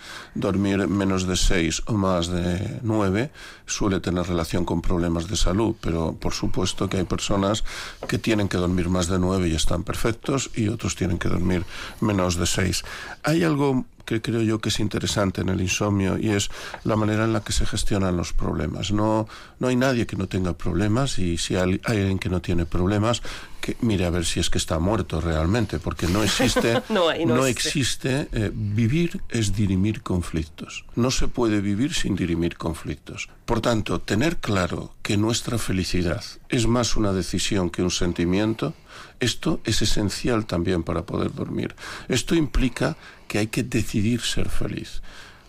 dormir 0.47 0.87
menos 0.87 1.27
de 1.27 1.37
seis 1.37 1.83
o 1.87 1.93
más 1.93 2.29
de 2.29 2.81
nueve 2.83 3.31
suele 3.67 3.99
tener 4.01 4.27
relación 4.27 4.65
con 4.65 4.81
problemas 4.81 5.27
de 5.27 5.37
salud, 5.37 5.75
pero 5.81 6.15
por 6.15 6.33
supuesto 6.33 6.89
que 6.89 6.99
hay 6.99 7.05
personas 7.05 7.65
que 8.09 8.19
tienen 8.19 8.49
que 8.49 8.57
dormir 8.57 8.89
más 8.89 9.09
de 9.09 9.19
nueve 9.19 9.49
y 9.49 9.55
están 9.55 9.83
perfectos 9.83 10.51
y 10.55 10.69
otros 10.69 10.95
tienen 10.95 11.19
que 11.19 11.29
dormir 11.29 11.65
menos 12.01 12.37
de 12.37 12.47
seis. 12.47 12.85
Hay 13.25 13.43
algo 13.43 13.85
que 14.07 14.23
creo 14.23 14.41
yo 14.41 14.61
que 14.61 14.69
es 14.69 14.79
interesante 14.79 15.41
en 15.41 15.49
el 15.49 15.61
insomnio 15.61 16.17
y 16.17 16.31
es 16.31 16.49
la 16.85 16.95
manera 16.97 17.25
en 17.25 17.33
la 17.33 17.41
que 17.41 17.53
se 17.53 17.67
gestionan 17.67 18.17
los 18.17 18.33
problemas. 18.33 18.93
No, 18.93 19.27
no 19.59 19.67
hay 19.69 19.77
nadie 19.77 20.07
que 20.07 20.17
no 20.17 20.29
tenga 20.29 20.53
problemas 20.55 21.19
y 21.19 21.37
si 21.37 21.57
hay 21.57 21.81
alguien 21.85 22.19
que 22.19 22.29
no 22.29 22.41
tiene 22.41 22.67
problemas, 22.67 23.21
que 23.67 23.77
mire 23.81 24.07
a 24.07 24.11
ver 24.11 24.25
si 24.25 24.39
es 24.39 24.49
que 24.49 24.59
está 24.59 24.79
muerto 24.79 25.21
realmente, 25.21 25.81
porque 25.81 26.07
no 26.07 26.23
existe, 26.23 26.81
No 26.89 27.09
hay, 27.09 27.27
no 27.27 27.45
existe. 27.47 28.21
existe, 28.21 28.29
eh, 28.33 28.53
vivir 28.55 29.21
es 29.29 29.55
dirimir 29.57 30.03
conflictos. 30.03 30.85
No 30.95 31.11
se 31.11 31.27
puede 31.27 31.61
vivir 31.61 31.93
sin 31.93 32.15
dirimir 32.15 32.57
conflictos. 32.57 33.29
Por 33.45 33.61
tanto, 33.61 34.01
tener 34.01 34.37
claro 34.37 34.95
que 35.03 35.17
nuestra 35.17 35.59
felicidad 35.59 36.23
es 36.49 36.69
más 36.69 36.97
una 36.97 37.13
decisión 37.13 37.71
que 37.71 37.83
un 37.83 37.91
sentimiento, 37.91 38.73
esto 39.19 39.61
es 39.65 39.83
esencial 39.83 40.47
también 40.47 40.85
para 40.85 41.03
poder 41.03 41.35
dormir. 41.35 41.75
Esto 42.07 42.37
implica 42.37 42.97
que 43.27 43.39
hay 43.39 43.49
que 43.49 43.65
decidir 43.65 44.21
ser 44.21 44.49
feliz. 44.49 45.03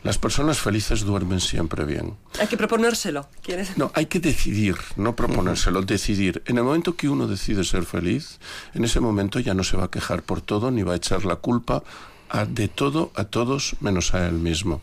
Las 0.04 0.18
personas 0.18 0.60
felices 0.60 1.02
duermen 1.02 1.39
siempre 1.41 1.84
bien. 1.84 2.16
hay 2.39 2.48
que 2.48 2.56
proponérselo. 2.58 3.28
¿Quieres? 3.41 3.78
No, 3.78 3.91
hay 3.95 4.06
que 4.06 4.20
decidir, 4.20 4.76
no 4.95 5.16
proponérselo, 5.16 5.82
decidir. 5.82 6.43
En 6.45 6.58
el 6.58 6.64
momento 6.64 6.95
que 6.95 7.10
uno 7.10 7.28
decide 7.28 7.64
ser 7.64 7.84
feliz, 7.84 8.39
en 8.74 8.86
ese 8.86 9.00
momento 9.00 9.39
ya 9.39 9.54
no 9.54 9.64
se 9.64 9.76
va 9.76 9.86
a 9.86 9.91
quejar 9.91 10.24
por 10.24 10.41
todo 10.41 10.72
ni 10.72 10.84
va 10.84 10.93
a 10.93 10.98
echar 10.98 11.26
la 11.26 11.36
culpa 11.38 11.84
a- 12.30 12.45
de 12.45 12.68
todo 12.68 13.12
a 13.16 13.24
todos 13.26 13.76
menos 13.80 14.14
a 14.14 14.28
él 14.28 14.34
mismo. 14.36 14.82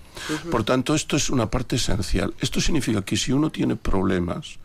Por 0.51 0.65
tanto, 0.65 0.95
esto 0.95 1.17
es 1.17 1.31
una 1.31 1.49
parte 1.51 1.77
esencial. 1.77 2.35
Esto 2.41 2.61
significa 2.61 3.03
que 3.03 3.17
si 3.17 3.33
uno 3.33 3.51
tiene 3.51 3.77
problemas, 3.77 4.59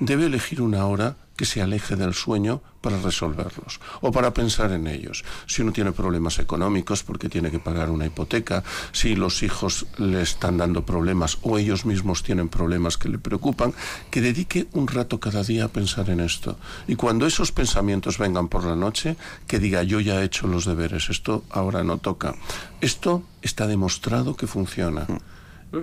debe 0.00 0.26
elegir 0.26 0.60
una 0.62 0.86
hora 0.86 1.16
que 1.36 1.44
se 1.44 1.62
aleje 1.62 1.96
del 1.96 2.14
sueño 2.14 2.62
para 2.80 2.98
resolverlos 3.00 3.80
o 4.00 4.10
para 4.12 4.32
pensar 4.32 4.72
en 4.72 4.86
ellos. 4.86 5.24
Si 5.46 5.62
uno 5.62 5.72
tiene 5.72 5.92
problemas 5.92 6.38
económicos 6.38 7.02
porque 7.02 7.28
tiene 7.28 7.50
que 7.50 7.58
pagar 7.58 7.90
una 7.90 8.06
hipoteca, 8.06 8.64
si 8.92 9.14
los 9.14 9.42
hijos 9.42 9.86
le 9.98 10.22
están 10.22 10.58
dando 10.58 10.84
problemas 10.84 11.38
o 11.42 11.58
ellos 11.58 11.84
mismos 11.84 12.22
tienen 12.22 12.48
problemas 12.48 12.96
que 12.96 13.08
le 13.08 13.18
preocupan, 13.18 13.74
que 14.10 14.20
dedique 14.20 14.66
un 14.72 14.86
rato 14.86 15.20
cada 15.20 15.42
día 15.42 15.66
a 15.66 15.68
pensar 15.68 16.10
en 16.10 16.20
esto. 16.20 16.58
Y 16.88 16.96
cuando 16.96 17.26
esos 17.26 17.52
pensamientos 17.52 18.18
vengan 18.18 18.48
por 18.48 18.64
la 18.64 18.76
noche, 18.76 19.16
que 19.46 19.58
diga 19.58 19.82
yo 19.82 20.00
ya 20.00 20.20
he 20.20 20.24
hecho 20.24 20.46
los 20.46 20.64
deberes, 20.64 21.10
esto 21.10 21.44
ahora 21.50 21.84
no 21.84 21.98
toca. 21.98 22.34
Esto 22.80 23.24
está 23.42 23.66
demostrado 23.66 24.36
que 24.36 24.46
funciona. 24.46 25.06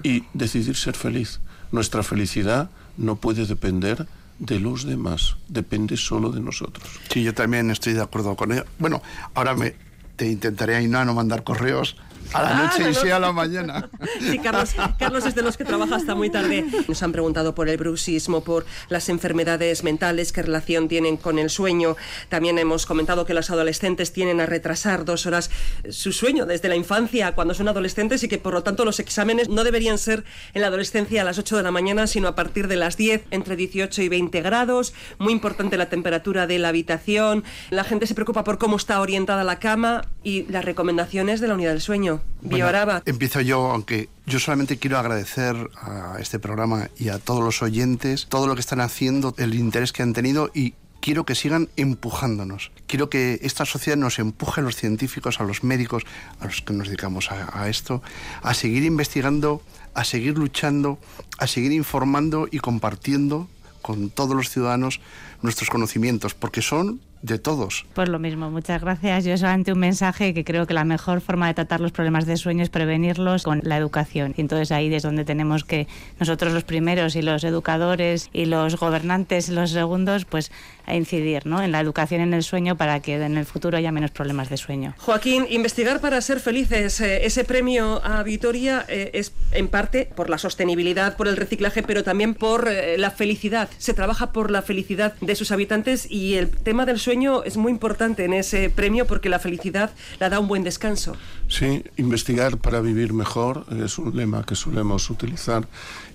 Y 0.01 0.23
decidir 0.33 0.75
ser 0.75 0.95
feliz. 0.95 1.41
Nuestra 1.71 2.03
felicidad 2.03 2.69
no 2.97 3.17
puede 3.17 3.45
depender 3.45 4.07
de 4.45 4.59
los 4.59 4.85
demás, 4.85 5.37
depende 5.47 5.97
solo 5.97 6.31
de 6.31 6.41
nosotros. 6.41 6.87
Sí, 7.09 7.23
yo 7.23 7.33
también 7.33 7.71
estoy 7.71 7.93
de 7.93 8.01
acuerdo 8.01 8.35
con 8.35 8.51
ello. 8.51 8.65
Bueno, 8.77 9.01
ahora 9.33 9.55
me 9.55 9.75
te 10.15 10.27
intentaré 10.27 10.75
Ainhoa 10.75 11.05
no 11.05 11.13
mandar 11.13 11.43
correos 11.43 11.97
a 12.33 12.43
la 12.43 12.53
noche 12.55 12.83
no, 12.83 12.89
y 12.89 12.95
sí 12.95 13.09
a 13.09 13.19
la 13.19 13.31
mañana. 13.31 13.89
Sí, 14.19 14.39
Carlos, 14.39 14.75
Carlos 14.97 15.25
es 15.25 15.35
de 15.35 15.41
los 15.41 15.57
que 15.57 15.65
trabaja 15.65 15.95
hasta 15.95 16.15
muy 16.15 16.29
tarde. 16.29 16.65
Nos 16.87 17.03
han 17.03 17.11
preguntado 17.11 17.55
por 17.55 17.67
el 17.67 17.77
bruxismo, 17.77 18.43
por 18.43 18.65
las 18.89 19.09
enfermedades 19.09 19.83
mentales, 19.83 20.31
qué 20.31 20.41
relación 20.41 20.87
tienen 20.87 21.17
con 21.17 21.39
el 21.39 21.49
sueño. 21.49 21.95
También 22.29 22.57
hemos 22.57 22.85
comentado 22.85 23.25
que 23.25 23.33
los 23.33 23.49
adolescentes 23.49 24.13
tienen 24.13 24.39
a 24.39 24.45
retrasar 24.45 25.05
dos 25.05 25.25
horas 25.25 25.49
su 25.89 26.11
sueño 26.11 26.45
desde 26.45 26.69
la 26.69 26.75
infancia 26.75 27.33
cuando 27.33 27.53
son 27.53 27.67
adolescentes 27.67 28.23
y 28.23 28.27
que 28.27 28.37
por 28.37 28.53
lo 28.53 28.63
tanto 28.63 28.85
los 28.85 28.99
exámenes 28.99 29.49
no 29.49 29.63
deberían 29.63 29.97
ser 29.97 30.23
en 30.53 30.61
la 30.61 30.67
adolescencia 30.67 31.21
a 31.21 31.25
las 31.25 31.37
8 31.37 31.57
de 31.57 31.63
la 31.63 31.71
mañana, 31.71 32.07
sino 32.07 32.27
a 32.27 32.35
partir 32.35 32.67
de 32.67 32.75
las 32.75 32.97
10, 32.97 33.25
entre 33.31 33.55
18 33.55 34.01
y 34.01 34.09
20 34.09 34.41
grados. 34.41 34.93
Muy 35.19 35.33
importante 35.33 35.77
la 35.77 35.89
temperatura 35.89 36.47
de 36.47 36.59
la 36.59 36.69
habitación. 36.69 37.43
La 37.69 37.83
gente 37.83 38.07
se 38.07 38.15
preocupa 38.15 38.43
por 38.43 38.57
cómo 38.57 38.77
está 38.77 39.01
orientada 39.01 39.43
la 39.43 39.59
cama 39.59 40.07
y 40.23 40.43
las 40.51 40.65
recomendaciones 40.65 41.41
de 41.41 41.47
la 41.47 41.55
unidad 41.55 41.71
del 41.71 41.81
sueño. 41.81 42.12
Bueno, 42.41 43.01
empiezo 43.05 43.41
yo, 43.41 43.71
aunque 43.71 44.09
yo 44.25 44.39
solamente 44.39 44.77
quiero 44.77 44.97
agradecer 44.97 45.55
a 45.81 46.17
este 46.19 46.39
programa 46.39 46.89
y 46.97 47.09
a 47.09 47.19
todos 47.19 47.43
los 47.43 47.61
oyentes 47.61 48.27
todo 48.27 48.47
lo 48.47 48.55
que 48.55 48.61
están 48.61 48.81
haciendo, 48.81 49.33
el 49.37 49.55
interés 49.55 49.93
que 49.93 50.03
han 50.03 50.13
tenido 50.13 50.51
y 50.53 50.73
quiero 50.99 51.25
que 51.25 51.35
sigan 51.35 51.69
empujándonos. 51.75 52.71
Quiero 52.87 53.09
que 53.09 53.39
esta 53.41 53.65
sociedad 53.65 53.97
nos 53.97 54.19
empuje 54.19 54.61
a 54.61 54.63
los 54.63 54.75
científicos, 54.75 55.41
a 55.41 55.43
los 55.43 55.63
médicos, 55.63 56.03
a 56.39 56.45
los 56.45 56.61
que 56.61 56.73
nos 56.73 56.87
dedicamos 56.87 57.31
a, 57.31 57.61
a 57.61 57.67
esto, 57.67 58.01
a 58.41 58.53
seguir 58.53 58.83
investigando, 58.83 59.61
a 59.93 60.05
seguir 60.05 60.37
luchando, 60.37 60.99
a 61.39 61.47
seguir 61.47 61.73
informando 61.73 62.47
y 62.49 62.59
compartiendo 62.59 63.49
con 63.81 64.09
todos 64.09 64.35
los 64.35 64.49
ciudadanos 64.49 65.01
nuestros 65.41 65.69
conocimientos, 65.69 66.33
porque 66.33 66.61
son 66.61 67.01
de 67.23 67.39
todos. 67.39 67.85
Pues 67.93 68.09
lo 68.09 68.19
mismo, 68.19 68.51
muchas 68.51 68.81
gracias. 68.81 69.23
Yo 69.23 69.37
solamente 69.37 69.71
un 69.71 69.79
mensaje 69.79 70.33
que 70.33 70.43
creo 70.43 70.67
que 70.67 70.73
la 70.73 70.83
mejor 70.83 71.21
forma 71.21 71.47
de 71.47 71.53
tratar 71.53 71.79
los 71.79 71.93
problemas 71.93 72.25
de 72.25 72.37
sueño 72.37 72.63
es 72.63 72.69
prevenirlos 72.69 73.43
con 73.43 73.61
la 73.63 73.77
educación. 73.77 74.33
Y 74.37 74.41
entonces 74.41 74.71
ahí 74.71 74.93
es 74.93 75.03
donde 75.03 75.23
tenemos 75.23 75.63
que 75.63 75.87
nosotros 76.19 76.53
los 76.53 76.65
primeros 76.65 77.15
y 77.15 77.21
los 77.21 77.45
educadores 77.45 78.29
y 78.33 78.45
los 78.45 78.77
gobernantes 78.77 79.49
los 79.49 79.71
segundos, 79.71 80.25
pues 80.25 80.51
a 80.85 80.95
incidir 80.95 81.45
¿no? 81.45 81.61
en 81.61 81.71
la 81.71 81.79
educación 81.79 82.19
en 82.19 82.33
el 82.33 82.43
sueño 82.43 82.75
para 82.75 82.99
que 82.99 83.15
en 83.15 83.37
el 83.37 83.45
futuro 83.45 83.77
haya 83.77 83.91
menos 83.93 84.11
problemas 84.11 84.49
de 84.49 84.57
sueño. 84.57 84.93
Joaquín, 84.97 85.45
investigar 85.49 86.01
para 86.01 86.19
ser 86.21 86.41
felices. 86.41 86.99
eh, 86.99 87.25
ese 87.25 87.45
premio 87.45 88.01
a 88.03 88.21
Vitoria 88.23 88.85
eh, 88.89 89.11
es 89.13 89.31
en 89.51 89.69
parte 89.69 90.09
por 90.13 90.29
la 90.29 90.37
sostenibilidad, 90.37 91.15
por 91.15 91.29
el 91.29 91.37
reciclaje, 91.37 91.83
pero 91.83 92.03
también 92.03 92.33
por 92.33 92.67
eh, 92.67 92.97
la 92.97 93.11
felicidad. 93.11 93.69
Se 93.77 93.93
trabaja 93.93 94.33
por 94.33 94.51
la 94.51 94.61
felicidad 94.61 95.13
de 95.21 95.35
sus 95.35 95.51
habitantes 95.51 96.09
y 96.11 96.35
el 96.35 96.49
tema 96.49 96.85
del 96.85 96.99
sueño 97.13 97.43
es 97.43 97.57
muy 97.57 97.71
importante 97.71 98.25
en 98.25 98.33
ese 98.33 98.71
premio 98.71 99.05
porque 99.05 99.29
la 99.29 99.37
felicidad 99.37 99.91
la 100.19 100.29
da 100.29 100.39
un 100.39 100.47
buen 100.47 100.63
descanso. 100.63 101.15
Sí, 101.47 101.83
investigar 101.95 102.57
para 102.57 102.81
vivir 102.81 103.13
mejor 103.13 103.67
es 103.69 103.99
un 103.99 104.17
lema 104.17 104.43
que 104.43 104.55
solemos 104.55 105.11
utilizar 105.11 105.67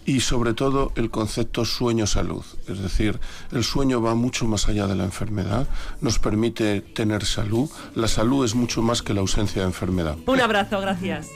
y 0.07 0.19
sobre 0.19 0.55
todo 0.55 0.91
el 0.97 1.11
concepto 1.11 1.65
sueño-salud. 1.65 2.45
Es 2.67 2.81
decir, 2.81 3.21
el 3.53 3.63
sueño 3.63 4.03
va 4.03 4.17
mucho 4.17 4.45
más 4.47 4.69
allá 4.69 4.89
de 4.89 4.97
la 4.97 5.05
enfermedad, 5.05 5.69
nos 6.01 6.19
permite 6.19 6.81
tener 6.81 7.25
salud. 7.25 7.71
La 7.95 8.09
salud 8.09 8.45
es 8.45 8.57
mucho 8.57 8.83
más 8.83 9.01
que 9.01 9.15
la 9.15 9.21
ausencia 9.21 9.63
de 9.63 9.69
enfermedad. 9.69 10.17
Un 10.27 10.41
abrazo, 10.41 10.81
gracias. 10.81 11.29